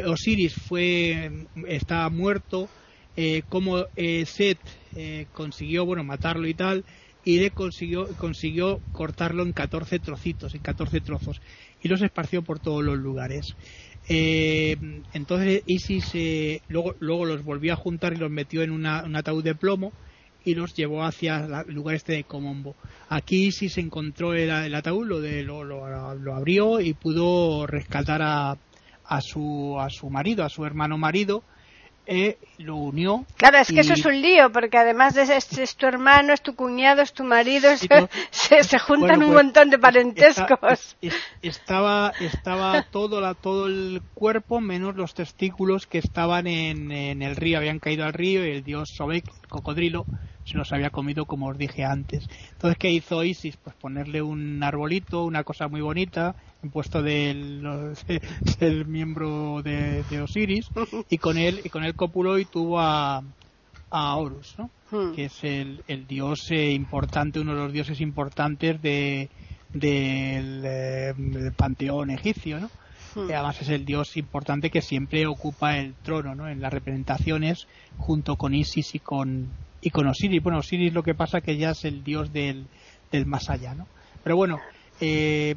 Osiris 0.07 0.55
fue, 0.55 1.29
estaba 1.67 2.09
muerto, 2.09 2.67
cómo 3.49 3.85
Set 4.25 4.59
eh, 4.95 5.27
consiguió, 5.33 5.85
bueno, 5.85 6.05
matarlo 6.05 6.47
y 6.47 6.53
tal, 6.53 6.85
y 7.25 7.39
le 7.39 7.51
consiguió, 7.51 8.07
consiguió 8.17 8.79
cortarlo 8.93 9.43
en 9.43 9.51
14 9.51 9.99
trocitos, 9.99 10.55
en 10.55 10.61
14 10.61 11.01
trozos, 11.01 11.41
y 11.81 11.89
los 11.89 12.01
esparció 12.01 12.43
por 12.43 12.59
todos 12.59 12.83
los 12.83 12.97
lugares. 12.97 13.55
Eh, 14.07 14.77
entonces 15.13 15.63
Isis 15.65 16.11
eh, 16.13 16.61
luego, 16.69 16.95
luego 16.99 17.25
los 17.25 17.43
volvió 17.43 17.73
a 17.73 17.75
juntar 17.75 18.13
y 18.13 18.17
los 18.17 18.31
metió 18.31 18.61
en 18.61 18.71
un 18.71 18.85
ataúd 18.85 19.43
de 19.43 19.55
plomo 19.55 19.91
y 20.45 20.53
los 20.53 20.75
llevó 20.75 21.03
hacia 21.03 21.63
el 21.67 21.73
lugar 21.73 21.95
este 21.95 22.13
de 22.13 22.23
Comombo. 22.23 22.75
Aquí 23.09 23.47
Isis 23.47 23.77
encontró 23.79 24.33
el, 24.33 24.75
ataúd, 24.75 25.07
lo, 25.07 25.19
de, 25.19 25.43
lo, 25.43 25.63
lo, 25.65 26.35
abrió 26.35 26.79
y 26.79 26.93
pudo 26.93 27.67
rescatar 27.67 28.21
a, 28.21 28.57
a, 29.05 29.21
su, 29.21 29.77
a 29.79 29.89
su 29.89 30.09
marido, 30.09 30.45
a 30.45 30.49
su 30.49 30.63
hermano 30.63 30.97
marido, 30.97 31.43
eh, 32.07 32.37
lo 32.57 32.75
unió. 32.75 33.25
Claro, 33.37 33.57
es 33.57 33.67
que 33.67 33.79
eso 33.79 33.93
es 33.93 34.05
un 34.05 34.21
lío, 34.21 34.51
porque 34.51 34.77
además 34.77 35.15
de 35.15 35.23
es, 35.23 35.57
es, 35.57 35.75
tu 35.75 35.87
hermano, 35.87 36.33
es 36.33 36.41
tu 36.41 36.55
cuñado, 36.55 37.01
es 37.01 37.13
tu 37.13 37.23
marido, 37.23 37.69
se, 38.31 38.63
se, 38.63 38.79
juntan 38.79 39.23
un 39.23 39.31
pues, 39.31 39.43
montón 39.43 39.69
de 39.69 39.79
parentescos. 39.79 40.97
estaba 41.41 42.13
estaba 42.19 42.83
todo, 42.83 43.21
la, 43.21 43.33
todo 43.33 43.67
el 43.67 44.01
cuerpo 44.13 44.61
menos 44.61 44.95
los 44.95 45.13
testículos 45.13 45.87
que 45.87 45.97
estaban 45.97 46.47
en, 46.47 46.91
en 46.91 47.21
el 47.21 47.35
río, 47.35 47.57
habían 47.57 47.79
caído 47.79 48.05
al 48.05 48.13
río 48.13 48.45
y 48.45 48.51
el 48.51 48.63
dios 48.63 48.89
Sobek, 48.89 49.25
el 49.27 49.49
cocodrilo, 49.49 50.05
se 50.45 50.57
los 50.57 50.71
había 50.71 50.91
comido 50.91 51.25
como 51.25 51.47
os 51.47 51.57
dije 51.57 51.83
antes. 51.83 52.27
Entonces, 52.51 52.77
¿qué 52.77 52.91
hizo 52.91 53.23
Isis? 53.23 53.57
Pues 53.57 53.75
ponerle 53.75 54.21
un 54.21 54.61
arbolito, 54.63 55.25
una 55.25 55.43
cosa 55.43 55.67
muy 55.67 55.81
bonita, 55.81 56.35
en 56.65 56.71
puesto 56.71 57.01
del, 57.01 57.61
del 58.59 58.85
miembro 58.85 59.61
de, 59.63 60.03
Osiris, 60.21 60.67
y 61.09 61.17
con 61.17 61.37
él, 61.37 61.61
y 61.63 61.69
con 61.69 61.83
él 61.83 61.95
copuló 61.95 62.39
y 62.39 62.45
tuvo 62.45 62.79
a, 62.79 63.23
a 63.91 64.15
Horus, 64.15 64.55
¿no? 64.57 64.69
Hmm. 64.91 65.13
que 65.13 65.25
es 65.25 65.43
el, 65.43 65.83
el 65.87 66.05
dios 66.07 66.51
eh, 66.51 66.71
importante, 66.71 67.39
uno 67.39 67.53
de 67.53 67.61
los 67.61 67.73
dioses 67.73 68.01
importantes 68.01 68.81
de, 68.81 69.29
del, 69.73 70.61
eh, 70.65 71.13
panteón 71.55 72.09
egipcio, 72.11 72.59
¿no? 72.59 72.69
Hmm. 73.15 73.29
además 73.31 73.61
es 73.61 73.69
el 73.69 73.85
dios 73.85 74.17
importante 74.17 74.69
que 74.69 74.81
siempre 74.81 75.25
ocupa 75.25 75.77
el 75.77 75.93
trono 76.03 76.35
¿no? 76.35 76.49
en 76.49 76.59
las 76.59 76.73
representaciones 76.73 77.65
junto 77.97 78.35
con 78.35 78.53
Isis 78.53 78.93
y 78.93 78.99
con, 78.99 79.47
y 79.81 79.89
con 79.89 80.07
Osiris. 80.07 80.43
Bueno, 80.43 80.59
Osiris 80.59 80.93
lo 80.93 81.01
que 81.01 81.15
pasa 81.15 81.39
que 81.39 81.57
ya 81.57 81.69
es 81.69 81.85
el 81.85 82.03
dios 82.03 82.33
del, 82.33 82.67
del 83.11 83.25
más 83.25 83.49
allá, 83.49 83.73
¿no? 83.73 83.87
Pero 84.21 84.35
bueno, 84.35 84.59
eh, 84.99 85.55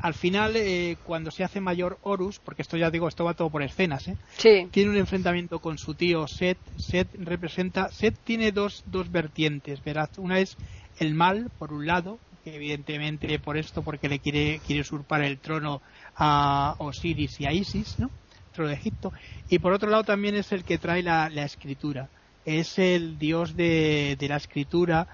al 0.00 0.14
final, 0.14 0.56
eh, 0.56 0.96
cuando 1.04 1.30
se 1.30 1.44
hace 1.44 1.60
mayor 1.60 1.98
Horus, 2.02 2.38
porque 2.38 2.62
esto 2.62 2.76
ya 2.76 2.90
digo, 2.90 3.08
esto 3.08 3.24
va 3.24 3.34
todo 3.34 3.50
por 3.50 3.62
escenas, 3.62 4.08
¿eh? 4.08 4.16
Sí. 4.36 4.68
Tiene 4.70 4.90
un 4.90 4.96
enfrentamiento 4.96 5.60
con 5.60 5.78
su 5.78 5.94
tío 5.94 6.26
Set. 6.26 6.58
Set 6.76 7.08
representa, 7.18 7.88
Set 7.88 8.16
tiene 8.24 8.52
dos, 8.52 8.82
dos 8.86 9.10
vertientes, 9.10 9.82
verás. 9.84 10.10
Una 10.18 10.38
es 10.40 10.56
el 10.98 11.14
mal, 11.14 11.50
por 11.58 11.72
un 11.72 11.86
lado, 11.86 12.18
que 12.42 12.56
evidentemente 12.56 13.38
por 13.38 13.56
esto, 13.56 13.82
porque 13.82 14.08
le 14.08 14.18
quiere, 14.18 14.60
quiere 14.66 14.80
usurpar 14.80 15.22
el 15.22 15.38
trono 15.38 15.80
a 16.16 16.74
Osiris 16.78 17.40
y 17.40 17.46
a 17.46 17.52
Isis, 17.52 17.98
¿no? 17.98 18.06
El 18.06 18.52
trono 18.54 18.70
de 18.70 18.76
Egipto. 18.76 19.12
Y 19.48 19.60
por 19.60 19.72
otro 19.72 19.88
lado 19.88 20.02
también 20.02 20.34
es 20.34 20.50
el 20.50 20.64
que 20.64 20.78
trae 20.78 21.02
la, 21.02 21.28
la 21.28 21.44
escritura 21.44 22.08
es 22.44 22.78
el 22.78 23.18
dios 23.18 23.56
de, 23.56 24.16
la 24.20 24.36
escritura, 24.36 25.06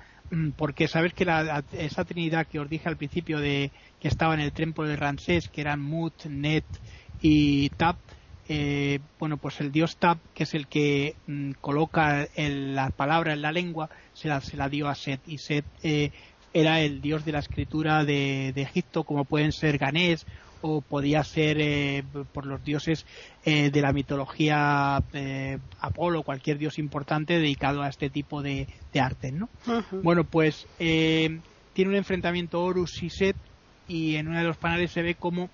porque 0.56 0.88
sabes 0.88 1.14
que 1.14 1.26
esa 1.72 2.04
trinidad 2.04 2.46
que 2.46 2.60
os 2.60 2.68
dije 2.68 2.88
al 2.88 2.96
principio 2.96 3.40
de 3.40 3.70
que 4.00 4.08
estaba 4.08 4.34
en 4.34 4.40
el 4.40 4.52
templo 4.52 4.84
de 4.84 4.96
Ramsés, 4.96 5.48
que 5.48 5.60
eran 5.60 5.80
Mut, 5.80 6.26
Net 6.26 6.64
y 7.20 7.70
Tap, 7.70 7.96
eh, 8.48 9.00
bueno, 9.18 9.36
pues 9.36 9.60
el 9.60 9.72
dios 9.72 9.96
Tap, 9.96 10.18
que 10.34 10.44
es 10.44 10.54
el 10.54 10.66
que 10.66 11.16
mm, 11.26 11.52
coloca 11.60 12.26
la 12.36 12.90
palabra 12.90 13.32
en 13.32 13.42
la 13.42 13.52
lengua, 13.52 13.90
se 14.12 14.28
la, 14.28 14.40
se 14.40 14.56
la 14.56 14.68
dio 14.68 14.88
a 14.88 14.94
Set, 14.94 15.20
y 15.26 15.38
Set 15.38 15.64
eh, 15.82 16.10
era 16.52 16.80
el 16.80 17.00
dios 17.00 17.24
de 17.24 17.32
la 17.32 17.40
escritura 17.40 18.04
de, 18.04 18.52
de 18.54 18.62
Egipto, 18.62 19.04
como 19.04 19.24
pueden 19.24 19.52
ser 19.52 19.78
Ganés 19.78 20.26
o 20.60 20.80
podía 20.80 21.22
ser 21.24 21.58
eh, 21.60 22.04
por 22.32 22.46
los 22.46 22.62
dioses 22.64 23.06
eh, 23.44 23.70
de 23.70 23.80
la 23.80 23.92
mitología 23.92 25.02
eh, 25.12 25.58
Apolo, 25.80 26.22
cualquier 26.22 26.58
dios 26.58 26.78
importante 26.78 27.38
dedicado 27.38 27.82
a 27.82 27.88
este 27.88 28.10
tipo 28.10 28.42
de, 28.42 28.66
arte, 29.00 29.30
¿no? 29.30 29.48
Bueno, 30.02 30.24
pues 30.24 30.66
tiene 30.78 31.40
un 31.76 31.94
enfrentamiento 31.94 32.60
Horus 32.62 33.00
y 33.02 33.10
Set 33.10 33.36
y 33.86 34.16
en 34.16 34.26
uno 34.26 34.38
de 34.38 34.44
los 34.44 34.56
paneles 34.56 34.90
se 34.90 35.02
ve 35.02 35.14
como 35.14 35.50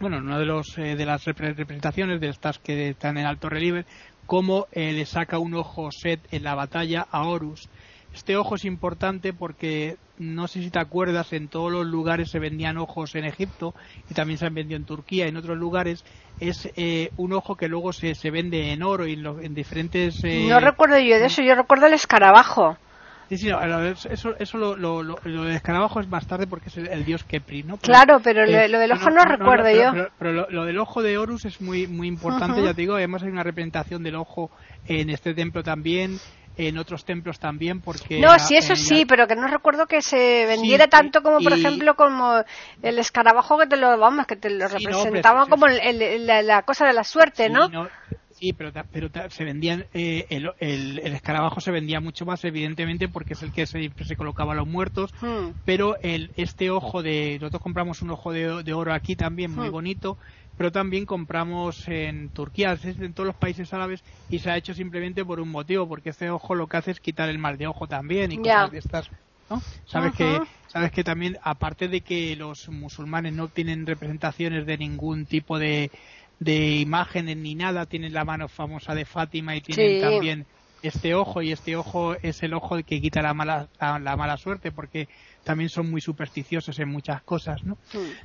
bueno, 0.00 0.18
en 0.18 0.24
una 0.24 0.38
de, 0.38 0.46
los, 0.46 0.74
de 0.74 1.06
las 1.06 1.24
representaciones 1.24 2.20
de 2.20 2.28
estas 2.28 2.58
que 2.58 2.90
están 2.90 3.16
en 3.18 3.24
alto 3.24 3.48
relieve, 3.48 3.86
cómo 4.26 4.66
le 4.74 5.06
saca 5.06 5.38
un 5.38 5.54
ojo 5.54 5.90
Set 5.92 6.20
en 6.32 6.42
la 6.42 6.54
batalla 6.56 7.06
a 7.08 7.22
Horus. 7.22 7.68
Este 8.16 8.34
ojo 8.38 8.54
es 8.54 8.64
importante 8.64 9.34
porque 9.34 9.98
no 10.16 10.48
sé 10.48 10.62
si 10.62 10.70
te 10.70 10.78
acuerdas, 10.78 11.34
en 11.34 11.48
todos 11.48 11.70
los 11.70 11.84
lugares 11.84 12.30
se 12.30 12.38
vendían 12.38 12.78
ojos 12.78 13.14
en 13.14 13.26
Egipto 13.26 13.74
y 14.08 14.14
también 14.14 14.38
se 14.38 14.46
han 14.46 14.54
vendido 14.54 14.78
en 14.78 14.86
Turquía, 14.86 15.26
en 15.26 15.36
otros 15.36 15.58
lugares. 15.58 16.02
Es 16.40 16.70
eh, 16.76 17.10
un 17.18 17.34
ojo 17.34 17.56
que 17.56 17.68
luego 17.68 17.92
se, 17.92 18.14
se 18.14 18.30
vende 18.30 18.72
en 18.72 18.82
oro 18.82 19.06
y 19.06 19.12
en, 19.12 19.54
diferentes. 19.54 20.24
Eh, 20.24 20.46
no 20.48 20.60
recuerdo 20.60 20.98
yo 20.98 21.18
de 21.18 21.26
eso, 21.26 21.42
yo 21.42 21.54
recuerdo 21.54 21.88
el 21.88 21.92
escarabajo. 21.92 22.78
Sí, 23.28 23.36
sí, 23.36 23.50
eso, 24.08 24.34
eso 24.38 24.56
lo, 24.56 24.76
lo, 24.76 25.02
lo, 25.02 25.44
del 25.44 25.56
escarabajo 25.56 26.00
es 26.00 26.08
más 26.08 26.26
tarde 26.26 26.46
porque 26.46 26.70
es 26.70 26.76
el, 26.78 27.04
dios 27.04 27.22
Kepri, 27.24 27.64
¿no? 27.64 27.76
claro, 27.76 28.20
pero 28.24 28.44
eh, 28.44 28.68
lo, 28.68 28.78
del 28.78 28.92
ojo 28.92 29.10
no, 29.10 29.24
recuerdo 29.24 29.68
yo. 29.70 30.08
Pero, 30.18 30.48
lo, 30.48 30.64
del 30.64 30.78
ojo 30.78 31.02
de 31.02 31.18
Horus 31.18 31.44
es 31.44 31.60
muy 31.60 31.86
muy 31.86 32.08
importante, 32.08 32.62
ya 32.62 32.72
te 32.72 32.80
digo, 32.80 32.94
además 32.94 33.24
hay 33.24 33.28
una 33.28 33.42
representación 33.42 34.02
del 34.02 34.14
ojo 34.14 34.50
en 34.86 35.10
este 35.10 35.34
templo 35.34 35.62
también 35.62 36.18
en 36.56 36.78
otros 36.78 37.04
templos 37.04 37.38
también 37.38 37.80
porque 37.80 38.20
no 38.20 38.38
sí 38.38 38.56
eso 38.56 38.76
sí 38.76 39.04
pero 39.06 39.26
que 39.26 39.36
no 39.36 39.46
recuerdo 39.46 39.86
que 39.86 40.02
se 40.02 40.46
vendiera 40.46 40.86
tanto 40.88 41.22
como 41.22 41.40
por 41.40 41.52
ejemplo 41.52 41.94
como 41.94 42.42
el 42.82 42.98
escarabajo 42.98 43.58
que 43.58 43.66
te 43.66 43.76
lo 43.76 43.98
vamos 43.98 44.26
que 44.26 44.36
te 44.36 44.50
lo 44.50 44.68
representaba 44.68 45.46
como 45.46 45.66
la, 45.66 46.62
cosa 46.62 46.86
de 46.86 46.92
la 46.92 47.04
suerte 47.04 47.48
no, 47.48 47.68
Sí, 48.38 48.52
pero, 48.52 48.70
pero 48.92 49.08
se 49.30 49.44
vendían, 49.44 49.86
eh, 49.94 50.26
el, 50.28 50.50
el, 50.58 50.98
escarabajo 51.14 51.62
se 51.62 51.70
vendía 51.70 52.00
mucho 52.00 52.26
más, 52.26 52.44
evidentemente, 52.44 53.08
porque 53.08 53.32
es 53.32 53.42
el 53.42 53.50
que 53.50 53.64
se, 53.64 53.90
se 54.04 54.16
colocaba 54.16 54.52
a 54.52 54.56
los 54.56 54.68
muertos, 54.68 55.14
hmm. 55.22 55.62
pero 55.64 55.96
el, 56.02 56.32
este 56.36 56.68
ojo 56.68 57.02
de, 57.02 57.38
nosotros 57.40 57.62
compramos 57.62 58.02
un 58.02 58.10
ojo 58.10 58.32
de, 58.32 58.62
de 58.62 58.72
oro 58.74 58.92
aquí 58.92 59.16
también, 59.16 59.54
muy 59.54 59.70
hmm. 59.70 59.72
bonito, 59.72 60.18
pero 60.56 60.72
también 60.72 61.04
compramos 61.04 61.86
en 61.88 62.30
Turquía, 62.30 62.78
en 62.82 63.12
todos 63.12 63.26
los 63.26 63.36
países 63.36 63.72
árabes 63.72 64.02
y 64.30 64.38
se 64.38 64.50
ha 64.50 64.56
hecho 64.56 64.74
simplemente 64.74 65.24
por 65.24 65.40
un 65.40 65.50
motivo, 65.50 65.86
porque 65.86 66.10
este 66.10 66.30
ojo 66.30 66.54
lo 66.54 66.66
que 66.66 66.78
hace 66.78 66.90
es 66.92 67.00
quitar 67.00 67.28
el 67.28 67.38
mal 67.38 67.58
de 67.58 67.66
ojo 67.66 67.86
también 67.86 68.32
y 68.32 68.38
cosas 68.38 68.70
de 68.70 68.78
estas, 68.78 69.10
¿no? 69.50 69.60
Sabes 69.86 70.14
que 70.14 70.40
sabes 70.68 70.90
que 70.92 71.04
también 71.04 71.38
aparte 71.42 71.88
de 71.88 72.00
que 72.00 72.34
los 72.36 72.68
musulmanes 72.68 73.32
no 73.32 73.48
tienen 73.48 73.86
representaciones 73.86 74.66
de 74.66 74.78
ningún 74.78 75.26
tipo 75.26 75.58
de 75.58 75.90
de 76.38 76.76
imágenes 76.76 77.36
ni 77.36 77.54
nada, 77.54 77.86
tienen 77.86 78.12
la 78.12 78.24
mano 78.24 78.48
famosa 78.48 78.94
de 78.94 79.06
Fátima 79.06 79.56
y 79.56 79.62
tienen 79.62 80.02
también 80.02 80.46
este 80.82 81.14
ojo 81.14 81.40
y 81.40 81.52
este 81.52 81.76
ojo 81.76 82.14
es 82.14 82.42
el 82.42 82.52
ojo 82.52 82.76
que 82.84 83.00
quita 83.00 83.22
la 83.22 83.32
mala 83.32 83.68
la 83.80 84.16
mala 84.16 84.36
suerte 84.36 84.70
porque 84.70 85.08
también 85.46 85.70
son 85.70 85.88
muy 85.88 86.00
supersticiosos 86.00 86.76
en 86.80 86.88
muchas 86.88 87.22
cosas, 87.22 87.62
¿no? 87.62 87.78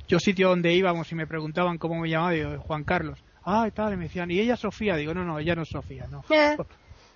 Yo 0.08 0.18
sitio 0.18 0.48
donde 0.48 0.74
íbamos 0.74 1.12
y 1.12 1.14
me 1.14 1.24
preguntaban 1.24 1.78
cómo 1.78 2.00
me 2.00 2.10
llamaba, 2.10 2.32
digo, 2.32 2.58
Juan 2.58 2.82
Carlos. 2.82 3.22
Ah, 3.44 3.64
y 3.68 3.70
tal, 3.70 3.92
y 3.92 3.96
me 3.96 4.04
decían, 4.04 4.28
¿y 4.32 4.40
ella 4.40 4.56
Sofía? 4.56 4.96
Digo, 4.96 5.14
no, 5.14 5.24
no, 5.24 5.38
ella 5.38 5.54
no 5.54 5.62
es 5.62 5.68
Sofía, 5.68 6.08
no. 6.10 6.24
Eh. 6.30 6.56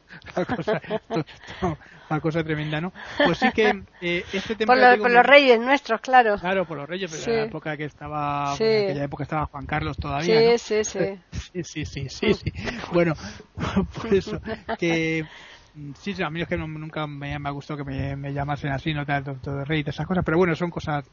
Una 2.09 2.21
cosa, 2.21 2.45
tremenda, 2.45 2.81
¿no? 2.81 2.93
Pues 3.25 3.39
sí 3.39 3.51
que 3.53 3.83
eh, 4.01 4.25
este 4.33 4.55
tema... 4.55 4.75
Por, 4.97 5.11
los 5.11 5.27
reyes 5.27 5.59
nuestros, 5.59 6.01
claro. 6.01 6.37
Claro, 6.39 6.65
por 6.67 6.77
los 6.79 6.89
reyes, 6.89 7.11
pero 7.11 7.33
en 7.33 7.41
la 7.41 7.47
época 7.47 7.77
que 7.77 7.87
estaba... 7.87 8.55
En 8.61 8.85
aquella 8.85 9.05
época 9.05 9.25
estaba 9.25 9.47
Juan 9.47 9.67
Carlos 9.67 9.97
todavía, 9.97 10.57
sí, 10.57 10.85
sí, 10.85 11.01
sí, 11.33 11.65
sí, 11.65 11.85
sí, 11.85 12.09
sí, 12.09 12.35
sí. 12.35 12.53
Bueno, 12.93 13.15
por 14.01 14.15
eso, 14.15 14.41
que 14.79 15.27
Sí, 16.01 16.15
sí, 16.15 16.23
a 16.23 16.31
mí 16.31 16.41
es 16.41 16.49
que 16.49 16.57
nunca 16.57 17.07
me, 17.07 17.35
ha 17.35 17.51
gustado 17.51 17.85
que 17.85 18.17
me, 18.17 18.33
llamasen 18.33 18.73
así, 18.73 18.95
no 18.95 19.05
tanto 19.05 19.55
de 19.55 19.65
rey 19.67 19.83
de 19.83 19.91
esas 19.91 20.07
cosas, 20.07 20.25
pero 20.25 20.39
bueno, 20.39 20.55
son 20.55 20.71
cosas. 20.71 21.05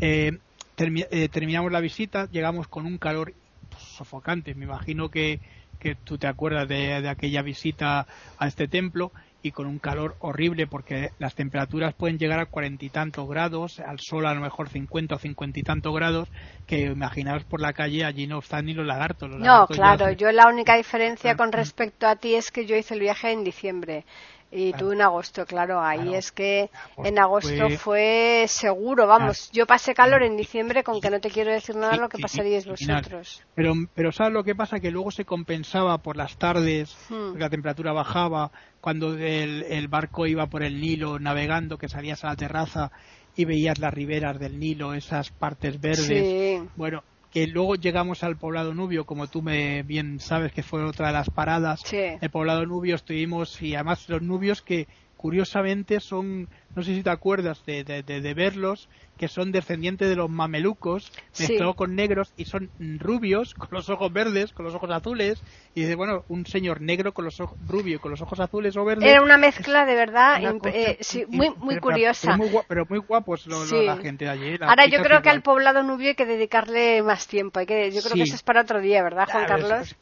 Eh, 0.00 0.30
eh, 0.78 1.28
terminamos 1.28 1.72
la 1.72 1.80
visita, 1.80 2.28
llegamos 2.30 2.68
con 2.68 2.86
un 2.86 2.98
calor 2.98 3.34
sofocante. 3.76 4.54
Me 4.54 4.66
imagino 4.66 5.08
que, 5.08 5.40
que 5.80 5.96
tú 5.96 6.18
te 6.18 6.28
acuerdas 6.28 6.68
de, 6.68 7.02
de 7.02 7.08
aquella 7.08 7.42
visita 7.42 8.06
a 8.38 8.46
este 8.46 8.68
templo 8.68 9.12
y 9.42 9.52
con 9.52 9.66
un 9.66 9.78
calor 9.78 10.16
horrible 10.20 10.66
porque 10.66 11.10
las 11.18 11.34
temperaturas 11.34 11.94
pueden 11.94 12.18
llegar 12.18 12.40
a 12.40 12.46
cuarenta 12.46 12.84
y 12.84 12.88
tantos 12.88 13.28
grados, 13.28 13.78
al 13.80 14.00
sol 14.00 14.26
a 14.26 14.34
lo 14.34 14.40
mejor 14.40 14.68
cincuenta 14.68 15.16
o 15.16 15.18
cincuenta 15.18 15.60
y 15.60 15.62
tantos 15.62 15.94
grados, 15.94 16.28
que 16.66 16.80
imaginaos 16.80 17.44
por 17.44 17.60
la 17.60 17.72
calle 17.72 18.04
allí 18.04 18.26
no 18.26 18.38
están 18.38 18.66
ni 18.66 18.74
los 18.74 18.86
lagartos. 18.86 19.30
no, 19.30 19.66
claro, 19.66 20.10
yo 20.12 20.32
la 20.32 20.48
única 20.48 20.76
diferencia 20.76 21.36
con 21.36 21.52
respecto 21.52 22.06
a 22.06 22.16
ti 22.16 22.34
es 22.34 22.50
que 22.50 22.66
yo 22.66 22.76
hice 22.76 22.94
el 22.94 23.00
viaje 23.00 23.30
en 23.30 23.44
diciembre 23.44 24.04
y 24.50 24.72
tú 24.72 24.92
en 24.92 25.02
agosto, 25.02 25.44
claro, 25.44 25.80
ahí 25.80 26.14
es 26.14 26.32
que 26.32 26.70
en 27.04 27.18
agosto 27.18 27.68
fue... 27.78 28.44
seguro, 28.48 29.06
vamos, 29.06 29.50
yo 29.52 29.66
pasé 29.66 29.94
calor 29.94 30.22
en 30.22 30.36
diciembre 30.36 30.84
con 30.84 31.00
que 31.00 31.10
no 31.10 31.20
te 31.20 31.30
quiero 31.30 31.50
decir 31.50 31.76
nada 31.76 31.96
lo 31.96 32.08
que 32.08 32.18
pasaríais 32.18 32.66
vosotros. 32.66 33.42
Pero, 33.54 33.74
pero 33.94 34.12
¿sabes 34.12 34.32
lo 34.32 34.44
que 34.44 34.54
pasa? 34.54 34.80
Que 34.80 34.90
luego 34.90 35.10
se 35.10 35.24
compensaba 35.24 35.98
por 35.98 36.16
las 36.16 36.36
tardes, 36.36 36.96
hmm. 37.08 37.36
la 37.36 37.50
temperatura 37.50 37.92
bajaba, 37.92 38.50
cuando 38.80 39.14
el, 39.14 39.64
el 39.64 39.88
barco 39.88 40.26
iba 40.26 40.46
por 40.46 40.62
el 40.62 40.80
Nilo 40.80 41.18
navegando, 41.18 41.76
que 41.76 41.88
salías 41.88 42.24
a 42.24 42.28
la 42.28 42.36
terraza 42.36 42.92
y 43.36 43.44
veías 43.44 43.78
las 43.78 43.92
riberas 43.92 44.38
del 44.38 44.58
Nilo, 44.58 44.94
esas 44.94 45.30
partes 45.30 45.80
verdes. 45.80 46.62
Bueno, 46.76 47.02
que 47.36 47.46
luego 47.46 47.74
llegamos 47.74 48.24
al 48.24 48.38
poblado 48.38 48.72
nubio, 48.72 49.04
como 49.04 49.26
tú 49.26 49.42
me 49.42 49.82
bien 49.82 50.20
sabes 50.20 50.52
que 50.52 50.62
fue 50.62 50.82
otra 50.82 51.08
de 51.08 51.12
las 51.12 51.28
paradas. 51.28 51.82
El 51.92 52.30
poblado 52.30 52.64
nubio 52.64 52.94
estuvimos 52.94 53.60
y 53.60 53.74
además 53.74 54.08
los 54.08 54.22
nubios 54.22 54.62
que 54.62 54.88
curiosamente 55.18 56.00
son, 56.00 56.48
no 56.74 56.82
sé 56.82 56.94
si 56.94 57.02
te 57.02 57.10
acuerdas 57.10 57.62
de, 57.66 57.84
de, 57.84 58.34
verlos, 58.34 58.88
que 59.18 59.28
son 59.28 59.52
descendientes 59.52 60.08
de 60.08 60.16
los 60.16 60.30
mamelucos, 60.30 61.12
mezclados 61.38 61.76
con 61.76 61.94
negros 61.94 62.32
y 62.36 62.44
son 62.44 62.70
rubios, 62.98 63.54
con 63.54 63.68
los 63.70 63.88
ojos 63.88 64.12
verdes, 64.12 64.52
con 64.52 64.64
los 64.64 64.74
ojos 64.74 64.90
azules. 64.90 65.42
Y 65.74 65.82
dice, 65.82 65.94
bueno, 65.94 66.24
un 66.28 66.46
señor 66.46 66.80
negro 66.80 67.12
con 67.12 67.24
los 67.24 67.40
ojos 67.40 67.58
rubio, 67.66 68.00
con 68.00 68.10
los 68.10 68.20
ojos 68.22 68.40
azules 68.40 68.76
o 68.76 68.84
verdes. 68.84 69.08
Era 69.08 69.22
una 69.22 69.36
mezcla 69.36 69.84
de 69.84 69.94
verdad 69.94 70.40
eh, 70.66 70.98
muy, 71.28 71.50
muy 71.56 71.78
curiosa. 71.78 72.38
Pero 72.68 72.86
muy, 72.88 72.98
guapos 72.98 73.46
la 73.46 73.96
gente 73.98 74.24
de 74.24 74.30
allí. 74.30 74.58
Ahora 74.60 74.86
yo 74.86 75.02
creo 75.02 75.22
que 75.22 75.30
al 75.30 75.42
poblado 75.42 75.82
nubio 75.82 76.08
hay 76.08 76.14
que 76.14 76.26
dedicarle 76.26 77.02
más 77.02 77.26
tiempo. 77.26 77.60
Hay 77.60 77.66
que, 77.66 77.90
yo 77.90 78.00
creo 78.02 78.14
que 78.14 78.22
eso 78.22 78.34
es 78.34 78.42
para 78.42 78.62
otro 78.62 78.80
día, 78.80 79.02
¿verdad, 79.02 79.26
Juan 79.30 79.46
Carlos? 79.46 79.96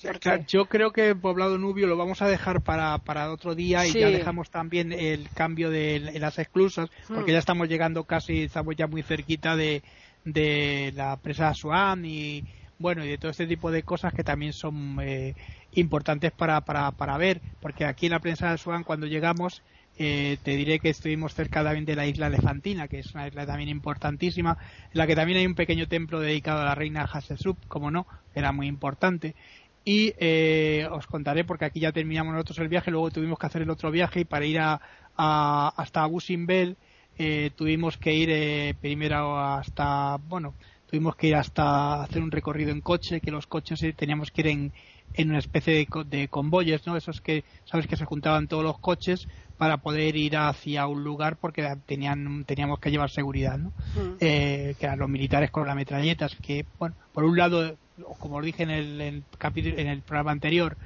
yo 0.49 0.67
creo 0.67 0.93
que 0.93 1.09
el 1.09 1.21
poblado 1.21 1.59
nubio 1.59 1.87
lo 1.87 1.97
vamos 1.97 2.23
a 2.23 2.29
dejar 2.29 2.63
para, 2.63 2.99
para 2.99 3.31
otro 3.33 3.55
día 3.55 3.87
y 3.87 3.93
ya 3.93 4.09
dejamos 4.09 4.51
también 4.51 4.93
el 4.93 5.29
cambio 5.35 5.71
de, 5.71 6.01
las 6.19 6.39
exclusas, 6.39 6.91
porque 7.09 7.33
hmm. 7.33 7.35
ya 7.35 7.39
estamos 7.39 7.69
llegando 7.69 8.05
casi, 8.05 8.45
estamos 8.45 8.75
ya 8.77 8.87
muy 8.87 9.03
cerquita 9.05 9.57
de, 9.57 9.83
de 10.25 10.93
la 10.97 11.17
presa 11.17 11.55
Swan 11.55 12.05
y 12.05 12.45
bueno 12.79 13.05
y 13.05 13.09
de 13.09 13.19
todo 13.19 13.31
este 13.31 13.47
tipo 13.47 13.71
de 13.71 13.83
cosas 13.83 14.13
que 14.13 14.25
también 14.25 14.53
son 14.53 14.99
eh, 15.01 15.35
importantes 15.73 16.33
para, 16.33 16.61
para, 16.63 16.91
para 16.93 17.17
ver 17.19 17.41
porque 17.61 17.85
aquí 17.85 18.07
en 18.07 18.13
la 18.13 18.21
presa 18.21 18.51
de 18.51 18.59
Swan 18.59 18.85
cuando 18.85 19.07
llegamos 19.07 19.63
eh, 19.97 20.39
te 20.43 20.57
diré 20.57 20.81
que 20.81 20.89
estuvimos 20.89 21.35
cerca 21.35 21.63
también 21.63 21.85
de 21.85 21.95
la 21.95 22.07
isla 22.07 22.27
Elefantina, 22.27 22.89
que 22.89 22.99
es 22.99 23.15
una 23.15 23.29
isla 23.29 23.47
también 23.47 23.69
importantísima, 23.69 24.59
en 24.93 24.99
la 24.99 25.07
que 25.07 25.15
también 25.15 25.39
hay 25.39 25.47
un 25.47 25.55
pequeño 25.55 25.87
templo 25.87 26.19
dedicado 26.19 26.63
a 26.63 26.65
la 26.65 26.75
reina 26.75 27.07
Hatshepsut, 27.07 27.67
como 27.69 27.91
no, 27.93 28.07
era 28.35 28.51
muy 28.51 28.67
importante. 28.67 29.37
Y 29.85 30.15
eh, 30.19 30.89
os 30.91 31.07
contaré, 31.07 31.45
porque 31.45 31.67
aquí 31.67 31.79
ya 31.79 31.93
terminamos 31.93 32.33
nosotros 32.33 32.59
el 32.59 32.69
viaje, 32.69 32.91
luego 32.91 33.11
tuvimos 33.11 33.39
que 33.39 33.47
hacer 33.47 33.63
el 33.63 33.71
otro 33.71 33.91
viaje 33.93 34.21
y 34.21 34.25
para 34.25 34.47
ir 34.47 34.59
a, 34.59 34.81
hasta 35.17 36.03
Abu 36.03 36.21
Simbel 36.21 36.77
eh, 37.19 37.51
tuvimos 37.55 37.97
que 37.97 38.15
ir 38.15 38.29
eh, 38.31 38.75
primero 38.81 39.39
hasta, 39.39 40.17
bueno, 40.29 40.55
tuvimos 40.87 41.15
que 41.17 41.29
ir 41.29 41.37
hasta 41.37 42.03
hacer 42.03 42.23
un 42.23 42.31
recorrido 42.31 42.73
en 42.73 42.81
coche, 42.81 43.21
que 43.21 43.31
los 43.31 43.47
coches 43.47 43.83
eh, 43.83 43.93
teníamos 43.93 44.31
que 44.31 44.41
ir 44.43 44.47
en, 44.49 44.73
en 45.15 45.31
una 45.31 45.39
especie 45.39 45.75
de, 45.75 46.05
de, 46.07 46.29
convoyes, 46.29 46.87
¿no? 46.87 46.97
Esos 46.97 47.21
que, 47.21 47.45
sabes 47.65 47.87
que 47.87 47.97
se 47.97 48.05
juntaban 48.05 48.49
todos 48.49 48.65
los 48.65 48.79
coches 48.79 49.29
para 49.59 49.77
poder 49.77 50.17
ir 50.17 50.37
hacia 50.37 50.89
un 50.89 51.05
lugar 51.05 51.37
porque 51.37 51.77
tenían, 51.87 52.45
teníamos 52.45 52.81
que 52.81 52.91
llevar 52.91 53.11
seguridad, 53.11 53.59
¿no? 53.59 53.73
Mm. 53.95 54.19
que 54.19 54.77
eran 54.81 54.99
los 54.99 55.09
militares 55.09 55.53
con 55.53 55.67
las 55.67 55.77
metralletas, 55.77 56.35
que, 56.43 56.67
bueno, 56.81 56.97
por 57.13 57.23
un 57.23 57.37
lado, 57.37 57.77
como 58.19 58.37
os 58.39 58.45
dije 58.45 58.65
en 58.65 58.71
el, 58.71 59.01
en 59.01 59.25
capítulo, 59.39 59.79
en 59.79 59.87
el 59.87 60.03
programa 60.03 60.33
anterior, 60.33 60.77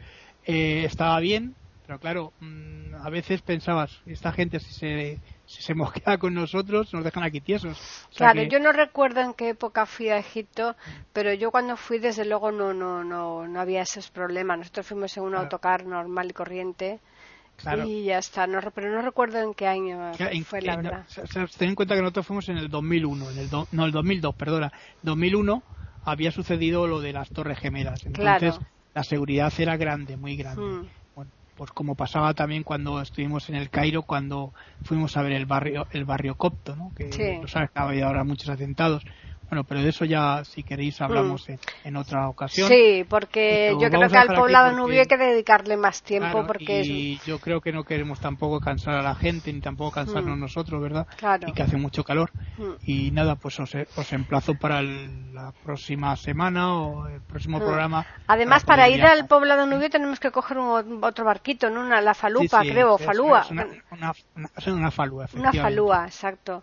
estaba 0.45 1.19
bien, 1.21 1.55
pero 1.89 1.99
claro, 2.01 2.35
mm, 2.41 2.97
a 3.03 3.09
veces 3.09 3.41
pensabas, 3.41 4.03
esta 4.05 4.31
gente 4.31 4.61
si 4.61 4.75
se 4.75 5.19
si 5.49 5.63
se 5.63 5.75
mosquea 5.75 6.19
con 6.19 6.35
nosotros, 6.35 6.93
nos 6.93 7.03
dejan 7.03 7.23
aquí 7.25 7.41
tiesos. 7.41 7.79
claro, 8.15 8.43
yo 8.43 8.61
no 8.61 8.71
recuerdo 8.71 9.23
en 9.23 9.33
qué 9.33 9.49
época 9.49 9.87
fui 9.87 10.11
a 10.11 10.19
Egipto, 10.19 10.77
pero 11.15 11.33
yo 11.33 11.51
cuando 11.51 11.79
fui, 11.79 11.99
desde 11.99 12.27
luego, 12.27 12.53
no, 12.53 12.75
no, 12.75 13.03
no, 13.03 13.49
no 13.49 13.61
había 13.61 13.81
esos 13.81 14.11
problemas. 14.11 14.59
Nosotros 14.59 14.87
fuimos 14.87 15.17
en 15.17 15.23
un 15.23 15.35
autocar 15.35 15.87
normal 15.87 16.29
y 16.29 16.33
corriente. 16.35 17.01
Y 17.87 18.05
ya 18.05 18.19
está, 18.19 18.47
no, 18.47 18.61
pero 18.75 18.93
no 18.95 19.01
recuerdo 19.01 19.41
en 19.41 19.55
qué 19.55 19.67
año 19.67 20.13
fue 20.45 20.61
la 20.61 20.77
verdad. 20.77 21.07
ten 21.57 21.71
en 21.71 21.75
cuenta 21.75 21.95
que 21.95 22.03
nosotros 22.03 22.27
fuimos 22.27 22.49
en 22.51 22.59
el 22.59 22.69
2001, 22.69 23.31
en 23.31 23.39
el 23.39 23.49
no, 23.73 23.87
el 23.87 23.91
2002, 23.91 24.35
perdona. 24.35 24.71
2001 25.03 25.63
había 26.05 26.31
sucedido 26.31 26.87
lo 26.87 27.01
de 27.01 27.15
las 27.15 27.31
Torres 27.31 27.59
Gemelas. 27.59 28.05
Entonces, 28.05 28.61
la 28.95 29.03
seguridad 29.03 29.53
era 29.59 29.79
grande, 29.79 30.19
muy 30.19 30.37
grande. 30.37 30.63
Hmm 30.63 30.98
pues 31.59 31.73
como 31.73 31.97
pasaba 31.97 32.35
también 32.35 32.63
cuando 32.63 33.03
estuvimos 33.03 33.49
en 33.49 33.57
el 33.57 33.69
Cairo, 33.69 34.05
cuando 34.05 34.55
fuimos 34.81 35.17
a 35.17 35.23
ver 35.23 35.33
el 35.33 35.45
barrio, 35.45 35.89
el 35.91 36.05
barrio 36.05 36.37
copto, 36.37 36.77
¿no? 36.77 36.93
Que 36.95 37.11
sí. 37.11 37.37
no 37.41 37.49
sabes 37.49 37.73
que 37.73 37.81
ha 37.81 37.83
habido 37.83 38.07
ahora 38.07 38.23
muchos 38.23 38.49
atentados. 38.49 39.03
Bueno, 39.51 39.65
pero 39.65 39.83
de 39.83 39.89
eso 39.89 40.05
ya, 40.05 40.45
si 40.45 40.63
queréis, 40.63 41.01
hablamos 41.01 41.49
mm. 41.49 41.55
en, 41.85 41.97
otra 41.97 42.29
ocasión. 42.29 42.69
Sí, 42.69 43.05
porque 43.09 43.75
yo 43.81 43.89
creo 43.91 44.09
que 44.09 44.19
al 44.19 44.35
poblado 44.35 44.73
nubio 44.73 45.01
hay 45.01 45.07
que 45.07 45.17
dedicarle 45.17 45.77
más 45.77 46.03
tiempo. 46.03 46.47
porque 46.47 46.83
y 46.83 47.19
yo 47.27 47.39
creo 47.39 47.61
que 47.61 47.73
no 47.73 47.85
queremos 47.85 48.21
tampoco 48.21 48.61
cansar 48.61 48.95
a 48.95 49.03
la 49.03 49.15
gente, 49.15 49.53
ni 49.53 49.61
tampoco 49.61 49.93
cansarnos 49.93 50.37
mm. 50.37 50.41
nosotros, 50.41 50.83
¿verdad? 50.83 51.07
Claro. 51.17 51.49
Y 51.49 51.53
que 51.53 51.63
hace 51.63 51.77
mucho 51.77 52.05
calor. 52.05 52.31
Mm. 52.59 52.73
Y 52.85 53.11
nada, 53.11 53.37
pues 53.37 53.59
os, 53.61 53.75
os 53.75 54.13
emplazo 54.13 54.55
para 54.55 54.83
la 54.83 55.53
próxima 55.65 56.15
semana 56.17 56.75
o 56.75 57.07
el 57.07 57.21
próximo 57.23 57.59
programa. 57.59 58.07
Además, 58.27 58.65
para, 58.65 58.89
ir 58.89 59.03
al 59.05 59.27
poblado 59.27 59.67
nubio 59.67 59.89
tenemos 59.89 60.21
que 60.21 60.31
coger 60.31 60.59
otro 60.59 61.25
barquito, 61.25 61.71
¿no? 61.71 61.81
Una, 61.81 62.01
la 62.01 62.15
falupa, 62.15 62.61
creo, 62.61 62.99
falúa. 62.99 63.47
una, 63.51 63.67
una, 63.91 64.13
una, 64.67 64.91
falúa, 64.91 65.27
Una 65.35 65.53
falúa, 65.53 66.05
exacto. 66.07 66.63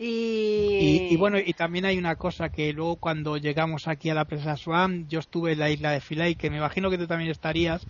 Y... 0.00 1.16
bueno, 1.16 1.38
y 1.40 1.54
también 1.54 1.84
hay 1.84 1.98
una 1.98 2.14
cosa 2.16 2.50
que 2.50 2.72
luego 2.72 2.98
cuando 2.98 3.36
llegamos 3.36 3.88
aquí 3.88 4.10
a 4.10 4.14
la 4.14 4.26
presa 4.26 4.56
Swan, 4.56 5.08
yo 5.08 5.18
estuve 5.18 5.52
en 5.52 5.58
la 5.58 5.70
isla 5.70 5.90
de 5.90 6.00
Philae, 6.00 6.36
que 6.36 6.50
me 6.50 6.58
imagino 6.58 6.88
que 6.88 6.98
tú 6.98 7.08
también 7.08 7.30
estarías, 7.32 7.88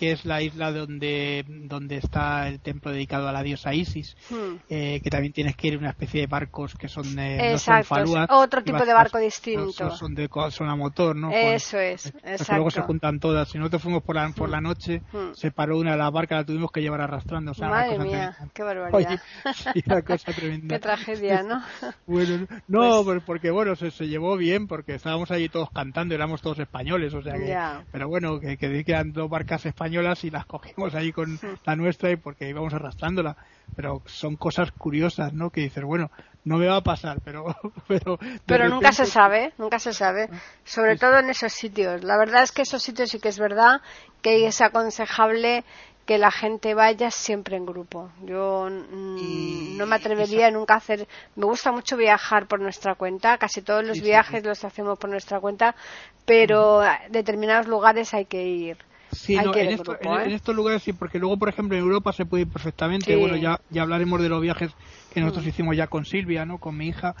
que 0.00 0.12
es 0.12 0.24
la 0.24 0.40
isla 0.40 0.72
donde, 0.72 1.44
donde 1.46 1.98
está 1.98 2.48
el 2.48 2.58
templo 2.58 2.90
dedicado 2.90 3.28
a 3.28 3.32
la 3.32 3.42
diosa 3.42 3.74
Isis, 3.74 4.16
hmm. 4.30 4.54
eh, 4.70 5.00
que 5.04 5.10
también 5.10 5.34
tienes 5.34 5.56
que 5.56 5.66
ir 5.66 5.74
en 5.74 5.80
una 5.80 5.90
especie 5.90 6.22
de 6.22 6.26
barcos 6.26 6.74
que 6.74 6.88
son, 6.88 7.14
de 7.16 7.58
otro 8.30 8.64
tipo 8.64 8.82
de 8.82 8.94
barco 8.94 9.18
distinto. 9.18 9.90
Son, 9.90 10.14
de, 10.14 10.30
son 10.52 10.70
a 10.70 10.74
motor, 10.74 11.14
¿no? 11.14 11.30
Eso 11.30 11.78
es, 11.78 12.06
exacto. 12.24 12.54
luego 12.54 12.70
se 12.70 12.80
juntan 12.80 13.20
todas. 13.20 13.50
Si 13.50 13.58
nosotros 13.58 13.82
fuimos 13.82 14.02
por 14.02 14.16
la, 14.16 14.30
por 14.30 14.48
la 14.48 14.60
hmm. 14.60 14.64
noche, 14.64 15.02
hmm. 15.12 15.34
se 15.34 15.50
paró 15.50 15.76
una 15.76 15.90
de 15.90 15.98
las 15.98 16.10
barcas, 16.10 16.38
la 16.38 16.44
tuvimos 16.46 16.72
que 16.72 16.80
llevar 16.80 17.02
arrastrando. 17.02 17.50
O 17.50 17.54
sea, 17.54 17.68
Madre 17.68 17.98
mía, 17.98 18.34
qué 18.54 18.62
barbaridad. 18.62 19.20
una 19.84 20.02
cosa 20.02 20.32
tremenda. 20.34 20.76
qué 20.76 20.80
tragedia, 20.80 21.42
¿no? 21.42 21.62
bueno, 22.06 22.46
no, 22.68 23.04
pues 23.04 23.22
porque 23.26 23.50
bueno, 23.50 23.76
se, 23.76 23.90
se, 23.90 24.08
llevó 24.08 24.38
bien, 24.38 24.66
porque 24.66 24.94
estábamos 24.94 25.30
allí 25.30 25.50
todos 25.50 25.68
cantando, 25.70 26.14
éramos 26.14 26.40
todos 26.40 26.58
españoles, 26.58 27.12
o 27.12 27.20
sea 27.20 27.34
que... 27.34 27.54
Pero 27.92 28.08
bueno, 28.08 28.40
que, 28.40 28.56
que, 28.56 28.82
que 28.82 28.92
eran 28.92 29.12
dos 29.12 29.28
barcas 29.28 29.66
españolas 29.66 29.89
y 29.90 30.30
las 30.30 30.46
cogimos 30.46 30.94
ahí 30.94 31.12
con 31.12 31.38
la 31.64 31.76
nuestra 31.76 32.10
y 32.10 32.16
porque 32.16 32.48
íbamos 32.48 32.72
arrastrándola. 32.74 33.36
Pero 33.76 34.02
son 34.06 34.36
cosas 34.36 34.72
curiosas, 34.72 35.32
¿no? 35.32 35.50
Que 35.50 35.62
dices, 35.62 35.84
bueno, 35.84 36.10
no 36.44 36.56
me 36.56 36.66
va 36.66 36.76
a 36.76 36.82
pasar, 36.82 37.18
pero... 37.24 37.54
Pero, 37.88 38.18
pero 38.46 38.68
nunca 38.68 38.92
se 38.92 39.04
sabe, 39.04 39.52
nunca 39.58 39.80
se 39.80 39.92
sabe. 39.92 40.28
Sobre 40.64 40.96
todo 40.96 41.18
en 41.18 41.28
esos 41.28 41.52
sitios. 41.52 42.04
La 42.04 42.16
verdad 42.16 42.44
es 42.44 42.52
que 42.52 42.62
esos 42.62 42.82
sitios 42.82 43.10
sí 43.10 43.18
que 43.18 43.28
es 43.28 43.38
verdad 43.38 43.80
que 44.22 44.46
es 44.46 44.60
aconsejable 44.60 45.64
que 46.06 46.18
la 46.18 46.30
gente 46.30 46.74
vaya 46.74 47.10
siempre 47.10 47.56
en 47.56 47.66
grupo. 47.66 48.10
Yo 48.22 48.68
no 48.68 49.86
me 49.86 49.96
atrevería 49.96 50.50
nunca 50.50 50.74
a 50.74 50.78
hacer. 50.78 51.06
Me 51.36 51.44
gusta 51.44 51.70
mucho 51.72 51.96
viajar 51.96 52.46
por 52.46 52.60
nuestra 52.60 52.94
cuenta, 52.96 53.38
casi 53.38 53.62
todos 53.62 53.84
los 53.84 54.00
viajes 54.00 54.44
los 54.44 54.64
hacemos 54.64 54.98
por 54.98 55.10
nuestra 55.10 55.40
cuenta, 55.40 55.74
pero 56.24 56.80
a 56.80 57.00
determinados 57.10 57.68
lugares 57.68 58.12
hay 58.14 58.24
que 58.24 58.42
ir 58.42 58.89
Sí, 59.12 59.34
en, 59.34 59.54
¿eh? 59.54 60.34
estos 60.34 60.54
lugares 60.54 60.82
sí, 60.82 60.92
porque 60.92 61.18
luego, 61.18 61.36
por 61.36 61.48
ejemplo, 61.48 61.76
en 61.76 61.82
Europa 61.82 62.12
se 62.12 62.26
puede 62.26 62.42
ir 62.42 62.48
perfectamente. 62.48 63.16
Bueno, 63.16 63.36
ya, 63.36 63.60
ya 63.70 63.82
hablaremos 63.82 64.22
de 64.22 64.28
los 64.28 64.40
viajes 64.40 64.70
que 65.12 65.20
nosotros 65.20 65.44
mm. 65.44 65.48
hicimos 65.48 65.76
ya 65.76 65.88
con 65.88 66.04
Silvia, 66.04 66.44
¿no? 66.46 66.58
Con 66.58 66.76
mi 66.76 66.88
hija, 66.88 67.14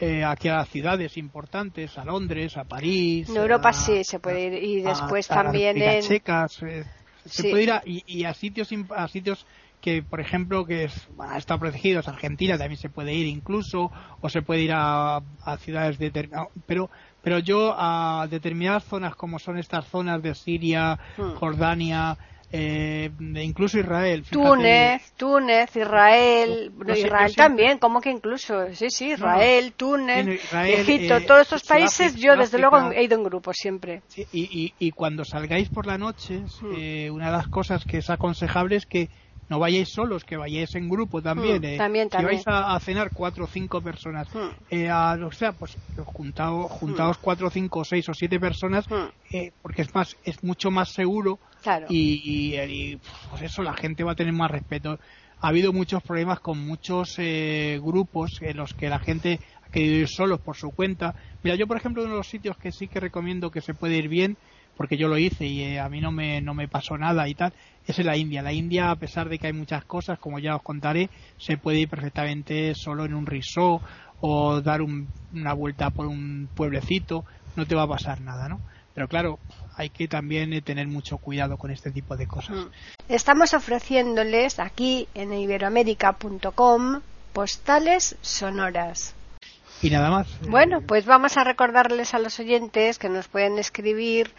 eh, 0.00 0.24
aquí 0.24 0.48
a 0.48 0.64
ciudades 0.64 1.16
importantes, 1.16 1.98
a 1.98 2.04
Londres, 2.04 2.56
a 2.56 2.64
París. 2.64 3.28
En 3.28 3.36
Europa 3.36 3.72
sí 3.72 4.04
se 4.04 4.18
puede 4.18 4.46
ir 4.46 4.64
y 4.64 4.82
después 4.82 5.28
también 5.28 5.80
en. 5.80 6.02
Checas, 6.02 6.62
eh, 6.62 6.84
se 7.26 7.50
puede 7.50 7.62
ir 7.62 7.72
a, 7.72 7.82
y, 7.84 8.24
a 8.24 8.34
sitios 8.34 8.68
a 8.94 9.08
sitios 9.08 9.46
que 9.80 10.02
por 10.02 10.20
ejemplo 10.20 10.64
que 10.64 10.84
es, 10.84 11.08
está 11.36 11.58
protegidos 11.58 12.08
Argentina 12.08 12.56
también 12.56 12.78
se 12.78 12.88
puede 12.88 13.14
ir 13.14 13.26
incluso 13.26 13.90
o 14.20 14.28
se 14.28 14.42
puede 14.42 14.62
ir 14.62 14.72
a, 14.72 15.16
a 15.16 15.56
ciudades 15.58 15.98
determinadas 15.98 16.48
pero 16.66 16.90
pero 17.24 17.38
yo 17.38 17.74
a 17.76 18.26
determinadas 18.30 18.84
zonas 18.84 19.16
como 19.16 19.38
son 19.38 19.58
estas 19.58 19.86
zonas 19.86 20.22
de 20.22 20.34
Siria, 20.34 20.98
hmm. 21.16 21.34
Jordania, 21.36 22.18
eh, 22.52 23.10
incluso 23.18 23.78
Israel. 23.78 24.24
Túnez, 24.30 25.12
Túnez, 25.16 25.74
Israel, 25.74 26.70
Israel 26.94 27.34
también, 27.34 27.78
como 27.78 28.00
que 28.00 28.10
incluso, 28.10 28.72
sí, 28.74 28.90
sí, 28.90 29.12
Israel, 29.12 29.72
Túnez, 29.72 30.52
Egipto, 30.52 31.16
eh, 31.16 31.20
todos 31.22 31.40
estos 31.40 31.64
países 31.64 32.14
yo 32.14 32.36
desde 32.36 32.58
luego 32.58 32.92
he 32.92 33.02
ido 33.02 33.16
en 33.16 33.24
grupo 33.24 33.52
siempre. 33.54 34.02
y, 34.32 34.74
y, 34.78 34.90
cuando 34.92 35.24
salgáis 35.24 35.70
por 35.70 35.86
la 35.86 35.96
noche, 35.96 36.42
hmm. 36.60 36.74
eh, 36.76 37.10
una 37.10 37.26
de 37.26 37.32
las 37.32 37.48
cosas 37.48 37.84
que 37.84 37.98
es 37.98 38.10
aconsejable 38.10 38.76
es 38.76 38.86
que 38.86 39.08
no 39.54 39.60
vayáis 39.60 39.88
solos, 39.92 40.24
que 40.24 40.36
vayáis 40.36 40.74
en 40.74 40.88
grupo 40.88 41.22
también. 41.22 41.62
Hmm, 41.62 41.64
eh. 41.64 41.76
también, 41.76 42.08
Si 42.10 42.24
vais 42.24 42.42
a, 42.46 42.78
cenar 42.80 43.12
cuatro 43.12 43.44
o 43.44 43.46
cinco 43.46 43.80
personas, 43.80 44.26
hmm. 44.34 44.50
eh, 44.68 44.90
o 44.90 45.30
sea, 45.30 45.52
pues 45.52 45.78
juntaos, 45.96 46.72
juntaos 46.72 47.18
hmm. 47.18 47.22
cuatro, 47.22 47.50
cinco, 47.50 47.84
seis 47.84 48.08
o 48.08 48.14
siete 48.14 48.40
personas, 48.40 48.84
eh, 49.32 49.52
porque 49.62 49.82
es 49.82 49.94
más, 49.94 50.16
es 50.24 50.42
mucho 50.42 50.72
más 50.72 50.92
seguro 50.92 51.38
y, 51.88 52.56
y, 52.56 52.96
pues 53.30 53.42
eso, 53.42 53.62
la 53.62 53.74
gente 53.74 54.02
va 54.02 54.12
a 54.12 54.16
tener 54.16 54.32
más 54.32 54.50
respeto. 54.50 54.98
Ha 55.38 55.48
habido 55.48 55.72
muchos 55.72 56.02
problemas 56.02 56.40
con 56.40 56.58
muchos 56.58 57.14
eh, 57.18 57.78
grupos 57.80 58.38
en 58.40 58.56
los 58.56 58.74
que 58.74 58.88
la 58.88 58.98
gente 58.98 59.38
ha 59.62 59.70
querido 59.70 59.98
ir 59.98 60.08
solos 60.08 60.40
por 60.40 60.56
su 60.56 60.72
cuenta. 60.72 61.14
Mira, 61.42 61.54
yo 61.54 61.68
por 61.68 61.76
ejemplo, 61.76 62.02
uno 62.02 62.12
de 62.12 62.18
los 62.18 62.28
sitios 62.28 62.56
que 62.56 62.72
sí 62.72 62.88
que 62.88 62.98
recomiendo 62.98 63.50
que 63.50 63.60
se 63.60 63.74
puede 63.74 63.98
ir 63.98 64.08
bien 64.08 64.36
porque 64.76 64.96
yo 64.96 65.08
lo 65.08 65.18
hice 65.18 65.46
y 65.46 65.62
eh, 65.62 65.80
a 65.80 65.88
mí 65.88 66.00
no 66.00 66.10
me, 66.10 66.40
no 66.40 66.54
me 66.54 66.68
pasó 66.68 66.96
nada 66.98 67.28
y 67.28 67.34
tal, 67.34 67.52
es 67.86 67.98
en 67.98 68.06
la 68.06 68.16
India. 68.16 68.42
La 68.42 68.52
India, 68.52 68.90
a 68.90 68.96
pesar 68.96 69.28
de 69.28 69.38
que 69.38 69.48
hay 69.48 69.52
muchas 69.52 69.84
cosas, 69.84 70.18
como 70.18 70.38
ya 70.38 70.56
os 70.56 70.62
contaré, 70.62 71.10
se 71.38 71.56
puede 71.56 71.80
ir 71.80 71.88
perfectamente 71.88 72.74
solo 72.74 73.04
en 73.04 73.14
un 73.14 73.26
resort 73.26 73.82
o 74.20 74.60
dar 74.60 74.80
una 74.82 75.52
vuelta 75.52 75.90
por 75.90 76.06
un 76.06 76.48
pueblecito, 76.54 77.24
no 77.56 77.66
te 77.66 77.74
va 77.74 77.82
a 77.82 77.88
pasar 77.88 78.20
nada, 78.20 78.48
¿no? 78.48 78.60
Pero 78.94 79.08
claro, 79.08 79.38
hay 79.76 79.90
que 79.90 80.08
también 80.08 80.52
eh, 80.52 80.62
tener 80.62 80.86
mucho 80.86 81.18
cuidado 81.18 81.56
con 81.56 81.70
este 81.70 81.90
tipo 81.90 82.16
de 82.16 82.26
cosas. 82.26 82.56
Mm. 82.56 82.68
Estamos 83.08 83.52
ofreciéndoles 83.52 84.60
aquí 84.60 85.08
en 85.14 85.32
iberoamérica.com 85.32 87.00
postales 87.32 88.16
sonoras. 88.22 89.13
Y 89.84 89.90
nada 89.90 90.08
más. 90.08 90.26
Bueno, 90.48 90.80
pues 90.80 91.04
vamos 91.04 91.36
a 91.36 91.44
recordarles 91.44 92.14
a 92.14 92.18
los 92.18 92.40
oyentes 92.40 92.98
que 92.98 93.10
nos 93.10 93.28
pueden 93.28 93.58
escribir 93.58 94.30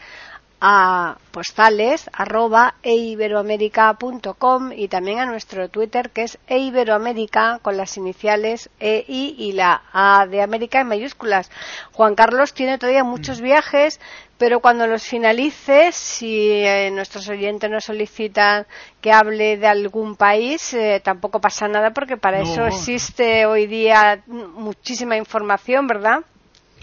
a 0.62 1.18
postales 1.32 2.10
arroba 2.14 2.76
eiberoamerica.com 2.84 4.72
y 4.72 4.88
también 4.88 5.20
a 5.20 5.26
nuestro 5.26 5.70
Twitter 5.70 6.10
que 6.10 6.24
es 6.24 6.38
eiberoamerica 6.48 7.60
con 7.62 7.78
las 7.78 7.98
iniciales 7.98 8.70
EI 8.80 9.36
y 9.38 9.52
la 9.52 9.84
A 9.92 10.26
de 10.28 10.42
América 10.42 10.80
en 10.80 10.88
mayúsculas. 10.88 11.52
Juan 11.92 12.16
Carlos 12.16 12.54
tiene 12.54 12.78
todavía 12.78 13.04
muchos 13.04 13.42
mm. 13.42 13.44
viajes, 13.44 14.00
pero 14.38 14.60
cuando 14.60 14.88
los 14.88 15.04
finalice, 15.04 15.92
si 15.92 16.50
eh, 16.50 16.90
nuestros 16.92 17.28
oyentes 17.30 17.70
nos 17.70 17.86
solicitan 17.86 18.66
que 19.02 19.12
hable 19.12 19.58
de 19.58 19.68
algún 19.68 20.16
país, 20.16 20.74
eh, 20.74 21.02
tampoco 21.04 21.40
pasa 21.40 21.68
nada 21.68 21.92
porque 21.92 22.18
para 22.18 22.42
eso 22.42 22.66
existe 22.66 23.46
hoy 23.46 23.68
día 23.68 24.24
muchísima 24.28 25.16
información, 25.16 25.88
¿verdad? 25.88 26.24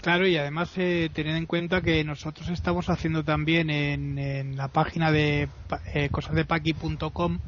Claro, 0.03 0.27
y 0.27 0.35
además 0.35 0.69
eh, 0.75 1.09
tener 1.13 1.37
en 1.37 1.45
cuenta 1.45 1.81
que 1.81 2.03
nosotros 2.03 2.49
estamos 2.49 2.89
haciendo 2.89 3.23
también 3.23 3.69
en, 3.69 4.57
la 4.57 4.67
página 4.67 5.13
de 5.13 5.47
eh, 5.93 6.09
cosadepaqui.com 6.09 7.39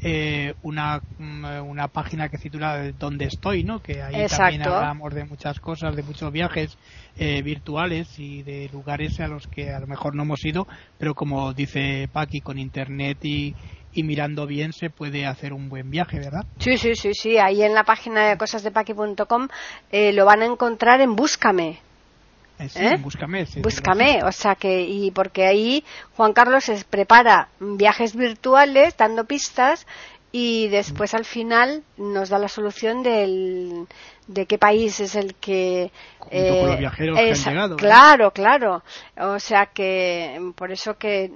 eh, 0.00 0.54
una, 0.62 1.02
mm, 1.18 1.44
una 1.68 1.88
página 1.88 2.30
que 2.30 2.38
titula 2.38 2.92
Donde 2.92 3.26
estoy, 3.26 3.62
¿no? 3.62 3.80
Que 3.80 4.00
ahí 4.00 4.26
también 4.26 4.62
hablamos 4.62 5.12
de 5.12 5.26
muchas 5.26 5.60
cosas, 5.60 5.94
de 5.96 6.02
muchos 6.02 6.32
viajes 6.32 6.78
eh, 7.18 7.42
virtuales 7.42 8.08
y 8.18 8.42
de 8.42 8.70
lugares 8.72 9.20
a 9.20 9.28
los 9.28 9.46
que 9.46 9.70
a 9.70 9.78
lo 9.78 9.86
mejor 9.86 10.14
no 10.14 10.22
hemos 10.22 10.42
ido, 10.46 10.66
pero 10.96 11.14
como 11.14 11.52
dice 11.52 12.08
Paqui, 12.10 12.40
con 12.40 12.58
internet 12.58 13.18
y, 13.22 13.54
y 13.92 14.02
mirando 14.02 14.46
bien 14.46 14.72
se 14.72 14.88
puede 14.88 15.26
hacer 15.26 15.52
un 15.52 15.68
buen 15.68 15.90
viaje, 15.90 16.20
¿verdad? 16.20 16.46
Sí, 16.58 16.78
sí, 16.78 16.94
sí, 16.94 17.12
sí. 17.12 17.36
Ahí 17.36 17.62
en 17.62 17.74
la 17.74 17.84
página 17.84 18.30
de 18.30 18.38
cosasdepaqui.com 18.38 19.48
eh, 19.90 20.14
lo 20.14 20.24
van 20.24 20.40
a 20.40 20.46
encontrar 20.46 21.02
en 21.02 21.14
Búscame. 21.14 21.87
Eh, 22.58 22.68
¿Eh? 22.74 22.96
Búscame. 22.98 23.46
búscame, 23.62 24.24
o 24.24 24.32
sea 24.32 24.56
que, 24.56 24.82
y 24.82 25.10
porque 25.12 25.46
ahí 25.46 25.84
Juan 26.16 26.32
Carlos 26.32 26.64
se 26.64 26.84
prepara 26.84 27.48
viajes 27.60 28.16
virtuales 28.16 28.96
dando 28.96 29.24
pistas 29.24 29.86
y 30.30 30.68
después 30.68 31.14
al 31.14 31.24
final 31.24 31.82
nos 31.96 32.28
da 32.28 32.38
la 32.38 32.48
solución 32.48 33.02
del, 33.02 33.86
de 34.26 34.46
qué 34.46 34.58
país 34.58 35.00
es 35.00 35.14
el 35.14 35.34
que 35.36 35.90
eh, 36.30 36.62
los 36.66 36.78
viajeros 36.78 37.18
que 37.18 37.30
han 37.30 37.54
llegado, 37.54 37.76
claro 37.76 38.30
claro 38.32 38.82
o 39.16 39.38
sea 39.38 39.66
que 39.66 40.52
por 40.54 40.70
eso 40.70 40.98
que 40.98 41.30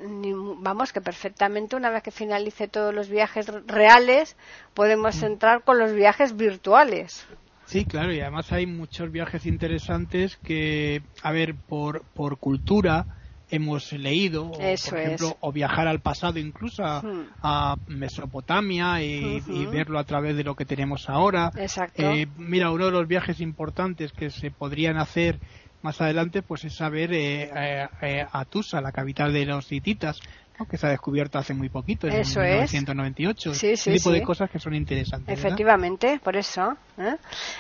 vamos 0.58 0.92
que 0.92 1.00
perfectamente 1.00 1.74
una 1.74 1.88
vez 1.88 2.02
que 2.02 2.10
finalice 2.10 2.68
todos 2.68 2.94
los 2.94 3.08
viajes 3.08 3.46
reales 3.66 4.36
podemos 4.74 5.22
mm. 5.22 5.24
entrar 5.24 5.62
con 5.62 5.78
los 5.78 5.92
viajes 5.94 6.36
virtuales 6.36 7.26
Sí, 7.72 7.86
claro, 7.86 8.12
y 8.12 8.20
además 8.20 8.52
hay 8.52 8.66
muchos 8.66 9.10
viajes 9.10 9.46
interesantes 9.46 10.36
que, 10.36 11.00
a 11.22 11.32
ver, 11.32 11.54
por, 11.54 12.04
por 12.12 12.36
cultura 12.36 13.06
hemos 13.48 13.92
leído, 13.92 14.48
o, 14.48 14.52
por 14.52 14.98
ejemplo, 14.98 15.38
o 15.40 15.52
viajar 15.52 15.88
al 15.88 16.00
pasado 16.00 16.38
incluso 16.38 16.82
a, 16.84 17.76
hmm. 17.76 17.94
Mesopotamia 17.94 19.02
y, 19.02 19.40
verlo 19.72 19.98
a 19.98 20.04
través 20.04 20.36
de 20.36 20.44
lo 20.44 20.54
que 20.54 20.66
tenemos 20.66 21.08
ahora. 21.08 21.50
Exacto. 21.56 22.02
Eh, 22.02 22.26
mira, 22.36 22.70
uno 22.70 22.86
de 22.86 22.92
los 22.92 23.08
viajes 23.08 23.40
importantes 23.40 24.12
que 24.12 24.28
se 24.28 24.50
podrían 24.50 24.98
hacer 24.98 25.38
más 25.80 26.00
adelante 26.02 26.42
pues 26.42 26.64
es 26.64 26.74
saber 26.74 27.12
eh, 27.14 27.88
eh, 28.02 28.26
a 28.30 28.44
Tusa, 28.44 28.82
la 28.82 28.92
capital 28.92 29.32
de 29.32 29.46
los 29.46 29.72
hititas, 29.72 30.20
que 30.68 30.76
se 30.76 30.86
ha 30.86 30.90
descubierto 30.90 31.38
hace 31.38 31.54
muy 31.54 31.68
poquito, 31.68 32.06
en 32.06 32.14
1998. 32.14 33.54
Sí, 33.54 33.70
ese 33.70 33.92
tipo 33.92 34.10
de 34.10 34.22
cosas 34.22 34.50
que 34.50 34.58
son 34.58 34.74
interesantes. 34.74 35.38
Efectivamente, 35.38 36.20
por 36.22 36.36
eso. 36.36 36.76
¿eh? 36.98 37.16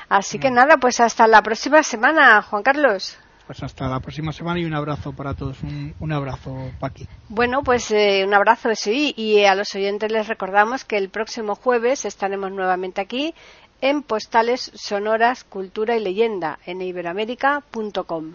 Así 0.08 0.38
que 0.38 0.50
nada, 0.50 0.76
pues 0.78 1.00
hasta 1.00 1.26
la 1.26 1.42
próxima 1.42 1.82
semana, 1.82 2.42
Juan 2.42 2.62
Carlos. 2.62 3.18
Pues 3.46 3.62
hasta 3.62 3.88
la 3.88 4.00
próxima 4.00 4.32
semana 4.32 4.60
y 4.60 4.64
un 4.64 4.74
abrazo 4.74 5.12
para 5.12 5.34
todos. 5.34 5.58
Un, 5.62 6.12
abrazo, 6.12 6.70
Paqui. 6.78 7.08
Bueno, 7.28 7.62
pues 7.62 7.90
eh, 7.90 8.24
un 8.24 8.32
abrazo, 8.34 8.70
sí. 8.74 9.12
Y 9.16 9.44
a 9.44 9.54
los 9.54 9.74
oyentes 9.74 10.10
les 10.12 10.28
recordamos 10.28 10.84
que 10.84 10.96
el 10.96 11.10
próximo 11.10 11.54
jueves 11.54 12.04
estaremos 12.04 12.52
nuevamente 12.52 13.00
aquí 13.00 13.34
en 13.80 14.02
Postales 14.02 14.70
Sonoras, 14.74 15.44
Cultura 15.44 15.96
y 15.96 16.00
Leyenda 16.00 16.60
en 16.64 16.80
iberoamérica.com. 16.80 18.34